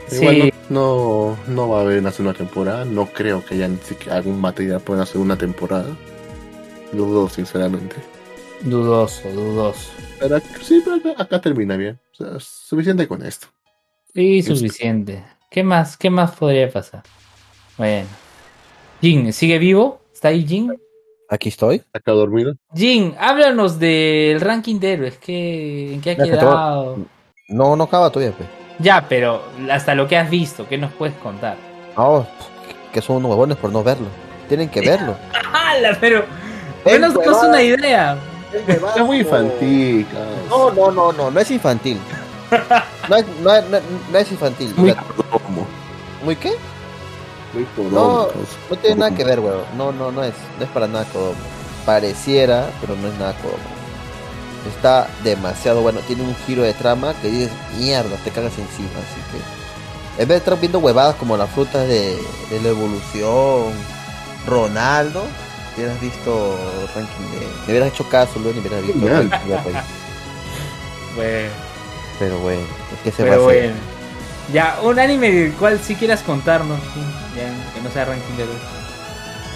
[0.07, 0.25] Sí.
[0.25, 2.85] Igual no, no, no va a haber una segunda temporada.
[2.85, 5.89] No creo que haya ni siquiera algún material para una segunda temporada.
[6.93, 7.97] Dudo, sinceramente.
[8.63, 9.91] Dudoso, dudoso.
[10.19, 11.99] Pero sí, pero acá, termina bien.
[12.13, 13.47] O sea, suficiente con esto.
[14.15, 15.25] Sí, suficiente.
[15.51, 15.97] ¿Qué más?
[15.97, 17.03] ¿Qué más podría pasar?
[17.79, 18.07] Bueno.
[19.01, 20.03] Jin, ¿sigue vivo?
[20.13, 20.75] ¿Está ahí Jin?
[21.29, 21.83] Aquí estoy.
[21.93, 22.55] Acá dormido.
[22.75, 25.17] Jin, háblanos del ranking de héroes.
[25.17, 26.99] ¿Qué, ¿En qué ha Ya, que quedado?
[27.49, 28.49] No, no acaba todavía, pues.
[28.79, 31.57] Ya, pero hasta lo que has visto, ¿qué nos puedes contar?
[31.97, 32.27] No,
[32.93, 34.07] que son unos huevones por no verlo.
[34.49, 35.17] Tienen que verlo.
[35.53, 35.97] ¡Hala!
[36.01, 36.25] Pero.
[36.85, 38.19] Menos una idea.
[38.53, 40.07] Es muy infantil.
[40.13, 40.49] cabrón.
[40.49, 41.99] No, no, no, no, no es infantil.
[43.09, 43.83] No es, no es, no es-
[44.13, 44.75] no es infantil.
[44.77, 45.67] Muy O sea, plomo.
[46.25, 46.53] ¿Muy qué?
[47.55, 48.29] Muy No,
[48.71, 49.63] no tiene nada que ver, weón.
[49.77, 51.33] No, no, no es, no es para nada como
[51.87, 53.55] pareciera, pero no es nada como.
[54.75, 56.01] Está demasiado bueno.
[56.07, 58.89] Tiene un giro de trama que dices, mierda, te cagas encima.
[58.91, 62.19] Así que, en vez de estar viendo huevadas como las frutas de,
[62.51, 63.73] de la evolución,
[64.47, 65.23] Ronaldo,
[65.81, 66.59] hubieras visto
[66.95, 67.47] ranking de.
[67.67, 69.81] Me hubieras hecho caso, luego y hubieras visto ranking de.
[71.17, 71.51] Bueno,
[72.21, 72.63] Pero bueno,
[73.03, 73.73] ¿qué se va a hacer?
[74.53, 76.79] Ya, un anime del cual si quieras contarnos,
[77.35, 78.45] ya, que no sea ranking de.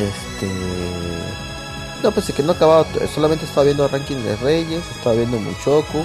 [0.04, 0.48] Este.
[2.02, 2.86] No, pues es que no he acabado.
[3.14, 6.04] Solamente estaba viendo Ranking de Reyes, estaba viendo Muchoku,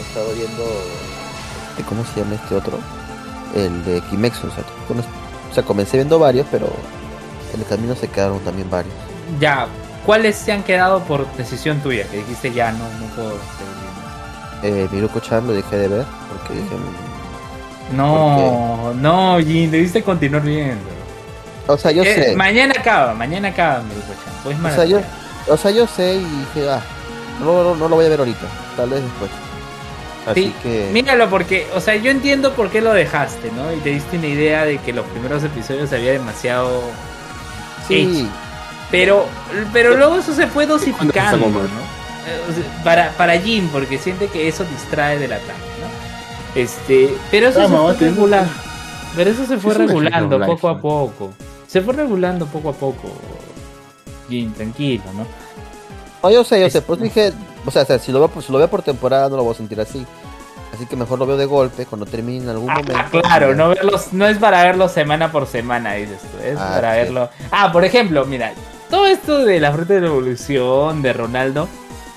[0.00, 0.64] estaba viendo.
[1.70, 2.78] este, ¿Cómo se llama este otro?
[3.54, 4.46] El de Kimetsu.
[4.46, 4.64] O sea,
[5.50, 6.68] o sea, comencé viendo varios, pero
[7.54, 9.09] en el camino se quedaron también varios.
[9.38, 9.66] Ya,
[10.04, 12.08] ¿cuáles se han quedado por decisión tuya?
[12.08, 14.10] Que dijiste ya, no, no puedo seguir viendo.
[14.62, 16.74] Eh, Miruko-chan lo dejé de ver porque dije.
[16.76, 20.84] mm, No, no, Jin, debiste continuar viendo.
[21.66, 22.36] O sea, yo Eh, sé.
[22.36, 24.34] Mañana acaba, mañana acaba, Miruko-chan.
[24.42, 25.00] Pues O sea, yo,
[25.48, 26.82] o sea, yo sé y dije, ah,
[27.40, 28.46] no, no, no lo voy a ver ahorita,
[28.76, 29.30] tal vez después.
[30.26, 30.90] Así Sí, que.
[30.92, 33.72] Míralo porque, o sea, yo entiendo por qué lo dejaste, ¿no?
[33.72, 36.82] Y te diste una idea de que los primeros episodios había demasiado...
[37.88, 38.28] sí,
[38.90, 39.26] Pero,
[39.72, 41.46] pero luego eso se fue ¿Cuándo dosificando.
[41.46, 46.60] Eh, Para, para Jim, porque siente que eso distrae del ataque, ¿no?
[46.60, 48.50] Este, pero eso Ah, se mamá, fue regulando.
[49.16, 51.32] Pero eso se fue regulando poco a poco.
[51.66, 53.10] Se fue regulando poco a poco.
[54.28, 55.26] Jim, tranquilo, ¿no?
[56.22, 57.32] No, yo sé, yo sé, Es- pues dije,
[57.64, 59.44] o sea, o sea, si lo veo, por- si lo veo por temporada no lo
[59.44, 60.04] voy a sentir así.
[60.74, 63.20] Así que mejor lo veo de golpe cuando termine en algún Ah, momento.
[63.22, 66.92] claro, no verlos, no es para verlo semana por semana, dices tú, es Ah, para
[66.94, 66.98] sí.
[67.00, 67.30] verlo.
[67.50, 68.52] Ah, por ejemplo, mira,
[68.90, 71.68] todo esto de la fruta de la evolución de Ronaldo,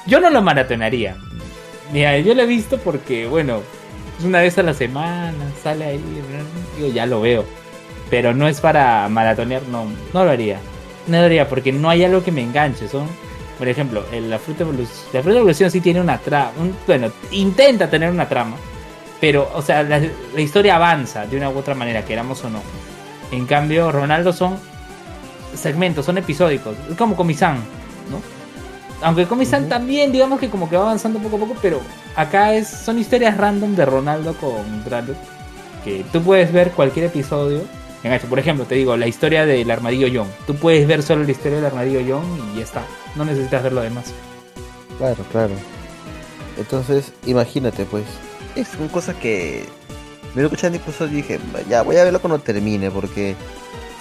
[0.07, 1.15] yo no lo maratonaría.
[1.91, 3.61] Mira, yo lo he visto porque, bueno,
[4.25, 6.03] una vez a la semana, sale ahí,
[6.77, 7.45] digo, ya lo veo.
[8.09, 10.59] Pero no es para maratonear, no, no lo haría.
[11.07, 12.87] No lo haría porque no hay algo que me enganche.
[12.87, 13.07] Son,
[13.57, 16.51] por ejemplo, la fruta evolución, la fruta evolución sí tiene una trama,
[16.87, 18.55] bueno, intenta tener una trama.
[19.21, 20.01] Pero, o sea, la,
[20.33, 22.61] la historia avanza de una u otra manera, queramos o no.
[23.31, 24.57] En cambio, Ronaldo son
[25.55, 26.75] segmentos, son episódicos.
[26.89, 27.57] Es como Comisan,
[28.09, 28.21] ¿no?
[29.01, 29.69] Aunque Comisan Ujú.
[29.69, 31.81] también, digamos que como que va avanzando poco a poco, pero
[32.15, 35.17] acá es, son historias random de Ronaldo con Dralut.
[35.83, 37.61] Que tú puedes ver cualquier episodio.
[38.29, 40.27] Por ejemplo, te digo, la historia del armadillo John.
[40.45, 42.23] Tú puedes ver solo la historia del armadillo John
[42.53, 42.83] y ya está.
[43.15, 44.13] No necesitas ver lo demás.
[44.97, 45.53] Claro, claro.
[46.57, 48.03] Entonces, imagínate, pues.
[48.55, 49.65] Es una cosa que.
[50.35, 51.39] Me lo escuchan incluso dije,
[51.69, 53.35] ya voy a verlo cuando termine, porque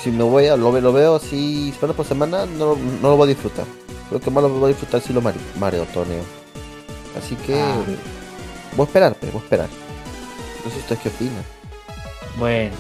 [0.03, 3.17] si me voy a lo, ve- lo veo así semana por semana, no, no lo
[3.17, 3.65] voy a disfrutar.
[4.09, 6.23] Creo que más lo voy a disfrutar si lo mare- mareotoneo.
[7.19, 7.77] Así que Ah.
[8.77, 9.69] voy a esperar, pero voy a esperar.
[10.65, 11.45] No sé ustedes qué opinan.
[12.39, 12.75] Bueno,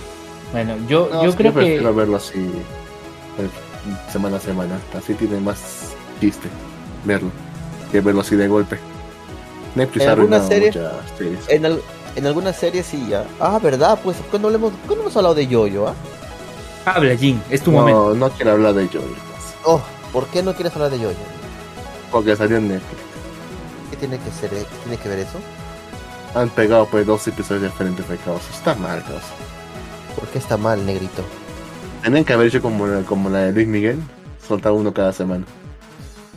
[0.52, 1.58] bueno, yo, No, yo creo que.
[1.60, 2.38] prefiero verlo así
[3.38, 3.48] eh,
[4.12, 4.78] semana a semana.
[4.96, 6.48] Así tiene más chiste
[7.04, 7.30] verlo
[7.90, 8.78] que verlo así de golpe.
[9.74, 10.72] Netflix ¿En alguna serie?
[11.16, 11.48] series.
[11.48, 11.82] En, al-
[12.16, 13.26] en algunas series sí ya.
[13.40, 15.94] Ah, verdad, pues cuando hablemos, ¿cuándo hemos hablado de Yoyo, ah?
[16.84, 18.08] Habla, Jin, es tu momento.
[18.10, 19.14] No, no quiero hablar de Joey.
[19.64, 19.80] Oh,
[20.12, 21.16] ¿por qué no quieres hablar de Yoyo?
[22.10, 23.00] Porque salió en Netflix.
[23.90, 24.66] ¿Qué tiene que ser, eh?
[24.82, 25.38] tiene que ver eso?
[26.34, 28.42] Han pegado pues dos episodios diferentes de caos.
[28.50, 29.22] Está mal, caos.
[30.16, 31.22] ¿Por qué está mal, negrito?
[32.02, 34.00] Tenían que haber hecho como la, como la de Luis Miguel.
[34.46, 35.44] Soltar uno cada semana.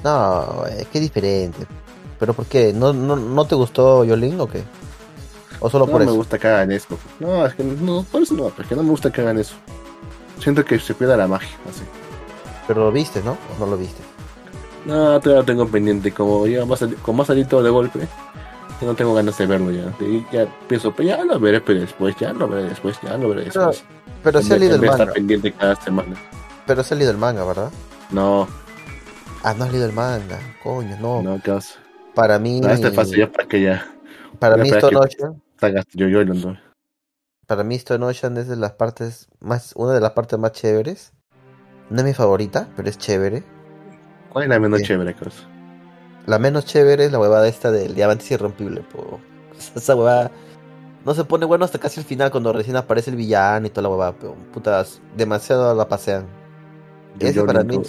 [0.04, 1.66] No, es que es diferente.
[2.20, 2.72] ¿Pero por qué?
[2.72, 4.64] ¿No, no, no te gustó Yolín o qué?
[5.60, 6.16] ¿O solo No por me eso?
[6.16, 7.00] gusta que hagan eso.
[7.20, 9.56] No, es que no, por eso no, porque no me gusta que hagan eso.
[10.40, 11.84] Siento que se pierda la magia, así.
[12.68, 13.32] Pero lo viste, ¿no?
[13.56, 14.02] ¿O no lo viste?
[14.86, 16.12] No, todavía lo tengo pendiente.
[16.12, 18.08] Como ya va a salir, como va a salir todo de golpe,
[18.82, 19.94] no tengo ganas de verlo ya.
[20.04, 23.30] Y ya pienso, pues ya lo veré pero después, ya lo veré después, ya lo
[23.30, 23.84] veré Pero, después.
[24.24, 24.94] pero En se ha leído el manga.
[24.94, 26.16] estar pendiente cada semana.
[26.68, 27.72] Pero se ha leído el manga, ¿verdad?
[28.12, 28.48] No,
[29.44, 30.40] Ah, no has leído el manga.
[30.64, 31.22] Coño, no.
[31.22, 31.78] No, ¿qué vas?
[32.16, 32.60] Para mí.
[32.62, 33.88] No, este paso ya para que ya.
[34.40, 35.40] para mí, que- Ocean.
[35.60, 36.58] Salgas yo yo no.
[37.48, 39.74] Para mí, Stone Ocean es de las partes más.
[39.76, 41.14] Una de las partes más chéveres.
[41.90, 43.44] No es mi favorita, pero es chévere.
[44.32, 44.88] ¿Cuál es la menos Sí.
[44.88, 45.44] chévere, cosa?
[46.26, 49.20] La menos chévere es la huevada esta del diamante irrompible, po.
[49.76, 50.32] Esa huevada
[51.06, 53.84] no se pone bueno hasta casi el final cuando recién aparece el villano y toda
[53.84, 56.26] la huevada, pero putas, demasiado la pasean.
[57.20, 57.80] Yo, Ese yo para mí-.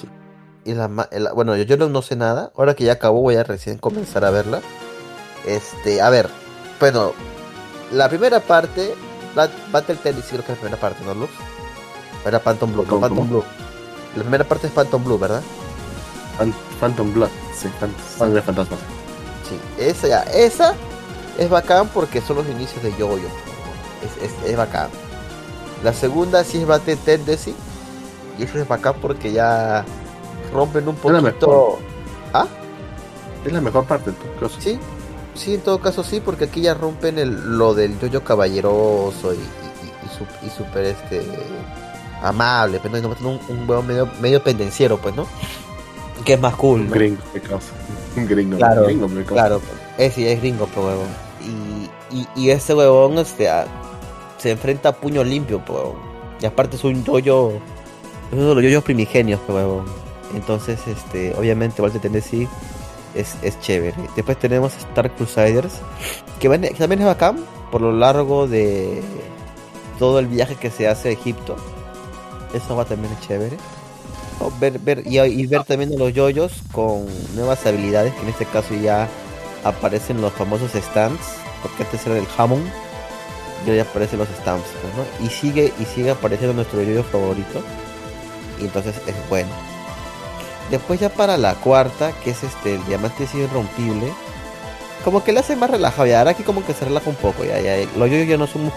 [0.67, 2.53] Y la, el- bueno, yo, yo no, no sé nada.
[2.57, 4.61] Ahora que ya acabó, voy a recién comenzar a verla.
[5.47, 6.29] Este, a ver,
[6.79, 7.13] bueno,
[7.93, 8.95] la primera parte,
[9.37, 11.33] Battle Tennis, creo que es la primera parte, ¿no, Lux?
[12.25, 13.29] Era Phantom Blue, no, ¿Cómo, Phantom?
[13.29, 13.45] Blue.
[14.17, 15.43] La primera parte es Phantom Blue, ¿verdad?
[16.81, 17.69] Phantom Blood, sí,
[18.19, 18.79] sangre de fantasmas.
[19.49, 20.75] Sí, esa ya, esa
[21.39, 23.29] es bacán porque son los inicios de Yoyo.
[24.03, 24.89] Es, es, es bacán.
[25.83, 27.55] La segunda sí es Battle Tendency.
[28.39, 29.85] Y eso es bacán porque ya
[30.53, 31.47] rompen un Es la poquito.
[31.49, 31.79] mejor.
[32.35, 32.47] ¿Ah?
[33.47, 34.61] Es la mejor parte cosa.
[34.61, 34.79] Sí,
[35.37, 39.37] sí, en todo caso sí, porque aquí ya rompen el, lo del yoyo caballeroso y,
[39.37, 41.23] y, y, súper este
[42.23, 45.27] amable, pero no meten un, un huevo medio, medio pendenciero, pues, ¿no?
[46.25, 46.95] Que es más cool, Un ¿no?
[46.95, 47.73] gringo, qué cosa.
[48.17, 49.33] Un gringo, Claro, un gringo, qué cosa.
[49.35, 49.61] Claro,
[49.99, 51.09] ese es gringo, pues, huevón.
[52.11, 53.67] Y, y, y ese huevón este, a-
[54.39, 55.81] se enfrenta a puño limpio, pues.
[56.41, 59.85] Y aparte es un yoyo, es uno de los yoyos primigenios, pues, huevón.
[60.35, 62.49] Entonces, este, obviamente, Walter Tennessee
[63.17, 63.97] es, es chévere.
[64.15, 65.75] Después tenemos Star Crusaders,
[66.39, 67.39] que, también es bacán
[67.71, 69.03] por lo largo de
[69.99, 71.57] todo el viaje que se hace a Egipto.
[72.55, 73.57] Eso va también es chévere.
[74.41, 78.45] No, ver, ver, y, ver también a los yoyos con nuevas habilidades, que en este
[78.45, 79.09] caso ya
[79.65, 81.21] aparecen los famosos stands,
[81.63, 85.31] porque antes era el Hammond, y ahora ya aparecen los stands, pues.
[85.31, 87.63] Y sigue, y sigue apareciendo nuestro yoyo favorito,
[88.61, 89.66] y entonces es bueno.
[90.71, 94.13] Después ya para la cuarta, que es este, el diamante es irrompible,
[95.05, 97.45] como que le hace más relajado, ya ahora aquí como que se relaja un poco,
[97.45, 98.73] ya, ya, los yoyos ya no son mus-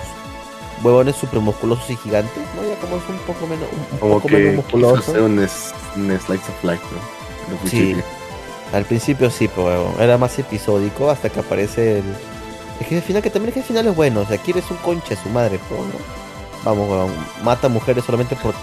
[0.83, 2.61] huevones super musculosos y gigantes, ¿no?
[2.69, 4.97] Ya como es un poco menos, un, un Como poco que menos musculoso.
[5.11, 7.59] hacer un, un slice of life, ¿no?
[7.63, 7.95] Al Sí.
[8.71, 12.03] Al principio sí, pero era más episódico hasta que aparece el.
[12.79, 14.51] Es que al final, que también es que el final es bueno, o sea, aquí
[14.51, 15.93] eres un concha de su madre, pero no.
[16.63, 17.11] Vamos, huevón,
[17.43, 18.53] mata mujeres solamente por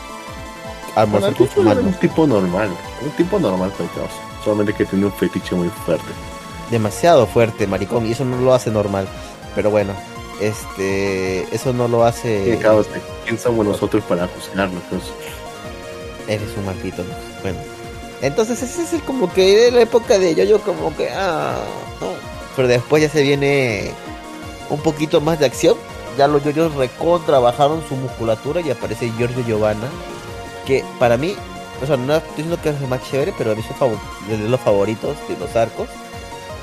[1.05, 2.70] Bueno, con era un tipo normal,
[3.02, 4.14] un tipo normal, pues, causa.
[4.43, 6.06] Solamente que tenía un fetiche muy fuerte.
[6.70, 9.06] Demasiado fuerte, maricón, y eso no lo hace normal.
[9.55, 9.93] Pero bueno,
[10.40, 11.43] este.
[11.55, 12.55] Eso no lo hace.
[12.55, 12.90] Y causa,
[13.24, 14.81] ¿quién somos nosotros para juzgarlo?
[14.90, 15.12] causa?
[16.28, 17.14] Eres un maldito, ¿no?
[17.43, 17.59] Bueno.
[18.23, 21.59] Entonces ese es el como que la época de yo como que ah,
[22.01, 22.09] no.
[22.56, 23.90] Pero después ya se viene
[24.70, 25.77] un poquito más de acción.
[26.16, 29.89] Ya los yoyos recontra bajaron su musculatura y aparece Giorgio Giovanna.
[30.67, 31.35] Que para mí,
[31.83, 33.63] o sea, no estoy diciendo que es el más chévere, pero a mí
[34.31, 35.89] es de los favoritos de los arcos.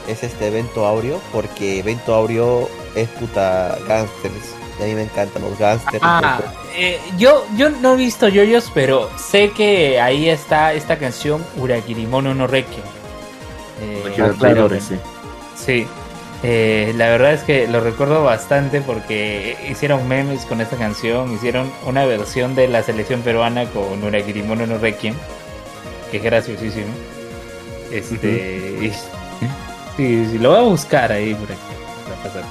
[0.08, 4.56] Es este evento Aureo, porque evento Aureo es puta gangsters.
[4.80, 6.00] Y a mí me encantan los gangsters.
[6.02, 6.42] Ah,
[6.76, 12.34] eh, yo, yo no he visto yoyos, pero sé que ahí está esta canción Uragirimono
[12.34, 12.84] no Requiem.
[13.82, 14.70] Eh, claro.
[14.80, 14.98] sí.
[15.56, 15.88] Sí,
[16.46, 21.72] Eh, la verdad es que lo recuerdo bastante porque hicieron memes con esta canción, hicieron
[21.86, 25.16] una versión de la selección peruana con Uragirimono no Requiem,
[26.12, 26.88] que es graciosísimo.
[27.92, 28.90] Este, y-
[29.98, 31.62] sí, sí, lo voy a buscar ahí por aquí.
[32.12, 32.44] va a pasar.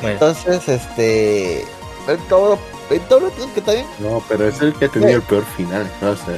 [0.00, 1.64] Bueno, Entonces, este.
[2.06, 2.58] Evento Aureo,
[2.90, 3.86] Evento Aureo, que también.
[3.98, 6.10] No, pero es el que ha tenido el peor final, ¿no?
[6.10, 6.36] O sea,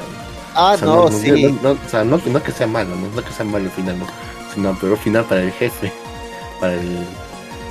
[0.55, 1.43] Ah, o sea, no, no, sí.
[1.62, 3.70] no- no- o sea, no, no que sea malo, no, no que sea malo el
[3.73, 4.06] final, no,
[4.55, 5.93] sino el peor final para el jefe,
[6.60, 6.98] para el,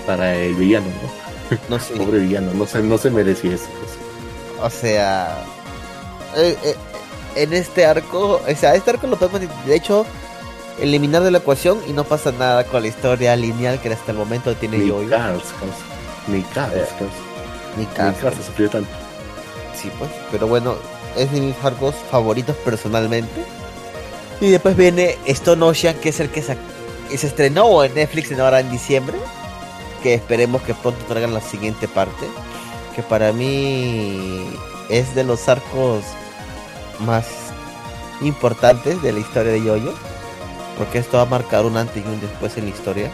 [0.06, 1.58] para el villano, ¿no?
[1.70, 1.94] No, sí.
[1.98, 3.68] Pobre villano, no se, no se merecía eso.
[3.80, 3.92] pues.
[4.62, 5.38] O sea,
[6.36, 6.76] eh, eh,
[7.36, 10.06] en este arco, o sea, este arco lo podemos, de hecho,
[10.80, 14.18] eliminar de la ecuación y no pasa nada con la historia lineal que hasta el
[14.18, 14.90] momento tiene Ni.
[15.10, 15.86] Cars, causa.
[16.28, 16.86] Ni Cars, Eh.
[17.78, 17.88] Ni Ni.
[17.94, 18.90] Cars sufrió tanto.
[19.80, 20.10] Sí, pues.
[20.32, 20.76] Pero bueno,
[21.16, 23.42] es de mis arcos favoritos personalmente.
[24.42, 26.58] Y después viene Stone Ocean, que es el que se,
[27.10, 29.18] que se estrenó en Netflix en ahora en diciembre.
[30.04, 32.26] Que esperemos que pronto traigan la siguiente parte.
[32.96, 34.46] Que para mí
[34.90, 36.04] es de los arcos
[37.00, 37.26] más
[38.22, 39.94] importantes de la historia de Yoyo.
[40.78, 43.12] Porque esto va a marcar un antes y un después en la historia.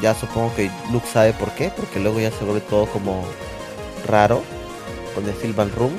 [0.00, 1.70] Ya supongo que Luke sabe por qué.
[1.76, 3.24] Porque luego ya se vuelve todo como
[4.08, 4.42] raro.
[5.14, 5.92] Con el Silvan Room.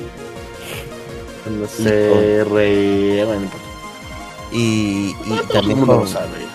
[1.46, 2.42] No sé.
[2.44, 3.40] Bueno,
[4.52, 6.46] Y, y no todo el también con- lo sabe.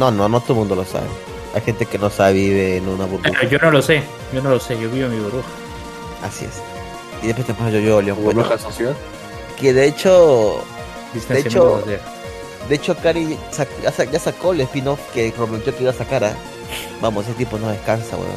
[0.00, 1.06] No, no, no todo el mundo lo sabe.
[1.54, 3.30] Hay gente que no sabe, vive en una burbuja.
[3.38, 4.02] pero yo no lo sé,
[4.32, 5.46] yo no lo sé, yo vivo en mi burbuja.
[6.24, 6.52] Así es.
[7.22, 8.18] Y después te pasa yo, yo, León.
[8.22, 8.96] Burbuja social.
[9.58, 10.62] que de hecho,
[11.12, 12.00] Distanciamiento hecho-.
[12.68, 15.94] De hecho, Kari sac- ya, sa- ya sacó el spin-off que prometió que iba a
[15.94, 16.24] sacar.
[16.24, 16.34] ¿ah?
[17.02, 18.30] Vamos, ese tipo no descansa, weón.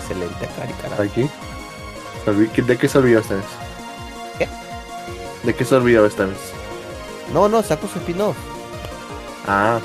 [0.00, 1.02] Excelente, Kari, carajo.
[1.02, 1.28] Aquí.
[2.62, 3.44] ¿De qué se olvidó esta vez?
[4.38, 4.48] ¿Qué?
[5.42, 6.38] ¿De qué se olvidó esta vez?
[7.34, 8.36] No, no, sacó su spin-off.
[9.46, 9.78] Ah,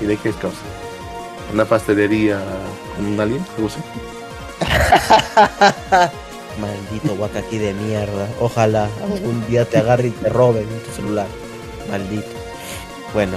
[0.00, 0.58] ¿y de qué es causa?
[1.52, 2.40] ¿Una pastelería
[2.96, 3.44] con un alien?
[3.56, 3.80] ¿Algo así?
[6.60, 8.28] Maldito Wakaki de mierda.
[8.40, 11.26] Ojalá algún día te agarre y te roben tu celular.
[11.90, 12.28] Maldito.
[13.12, 13.36] Bueno,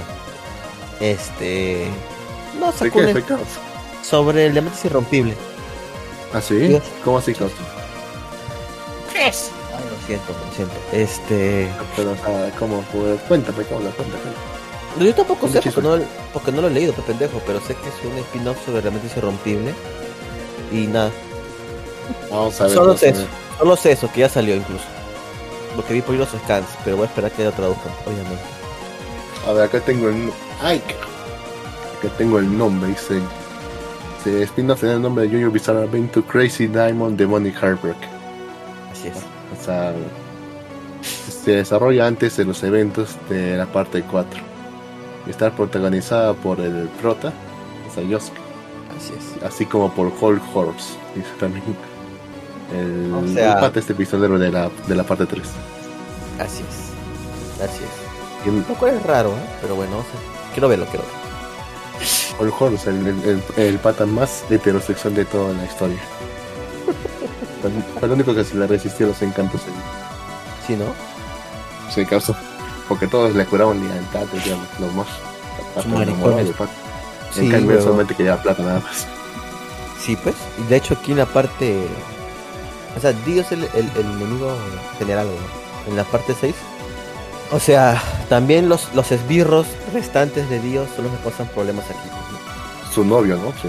[1.00, 1.88] este.
[2.58, 3.60] No, ¿De qué fue causa?
[4.02, 5.36] sobre elementos irrompibles.
[6.32, 6.56] ¿Ah, sí?
[6.56, 6.82] Dios.
[7.04, 7.54] ¿Cómo así causa?
[9.14, 9.32] Ay,
[9.90, 10.74] lo siento, lo siento.
[10.92, 11.68] Este.
[11.96, 12.82] Pero, o sea, ¿cómo?
[13.28, 14.57] Cuéntame, causa, cuéntame.
[14.98, 15.98] No, Yo tampoco sé porque no,
[16.32, 19.16] porque no lo he leído, pe pendejo, pero sé que es un spin-off sobre elementos
[19.16, 19.74] irrompibles.
[20.72, 21.10] Y nada,
[22.30, 22.74] Vamos a ver.
[22.74, 23.26] Solo sé eso.
[23.58, 24.84] solo sé eso, que ya salió incluso.
[25.76, 28.42] Porque vi por ahí los scans, pero voy a esperar que lo traduzcan, obviamente.
[29.46, 30.30] A ver, acá tengo el.
[30.60, 30.82] ¡Ay!
[31.98, 33.20] Acá tengo el nombre, dice.
[34.24, 37.96] Se spin-off tiene el nombre de Junior Bizarre Adventure Crazy Diamond Demonic Heartbreak.
[38.90, 39.16] Así es.
[39.16, 39.94] O sea,
[41.02, 44.47] se desarrolla antes de los eventos de la parte 4.
[45.28, 47.32] Y está protagonizada por el prota,
[47.88, 48.38] o sea, Yosuke,
[48.96, 49.42] Así es.
[49.44, 51.62] así como por Hulk Horse, dice también.
[52.74, 55.42] El, O sea- el pata este pistolero de la, de la parte 3.
[56.40, 57.62] Así es.
[57.62, 58.46] Así es.
[58.48, 59.46] El- Lo cual es raro, ¿eh?
[59.60, 60.20] Pero bueno, o sea,
[60.54, 62.56] quiero verlo, quiero verlo.
[62.58, 65.98] Horse, el, el, el- pata más heterosexual de toda la historia.
[67.98, 69.74] Fue el- único que se le resistió a los encantos en
[70.66, 70.86] ¿Sí, no?
[71.92, 72.34] se causó.
[72.88, 75.06] Porque todos le curaban lealtad, digamos, lo más.
[77.32, 79.06] Sí, en cambio, solamente quería plata nada más.
[80.00, 80.34] Sí, pues.
[80.68, 81.86] De hecho, aquí en la parte.
[82.96, 84.56] O sea, Dio es el, el- el enemigo
[84.98, 85.90] general, ¿no?
[85.90, 86.54] En la parte 6.
[87.52, 92.08] O sea, también los, los esbirros restantes de Dios son los que causan problemas aquí.
[92.08, 92.92] ¿no?
[92.92, 93.52] Su novio, ¿no?
[93.62, 93.68] Sí.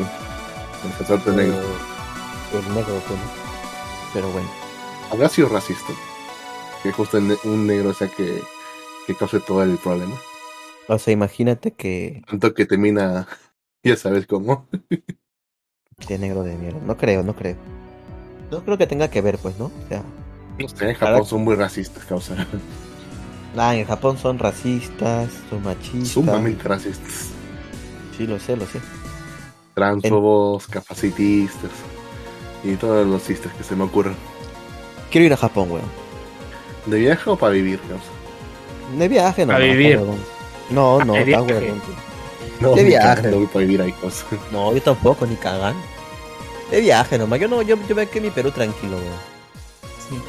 [0.86, 1.58] El sacerdote negro.
[2.54, 3.26] El negro, pues, ¿no?
[4.14, 4.50] Pero bueno.
[5.12, 5.94] Habrá sido racista.
[6.84, 8.42] Que justo un negro sea que,
[9.10, 10.16] que cause todo el problema.
[10.88, 12.22] O sea, imagínate que.
[12.28, 13.28] Tanto que termina,
[13.84, 14.68] ya sabes cómo.
[16.08, 16.80] De negro de mierda.
[16.86, 17.58] No creo, no creo.
[18.52, 19.66] No creo que tenga que ver, pues, ¿no?
[19.66, 20.02] O sea.
[20.58, 22.48] No sé, en Japón son muy racistas, causa.
[23.54, 26.08] Nada, en Japón son racistas, son machistas.
[26.08, 27.32] Sumamente racistas.
[28.16, 28.80] Sí, lo sé, lo sé.
[29.74, 31.72] Transfobos, capacitistas.
[32.64, 34.16] Y todos los sisters que se me ocurran.
[35.12, 35.90] Quiero ir a Japón, weón.
[36.86, 38.09] ¿De viaje o para vivir, causa?
[38.98, 39.54] De viaje, no.
[39.54, 40.00] A no, vivir.
[40.70, 41.96] No, no, está huevón, tío.
[42.60, 43.20] No, De viaje.
[43.20, 44.26] encanta, voy para vivir ahí, causa.
[44.52, 45.76] No, yo tampoco, ni cagan.
[46.72, 47.40] De viaje nomás.
[47.40, 50.22] Yo no, yo, yo me quedé en mi Perú tranquilo, weón.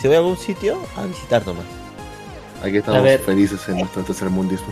[0.00, 1.64] Si voy a algún sitio, a visitar nomás.
[2.64, 4.68] Aquí estamos felices en nuestro tercer mundismo.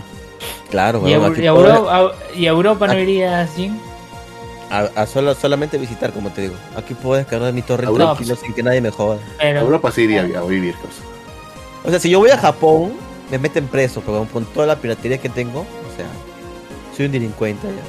[0.69, 1.41] Claro, ¿Y a, weón.
[1.43, 3.77] Y a todo- Euro- a- y Europa no irías, Jim?
[4.71, 6.53] a, a solo, solamente visitar, como te digo.
[6.75, 9.17] Aquí puedo descargar mi torre Europa, tranquilo sin que nadie me joda.
[9.39, 11.01] A Europa sí iría a vivir, causa.
[11.83, 12.93] O sea, si yo voy a Japón,
[13.31, 16.07] me meten preso, pero con toda la piratería que tengo, o sea,
[16.95, 17.81] soy un delincuente allá.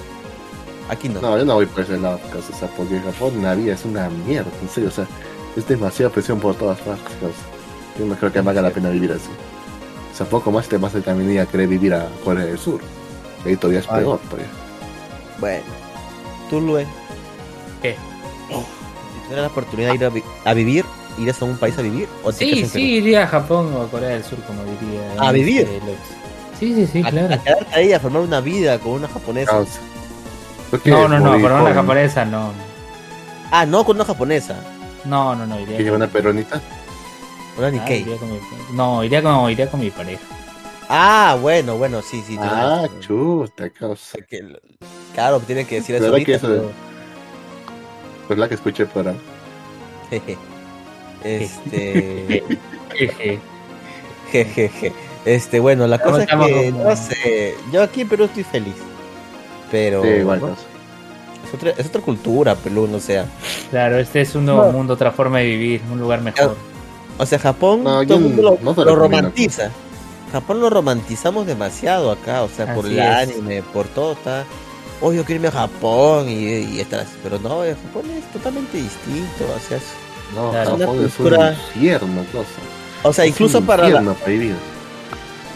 [0.89, 1.21] Aquí no.
[1.21, 4.09] No, yo no voy por ese lado, o sea, porque Japón la vida es una
[4.11, 5.07] mierda, en serio, o sea,
[5.57, 7.37] es demasiada presión por todas partes, causa.
[7.99, 9.29] Yo no creo que valga la pena vivir así.
[10.13, 12.59] O sea, poco más te vas a también ir a querer vivir a Corea del
[12.59, 12.81] Sur.
[13.45, 14.01] Ahí todavía es Ay.
[14.01, 14.49] peor, todavía.
[15.39, 15.65] Bueno,
[16.51, 16.87] tú, Luen,
[17.81, 17.95] ¿qué?
[18.49, 20.85] si tuvieras la oportunidad de ir a, vi- a vivir,
[21.21, 22.09] ¿irías a un país a vivir?
[22.25, 25.01] ¿O te Sí, sí, iría a Japón o a Corea del Sur, como diría.
[25.19, 25.63] ¿A vivir?
[25.63, 25.99] este, Lex.
[26.59, 27.17] Sí, sí, sí, Perú?
[27.17, 27.35] claro.
[27.35, 29.51] A, a quedarte ahí, a formar una vida con una japonesa.
[29.51, 29.81] Causa.
[30.71, 32.53] ¿Tú qué No, no, no, por una japonesa no.
[33.51, 34.57] Ah, no, con una japonesa.
[35.05, 35.77] No, no, no, iría.
[35.79, 36.61] ¿Que lleva una peronita?
[37.59, 38.03] Una Ah, Nikkei.
[38.03, 38.39] iría con mi-
[38.73, 40.23] No, iría con, iría con mi pareja.
[40.89, 42.37] Ah, bueno, bueno, sí, sí.
[42.41, 43.01] Ah, razón.
[43.01, 44.19] chuta, causa.
[44.29, 44.45] que
[45.15, 46.05] claro, tiene que decir eso.
[46.05, 46.73] ¿Verdad que ahorita, eso- pero-
[48.29, 48.87] Pues la que escuché.
[50.11, 50.39] Jeje.
[51.25, 52.45] Este.
[52.95, 53.39] Jeje.
[54.33, 54.93] Jejeje.
[55.25, 58.75] Este, bueno, la cosa es que, no sé, yo aquí en Perú estoy feliz.
[59.71, 60.63] Pero Sí, igual, causa.
[61.47, 63.27] es, otra, es otra cultura, Perú, no sea.
[63.71, 64.73] Claro, este es un nuevo No.
[64.73, 66.57] mundo, otra forma de vivir, un lugar mejor.
[67.19, 69.71] O sea, Japón, No, todo el mundo lo, no romantiza.
[70.33, 73.05] Japón lo romantizamos demasiado acá, o sea, por el es.
[73.07, 74.45] anime, por todo está.
[75.03, 77.13] Oh, yo quiero irme a Japón y, y estar así.
[77.23, 79.85] Pero no, eh, Japón es totalmente distinto, o sea, es-
[80.35, 80.71] No, Claro.
[80.79, 82.49] Japón Una es un cultura- infierno, causa.
[83.03, 84.55] o sea, Es incluso un para la, infierno para vivir.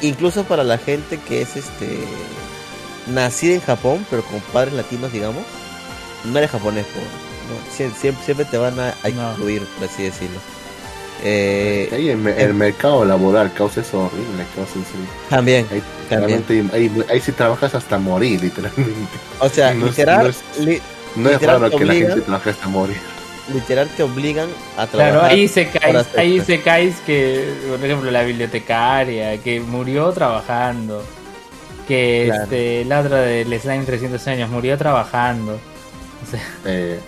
[0.03, 1.99] incluso para la gente que es este
[3.07, 5.43] nacida en Japón, pero con padres latinos, digamos,
[6.25, 9.35] no eres japonés, po, no, sie- siempre, siempre te van a, a No.
[9.37, 10.39] por así decirlo.
[11.23, 15.07] Eh, Ahí el, me- el mercado laboral causa eso horrible, causa serio.
[15.31, 16.45] también, Ahí, también.
[16.45, 18.93] realmente, ahí, ahí sí trabajas hasta morir, literalmente.
[19.39, 20.83] O sea, no es- literal, no es- li-
[21.17, 22.11] No es Literal, raro que la obligan.
[22.11, 22.97] gente trabaje hasta morir.
[23.53, 25.13] Literal te obligan a trabajar.
[25.21, 31.03] Claro, ahí se caes, ahí se caes que, por ejemplo, la bibliotecaria, que murió trabajando,
[31.87, 32.43] que Claro.
[32.45, 35.55] este, la otra del Slime 300 años murió trabajando.
[35.55, 36.99] O sea, Eh,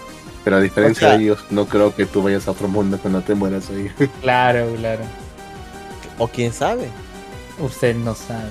[0.45, 2.99] pero a diferencia O sea- de ellos, no creo que tú vayas a otro mundo
[3.01, 3.91] cuando te mueras ahí.
[4.21, 5.05] claro, claro.
[6.19, 6.89] O quién sabe.
[7.59, 8.51] Usted no sabe.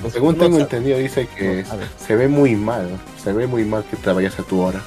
[0.00, 0.10] no.
[0.10, 0.62] Según No tengo sabe.
[0.62, 1.74] entendido, dice que No
[2.06, 2.88] se ve muy mal,
[3.22, 4.80] se ve muy mal que te vayas a tu hora.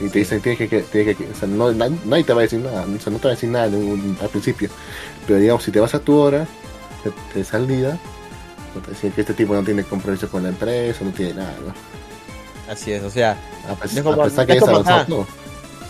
[0.00, 2.40] Y te dicen, tienes que, que, tienes que- o sea, no, na- nadie te va
[2.40, 4.68] a decir nada, o sea, no te va a decir nada un- al principio.
[5.26, 6.46] Pero digamos, si te vas a tu hora
[7.04, 7.98] de, de salida,
[8.74, 11.54] no te dicen que este tipo no tiene compromiso con la empresa, no tiene nada,
[11.66, 12.72] ¿no?
[12.72, 13.38] Así es, o sea,
[13.70, 15.26] A, pes- Es como- a pesar que es avanzado todo.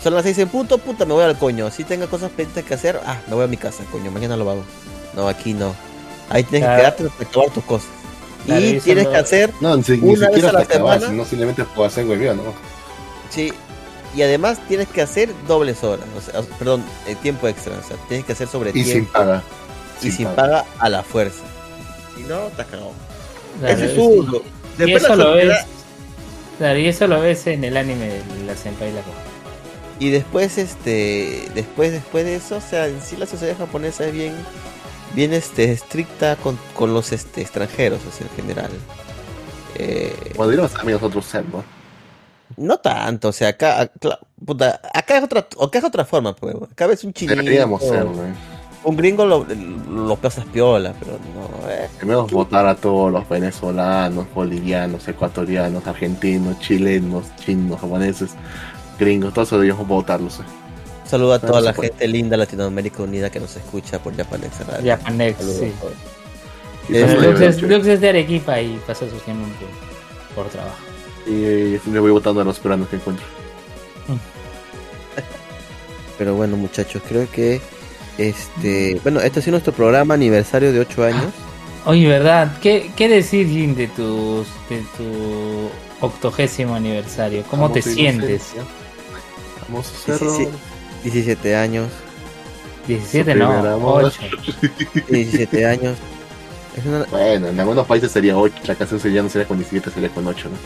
[0.01, 1.69] son las seis en punto, puta, me voy al coño.
[1.69, 4.49] Si tengo cosas pendientes que hacer, ah, me voy a mi casa, coño, mañana lo
[4.49, 4.63] hago.
[5.15, 5.75] No, aquí no.
[6.29, 6.75] Ahí tienes Claro.
[6.75, 7.89] que quedarte para acabar tus cosas.
[8.45, 10.73] Claro, y tienes no- que hacer, No, ni, ni Una vez siquiera a la hasta
[10.75, 11.11] acabar, semana.
[11.11, 12.43] sino simplemente puedo hacer hueveo, ¿no?
[13.29, 13.51] sí,
[14.17, 17.97] y además tienes que hacer dobles horas, o sea, perdón, eh, tiempo extra, o sea,
[18.07, 19.43] tienes que hacer sobre Y sin tiempo paga.
[20.01, 21.43] y sin paga a la fuerza.
[22.15, 22.93] Si no, estás cagado.
[23.59, 24.37] Claro, Ese es uno.
[24.37, 25.55] y Después eso lo ves.
[26.57, 29.13] Claro, y eso lo ves en el anime de la Senpai y la Koha.
[29.99, 34.13] Y después, este, después, después de eso, o sea, en sí la sociedad japonesa es
[34.13, 34.33] bien,
[35.13, 38.71] bien, este, estricta con, con los, este, extranjeros, o sea, en general.
[39.75, 41.63] Eh, Podríamos también nosotros ser, ¿no?
[42.55, 46.55] No tanto, o sea, acá, acá, puta, acá es otra, acá es otra forma, pues,
[46.71, 48.29] acá ves un chinito, Deberíamos ser, güey.
[48.83, 51.89] un gringo lo, lo pasas piola, pero no, eh.
[51.99, 58.31] Debemos votar a todos los venezolanos, bolivianos, ecuatorianos, argentinos, chilenos, chinos, japoneses,
[58.97, 60.39] gringos, todos deberíamos votarlos.
[60.39, 60.43] eh.
[61.05, 61.89] Saludo a toda no la puede.
[61.89, 64.97] gente linda Latinoamérica Unida que nos escucha por Japanex Radio.
[64.97, 65.73] Japanex, sí.
[66.89, 67.17] Eh,
[67.61, 69.45] Lux, es, de Arequipa y pasa su tiempo
[70.35, 70.75] por trabajo.
[71.27, 73.25] Y me voy votando a los peruanos que encuentro.
[76.17, 77.61] Pero bueno, muchachos, creo que
[78.17, 81.33] este, bueno, este ha sido nuestro programa aniversario de 8 años.
[81.85, 82.57] Oye, ¿verdad?
[82.61, 85.69] ¿Qué, qué decir, Jin, de, tus, de tu
[86.01, 87.43] octogésimo aniversario?
[87.49, 88.53] ¿Cómo Vamos te sientes?
[89.67, 90.35] Vamos a Sí, hacerlo.
[90.37, 90.47] sí,
[91.03, 91.89] 17 años,
[92.87, 94.03] 17, Su no, primer amor.
[94.05, 94.21] 8.
[95.09, 95.97] 17 años.
[96.75, 99.91] Es una Bueno, en algunos países sería 8, la canción sería no sería con 17,
[99.91, 100.57] sería con 8, ¿no?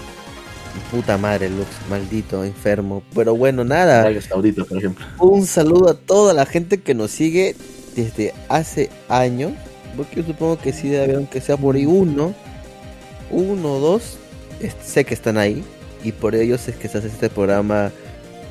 [0.90, 3.04] Puta madre, Lux, maldito, enfermo.
[3.16, 4.04] Pero bueno, nada.
[4.04, 5.06] Por ejemplo.
[5.20, 7.56] Un saludo a toda la gente que nos sigue
[7.96, 9.54] desde hace años.
[9.96, 12.34] Porque yo supongo que sí debe haber, aunque sea por ahí uno,
[13.30, 14.18] uno o dos,
[14.84, 15.64] sé que están ahí.
[16.04, 17.92] Y por ellos es que se hace este programa,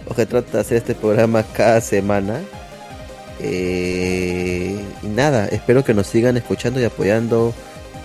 [0.06, 2.40] o que trata de hacer este programa cada semana.
[3.40, 7.54] Eh, y nada, espero que nos sigan escuchando y apoyando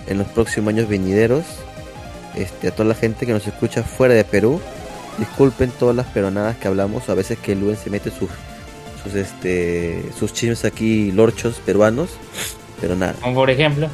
[0.06, 1.44] en los próximos años venideros.
[2.36, 4.60] Este, a toda la gente que nos escucha fuera de Perú.
[5.18, 8.28] Disculpen todas las peronadas que hablamos, a veces que Luen se mete sus
[9.02, 12.10] sus este sus chismes aquí lorchos peruanos,
[12.80, 13.14] pero nada.
[13.22, 13.88] Como por ejemplo.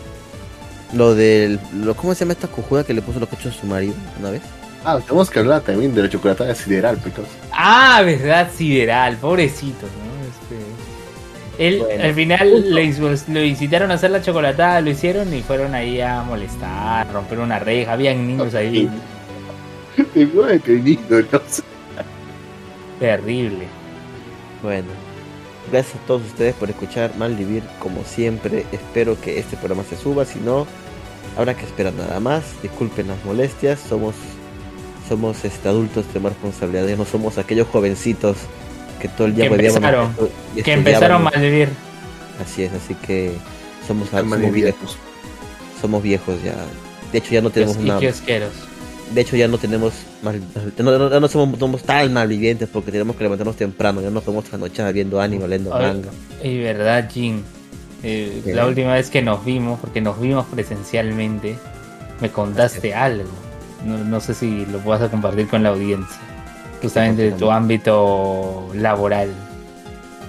[0.92, 3.66] Lo del lo cómo se llama esta cojuda que le puso los cachos a su
[3.66, 4.42] marido una vez?
[4.84, 7.26] Ah, tenemos que hablar también de la chocolatada sideral, pecos.
[7.52, 10.11] Ah, verdad, Sideral, pobrecito, ¿no?
[11.62, 12.04] Él Bueno.
[12.04, 16.00] al final le hizo- lo incitaron a hacer la chocolatada, lo hicieron y fueron ahí
[16.00, 18.88] a molestar, romper una reja, habían niños ahí,
[23.00, 23.66] terrible.
[24.62, 24.88] Bueno,
[25.70, 28.64] gracias a todos ustedes por escuchar Malvivir como siempre.
[28.72, 30.66] Espero que este programa se suba, si no
[31.36, 32.42] habrá que esperar nada más.
[32.62, 34.14] Disculpen las molestias, somos
[35.08, 38.36] somos este adultos de más responsabilidad, ya no somos aquellos jovencitos
[39.00, 40.14] que todo el día Que empezaron,
[40.64, 41.34] Que empezaron estudiaban.
[41.34, 41.68] a vivir.
[42.42, 43.32] Así es, así que
[43.86, 44.96] somos, somos, viejos,
[45.80, 46.54] somos viejos ya.
[47.12, 48.52] De hecho ya no tenemos una, kiosqueros.
[49.14, 49.92] de hecho ya no tenemos
[50.22, 50.40] mal,
[50.78, 54.44] no, no- no somos, somos tan malvivientes porque tenemos que levantarnos temprano, ya no podemos
[54.44, 56.10] trasnochar viendo anime, leyendo manga.
[56.42, 57.44] Y verdad, Jin.
[58.02, 61.56] eh, la última vez que nos vimos, porque nos vimos presencialmente,
[62.20, 63.28] me contaste algo.
[63.84, 66.18] No, no sé si lo puedas compartir con la audiencia.
[66.82, 69.30] Justamente de tu ámbito laboral.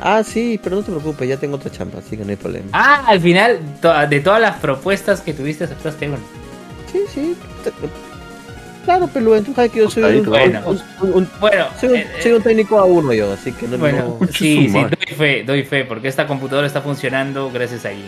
[0.01, 2.65] Ah, sí, pero no te preocupes, ya tengo otra chamba, así que no hay problema.
[2.73, 6.17] Ah, al final, to- de todas las propuestas que tuviste, aceptaste una.
[6.91, 7.35] Sí, sí.
[8.85, 10.59] Claro, pero tú sabes que yo soy un, Bueno.
[10.65, 13.65] un- un- un- Bueno, soy un- eh, soy un técnico a uno yo, así que
[13.67, 17.85] no, Bueno, no- sí, sí, doy fe, doy fe, porque esta computadora está funcionando gracias
[17.85, 18.03] a Jin.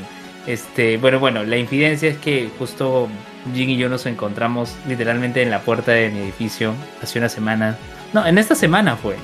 [0.48, 3.08] Este, bueno, bueno, la infidencia es que justo
[3.54, 7.78] Jin y yo nos encontramos literalmente en la puerta de mi edificio hace una semana.
[8.14, 9.16] No, en esta semana fue.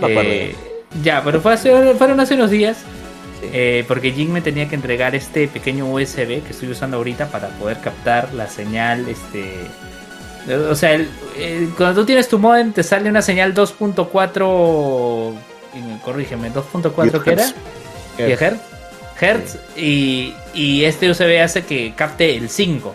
[0.00, 0.54] No Eh,
[1.02, 2.78] ya, pero fue hace- fueron hace unos días.
[3.40, 3.48] Sí.
[3.52, 7.48] eh, porque Jin me tenía que entregar este pequeño USB que estoy usando ahorita para
[7.48, 9.54] poder captar la señal, este...
[10.70, 11.08] O sea, el-
[11.38, 15.34] el- cuando tú tienes tu modem te sale una señal 2.4...
[15.74, 17.44] y me- Corrígeme, ¿2.4 qué era?
[17.46, 17.54] Gigahertz.
[18.16, 18.62] Gigahertz.
[19.20, 22.94] Hertz y, y este USB hace que capte el 5,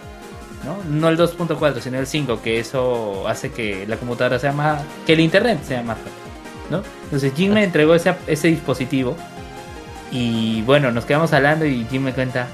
[0.68, 0.78] ¿no?
[0.90, 4.82] No el 2.4, sino el 5, que eso hace que la computadora sea más.
[5.06, 6.14] que el internet sea más rápido,
[6.70, 6.82] ¿no?
[7.06, 9.16] Entonces Jim me entregó ese, ese dispositivo
[10.12, 12.48] y bueno, nos quedamos hablando y Jim me cuenta: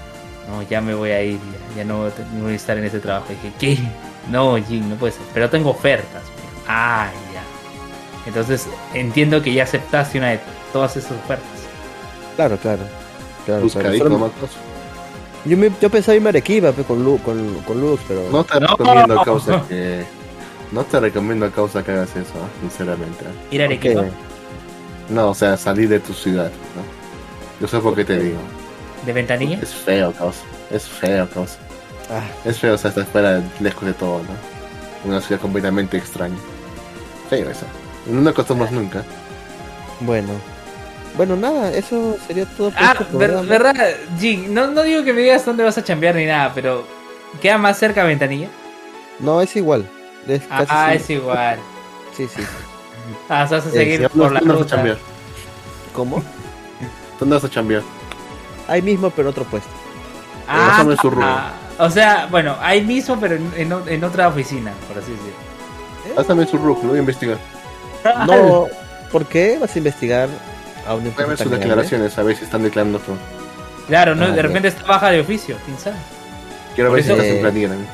[0.50, 1.40] No, ya me voy a ir,
[1.72, 3.28] ya, ya no, voy a te- no voy a estar en ese trabajo.
[3.30, 3.78] Y dije: ¿Qué?
[4.32, 6.22] No, Jim, no puede ser, pero tengo ofertas.
[6.68, 7.42] Ah, ya.
[8.26, 10.40] Entonces entiendo que ya aceptaste una de
[10.72, 11.46] todas esas ofertas.
[12.36, 12.82] Claro, claro.
[13.46, 14.32] claro, Buscadito.
[15.46, 18.30] Yo, me, yo pensaba irme a Arequipa pe, con, Lu, con, con Lux, pero...
[18.32, 18.68] No te No.
[18.68, 20.06] recomiendo a causa que.
[20.72, 22.48] No te recomiendo a causa que hagas eso, ¿ah?
[22.62, 23.26] sinceramente.
[23.28, 23.48] ¿ah?
[23.54, 23.66] Ir a.
[23.66, 24.04] Arequipa.
[25.10, 27.62] No, o sea, salir de tu ciudad, ¿no?
[27.62, 28.38] Yo sé por qué te digo.
[29.06, 29.60] ¿De ventanilla?
[29.62, 30.42] Es feo, causa.
[30.72, 31.58] Es feo, causa.
[32.10, 35.10] Ah, Es feo, o sea, estar fuera, lejos de todo, ¿no?
[35.10, 36.38] Una ciudad completamente extraña.
[37.30, 37.66] Feo eso.
[38.08, 39.04] No nos acostumbramos nunca.
[40.00, 40.30] bueno.
[41.16, 43.76] Bueno, nada, eso sería todo por Ah, este ver- verdad,
[44.20, 46.86] Jin, no, no digo que me digas dónde vas a chambear ni nada, pero
[47.42, 48.48] ¿queda más cerca Ventanilla?
[49.20, 49.88] No, es igual.
[50.28, 51.60] Es casi Ah, es igual.
[52.18, 52.44] Sí, sí.
[53.28, 54.76] Ah, vas a Eh, seguir ¿Dónde por la dónde vas a ruta.
[54.76, 54.98] chambear?
[55.94, 56.24] ¿Cómo?
[57.20, 57.82] ¿Dónde vas a chambear?
[58.68, 59.70] Ahí mismo, pero otro puesto.
[60.48, 61.26] Ah, su rubro.
[61.26, 66.16] ah, o sea, bueno, ahí mismo, pero en, en otra oficina, por así decirlo.
[66.16, 67.38] Pásame su RUC, lo voy a investigar.
[68.28, 68.68] No,
[69.12, 70.30] ¿por qué vas a investigar
[70.88, 71.66] a una Voy a empresa ver sus grande?
[71.68, 73.18] declaraciones, a ver si están declarando todo.
[73.88, 74.42] Claro, no, Ah, de ya.
[74.44, 75.96] repente está baja de oficio, quién sabe.
[76.76, 77.90] Quiero Por ver si estás en Eh, planilla también.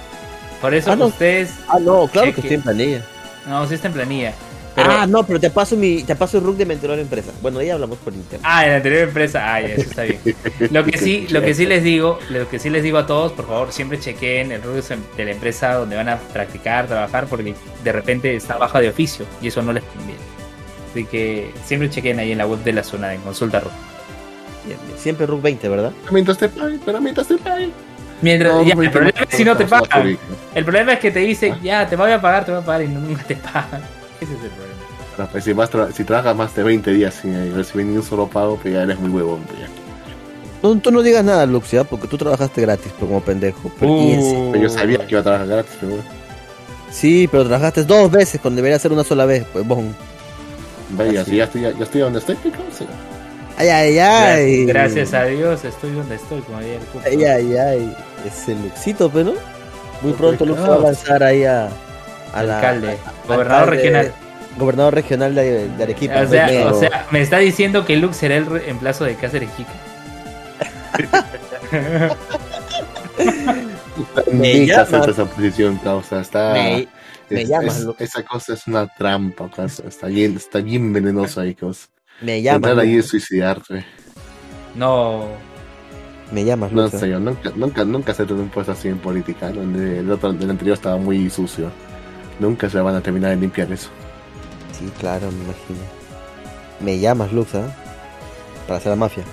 [0.61, 1.05] Por eso Ah, no.
[1.07, 1.51] ustedes.
[1.67, 3.01] Ah, no, claro que estoy en planilla.
[3.47, 4.33] No, sí está en planilla.
[4.75, 7.31] Pero, Ah, no, pero te paso mi, te paso el RUC de mi anterior empresa.
[7.41, 8.41] Bueno, ahí hablamos por internet.
[8.43, 9.53] Ah, en la anterior empresa.
[9.53, 10.19] Ah, ya, eso está bien.
[10.71, 13.31] Lo que sí, lo que sí les digo, lo que sí les digo a todos,
[13.33, 14.81] por favor, siempre chequen el rubro
[15.17, 19.25] de la empresa donde van a practicar, trabajar, porque de repente está baja de oficio
[19.41, 20.21] y eso no les conviene.
[20.91, 23.71] Así que siempre chequen ahí en la web de la zona en consulta RUC.
[24.97, 25.91] Siempre RUC 20, ¿verdad?
[26.11, 27.71] Mientras te paguen, pero mientras te paguen.
[28.21, 30.17] Mientras, No, ya, el problema es si no te pagan.
[30.53, 31.59] El problema es que te dicen, Ah.
[31.63, 33.81] ya, te voy a pagar, te voy a pagar y nunca te pagan.
[34.19, 35.29] Ese es el problema.
[35.31, 38.03] Pues, si, vas tra- si trabajas más de 20 días sin eh, recibir ni un
[38.03, 39.41] solo pago, pues ya eres muy huevón.
[39.43, 39.67] Pues, ya.
[40.63, 41.83] No, tú no digas nada, Lux, ¿ya?
[41.85, 43.71] Porque tú trabajaste gratis, pero como pendejo.
[43.79, 43.99] Pero Uh.
[44.05, 46.09] ¿quién se- Pero yo sabía que iba a trabajar gratis, pero bueno.
[46.91, 49.45] Sí, pero trabajaste dos veces cuando debería ser una sola vez.
[49.53, 49.95] Pues, bon.
[50.91, 52.85] Vaya, si ya estoy, ya, ya estoy donde estoy, ¿qué cosa?
[53.57, 54.65] Ay, ay, ay.
[54.65, 56.79] Gracias, gracias a Dios estoy donde estoy, como ayer.
[57.05, 57.95] Ay, ay, ay.
[58.25, 59.33] Ese Luxito, pero.
[60.01, 60.79] Muy pronto Lux va a No.
[60.81, 61.67] lanzar ahí a,
[62.33, 62.55] a la.
[62.55, 64.13] alcalde, a- gobernador alcalde- regional.
[64.57, 66.21] Gobernador regional de, de Arequipa.
[66.21, 69.71] O sea, o sea, me está diciendo que Lux será el reemplazo de Cáceres Chica.
[74.31, 75.07] Me llamas.
[75.07, 76.21] esa posición, causa.
[76.21, 76.53] Está.
[76.53, 76.87] me,
[77.35, 78.01] me es- llamas, es- Lux.
[78.01, 79.83] esa cosa es una trampa, causa.
[79.87, 81.87] Está bien, está bien venenosa ahí, causa.
[82.21, 82.69] Me llamas.
[82.69, 83.85] Entrar ahí es suicidarte.
[84.75, 85.25] No,
[86.31, 89.97] Me llamas, No sé, yo nunca, nunca, nunca se un puesto así en política, donde
[89.99, 91.71] el, otro, el anterior estaba muy sucio.
[92.39, 93.89] Nunca se van a terminar de limpiar eso.
[94.77, 95.79] Sí, claro, me imagino.
[96.81, 97.75] Me llamas, Lux, ¿ah?
[98.67, 99.23] Para hacer la mafia.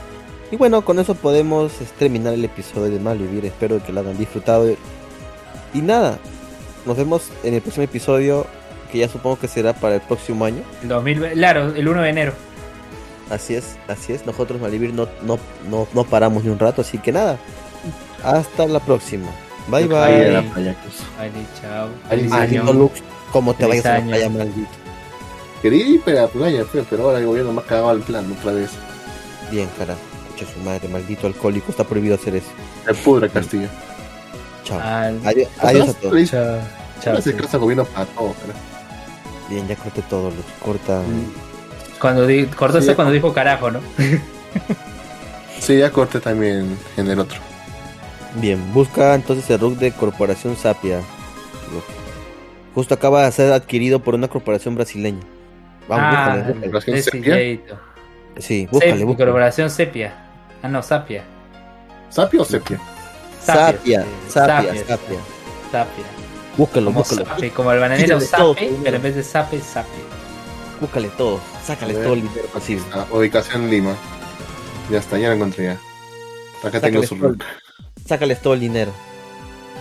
[0.51, 3.45] Y bueno, con eso podemos este, terminar el episodio de Malvivir.
[3.45, 4.67] Espero que lo hayan disfrutado.
[5.75, 6.19] Y nada,
[6.87, 8.47] nos vemos en el próximo episodio,
[8.91, 10.63] que ya supongo que será para el próximo año.
[10.83, 12.33] el 2020, claro, el 1 de enero.
[13.31, 14.25] Así es, así es.
[14.25, 15.39] Nosotros, Malvivir, no, no,
[15.69, 17.39] no, no paramos ni un rato, así que nada.
[18.23, 19.29] Hasta la próxima.
[19.69, 20.27] Bye, bye.
[20.29, 20.77] en la playa.
[21.19, 21.33] Vale,
[22.63, 22.73] chao.
[22.73, 23.03] Lux,
[23.33, 24.69] ¿cómo te vayas a la playa, maldito?
[25.61, 28.31] Quería ir para la playa, pues, pero ahora el gobierno me ha cagado el plan
[28.39, 28.71] otra vez.
[29.51, 29.97] Bien, cara.
[30.29, 31.71] Escucha su madre, maldito alcohólico.
[31.73, 32.47] Está prohibido hacer eso.
[32.85, 33.69] Se pudre Castillo.
[34.63, 34.81] Chao.
[34.81, 36.31] Al- Adiós, adiós a todos.
[36.31, 36.59] Chao.
[37.01, 37.15] Chao.
[37.17, 38.53] Caso al gobierno para todo, pero.
[39.49, 40.45] Bien, ya corté todo, Lux.
[40.65, 41.01] Corta.
[42.01, 43.81] Cuando di- cortó Sí, ese ya- cuando dijo carajo, ¿no?
[45.61, 47.39] Sí, ya corté también en el otro.
[48.37, 51.01] Bien, busca entonces el RUC de Corporación Sapia.
[52.75, 55.23] Justo acaba de ser adquirido por una corporación brasileña.
[55.89, 57.03] Vamos, ah, búscale, búscale.
[57.03, 57.61] Sepia.
[58.39, 59.25] Sí, búscale, Sep- búscale.
[59.31, 60.15] Corporación Sepia.
[60.63, 61.25] Ah, no, Sapia.
[62.11, 62.79] ¿Sapio o sepia?
[63.43, 64.05] Sapia.
[64.29, 65.19] Sapia, Sapia, Sapia.
[65.73, 66.05] Sapia.
[66.57, 67.25] Búscalo, Como, búscalo.
[67.55, 69.89] como el bananero sape, pero en vez de sape, sape.
[70.81, 71.41] Búscale todo.
[71.65, 72.85] Sácale todo el dinero posible.
[72.93, 73.95] Ah, ubicación Lima.
[74.91, 75.79] Ya está, ya lo encontré ya.
[76.67, 77.45] Acá tengo su todo, look.
[78.07, 78.93] sácales todo el dinero.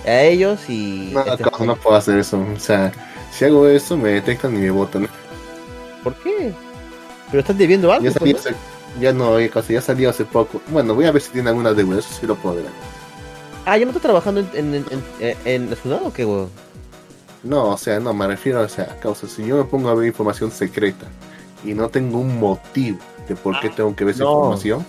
[0.05, 1.11] A ellos y.
[1.13, 2.39] No, este- causa, no puedo hacer eso.
[2.55, 2.91] O sea,
[3.31, 5.07] si hago eso, me detectan y me votan.
[6.03, 6.53] ¿Por qué?
[7.31, 8.05] Pero estás debiendo algo.
[8.05, 8.39] Ya pues, ¿no?
[8.39, 8.55] ese-
[8.99, 10.61] Ya no, ya salió hace poco.
[10.67, 12.65] Bueno, voy a ver si tiene alguna deuda, eso sí lo puedo ver.
[13.65, 16.49] Ah, ¿ya no está trabajando en, en, en, en- en la ciudad o qué, weón?
[17.45, 19.27] No, o sea, no, me refiero o sea, a causa.
[19.27, 21.05] Si yo me pongo a ver información secreta
[21.63, 24.31] y no tengo un motivo de por qué tengo que ver esa no.
[24.33, 24.85] información,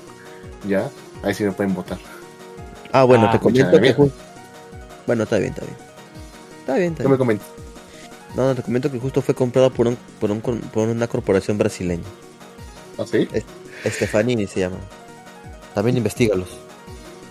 [0.66, 0.90] ya,
[1.22, 1.98] ahí sí me pueden votar.
[2.92, 3.94] Ah, bueno, Ah, te comento escúchame que...
[3.94, 4.10] bien.
[4.10, 4.12] ju-
[5.06, 5.76] Bueno, está bien, está bien.
[6.60, 7.18] Está bien, está ¿Qué me bien.
[7.18, 7.46] comentas?
[8.34, 11.58] No, no, te comento que justo fue comprado por, un, por, un, por una corporación
[11.58, 12.04] brasileña.
[12.98, 13.28] ¿Ah, sí?
[13.84, 14.78] Stefanini se llama.
[15.74, 16.48] También investigalos.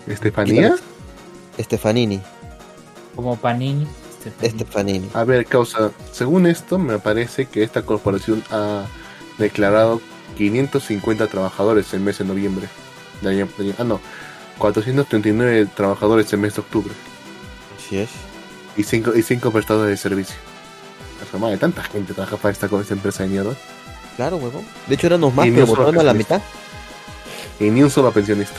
[0.08, 0.76] ¿Estefanía?
[1.60, 2.22] Stefanini.
[3.16, 3.88] Como Panini.
[4.26, 5.10] Este, Stefanini.
[5.14, 8.86] A ver, causa, según esto, me parece que esta corporación ha
[9.38, 10.02] declarado
[10.38, 12.68] 550 trabajadores el mes de noviembre.
[13.22, 13.48] del año-
[13.80, 14.00] ah, no,
[14.58, 16.94] 439 trabajadores el mes de octubre.
[17.78, 18.10] Así es.
[18.78, 20.36] Y 5 y cinco prestadores de servicio.
[21.26, 23.54] O sea, madre, tanta gente trabaja para esta, esta empresa de mierda.
[24.18, 24.66] Claro, huevón.
[24.88, 26.42] De hecho, éramos más, Y pero votaron a la mitad
[27.60, 28.58] Y ni un solo pensionista.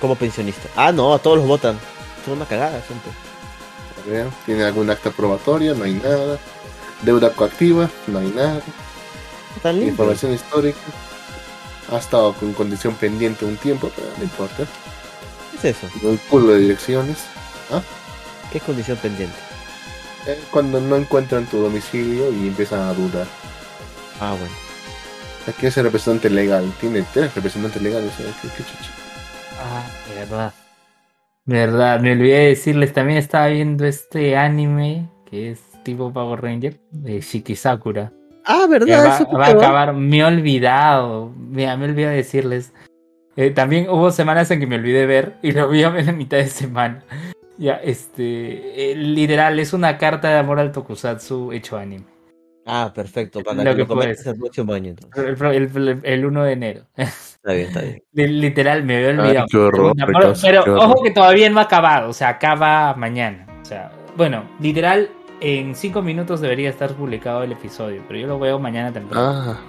[0.00, 0.68] como pensionista.
[0.76, 1.78] Ah, no, a todos los votan.
[2.24, 3.12] Son una cagada, siempre.
[4.46, 5.74] ¿Tiene algún acta probatoria?
[5.74, 6.38] No hay nada.
[7.02, 8.60] Deuda coactiva, no hay nada.
[9.82, 10.78] Información histórica.
[11.92, 14.64] Ha estado con condición pendiente un tiempo, pero no importa.
[15.60, 15.88] ¿Qué es eso?
[16.02, 17.18] Un culo de direcciones.
[18.50, 19.36] ¿Qué es condición pendiente?
[20.26, 23.26] Eh, Cuando no encuentran tu domicilio y empiezan a dudar.
[24.20, 24.54] Ah, bueno.
[25.46, 26.70] Aquí es el representante legal.
[26.80, 28.12] Tiene tres representantes legales.
[28.20, 28.32] ¿eh?
[28.42, 28.64] ¿Qué, qué?
[29.60, 29.82] Ah,
[30.14, 30.52] verdad.
[31.48, 36.78] Verdad, me olvidé de decirles, también estaba viendo este anime que es tipo Power Ranger
[36.90, 38.12] de Shikisakura.
[38.44, 39.06] Ah, ¿verdad?
[39.06, 42.74] va, Eso va a acabar, me he olvidado, mira, me olvidé de decirles.
[43.36, 46.36] Eh, también hubo semanas en que me olvidé ver y lo vi a la mitad
[46.36, 47.02] de semana.
[47.60, 52.04] Ya, este, eh, literal, es una carta de amor al tokusatsu hecho anime.
[52.64, 53.42] Ah, perfecto.
[53.42, 54.24] Para Lo que que lo puedes.
[54.24, 54.94] el próximo año.
[55.16, 55.36] El,
[55.76, 56.82] el- el 1 de enero.
[57.42, 58.40] Está bien, está bien.
[58.40, 59.46] Literal, me había olvidado.
[59.50, 59.94] qué horror,
[60.42, 63.46] Pero, ojo que todavía no ha acabado, o sea, acaba mañana.
[63.62, 65.08] O sea, bueno, literal,
[65.40, 69.24] en cinco minutos debería estar publicado el episodio, pero yo lo veo mañana temprano.
[69.26, 69.60] Ah.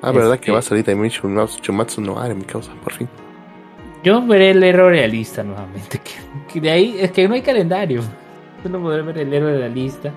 [0.00, 3.08] Ah, verdad Este- que va a salir también Shumatsu, no Are, mi causa, por fin.
[4.04, 6.00] Yo veré el héroe realista nuevamente.
[6.48, 8.02] Que, que de ahí es que no hay calendario.
[8.62, 10.12] Solo podré ver el héroe realista.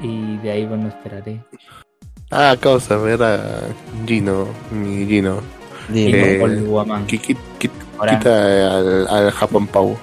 [0.00, 1.40] Y de ahí, bueno, esperaré.
[2.30, 3.60] Ah, causa, ver a
[4.06, 5.40] Gino, mi Gino.
[5.94, 6.38] Y Eh.
[8.18, 9.96] Quita al, al Japón Pau,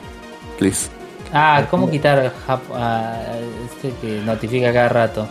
[0.58, 0.90] please.
[1.34, 3.18] Ah, ¿cómo quitar al Jap- a
[3.66, 5.28] este que notifica cada rato?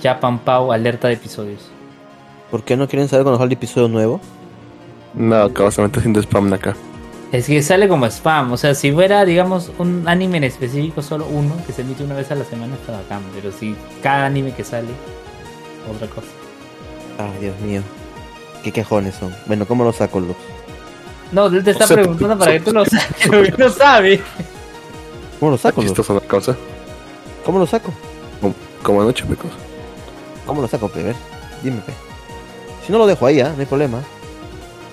[0.00, 1.70] Japan Pau, alerta de episodios.
[2.50, 4.20] ¿Por qué no quieren saber cuando sale el episodio nuevo?
[5.14, 6.74] No, causa, me está haciendo spam acá.
[7.32, 11.26] Es que sale como spam, o sea, si fuera, digamos, un anime en específico, solo
[11.26, 14.52] uno, que se emite una vez a la semana, está bacán, pero si cada anime
[14.52, 14.88] que sale,
[15.90, 16.26] otra cosa.
[17.18, 17.80] Ah, Dios mío.
[18.62, 19.34] Qué quejones son.
[19.46, 20.36] Bueno, ¿cómo lo saco, Lux?
[21.32, 24.20] No, él te está O sea, preguntando para que tú lo saques, porque no sabe.
[25.40, 25.90] ¿Cómo lo saco, Lux?
[25.90, 26.56] Chistoso la causa.
[27.44, 27.92] ¿Cómo lo saco?
[28.82, 29.56] Como anoche, me causa.
[30.46, 31.00] ¿Cómo lo saco, pe?
[31.00, 31.16] A ver,
[31.62, 31.92] dime, pe.
[32.86, 33.52] Si no lo dejo ahí, ¿ah?
[33.54, 34.00] No hay problema.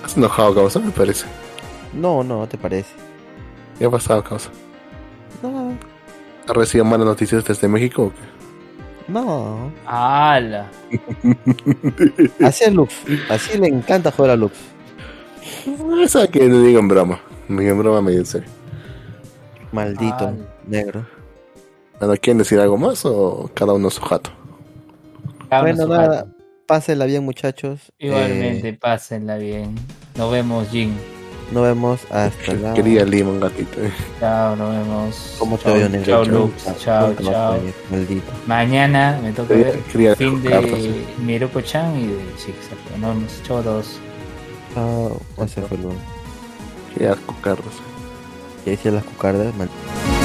[0.04, 1.26] Has enojado, causa, me parece.
[1.92, 2.90] No, no, ¿te parece?
[3.78, 4.50] ¿Qué ha pasado, causa?
[5.42, 5.72] No,
[6.48, 8.39] ¿Has recibido malas noticias desde México o qué?
[9.10, 9.72] No.
[9.86, 10.70] ¡Hala!
[12.42, 12.94] Así es Lux.
[13.28, 14.54] Así le encanta jugar a Lux.
[16.02, 17.20] Esa que le digo en broma.
[17.48, 18.48] Me digo en broma medio en serio.
[19.72, 20.32] Maldito,
[20.66, 21.06] negro.
[21.98, 24.30] Bueno, ¿quieren decir algo más o cada uno su jato?
[25.48, 26.16] Cada bueno, su nada.
[26.18, 26.30] jato.
[26.66, 27.92] Pásenla bien, muchachos.
[27.98, 29.74] Igualmente, Eh, pásenla bien.
[30.16, 30.94] Nos vemos, Jin.
[31.50, 32.74] Nos vemos hasta la...
[32.74, 33.80] Quería Limon gatito.
[34.18, 35.36] Chao, nos vemos.
[35.38, 36.06] ¿Cómo te Chao, veo, negro?
[36.06, 36.78] Chao, Lux.
[36.78, 37.58] Chao, chao.
[37.90, 38.32] Maldito.
[38.46, 42.98] Mañana me toca ver quería fin de Miruko-chan y de Shikisakura.
[42.98, 43.42] Nos vemos.
[43.42, 44.00] Chao a todos.
[44.74, 45.20] Chao.
[45.44, 45.94] Ese fue el uno.
[46.94, 47.74] Quería cartas.
[48.66, 49.54] Y ahí sí las cucardas.
[49.56, 50.19] Maldito.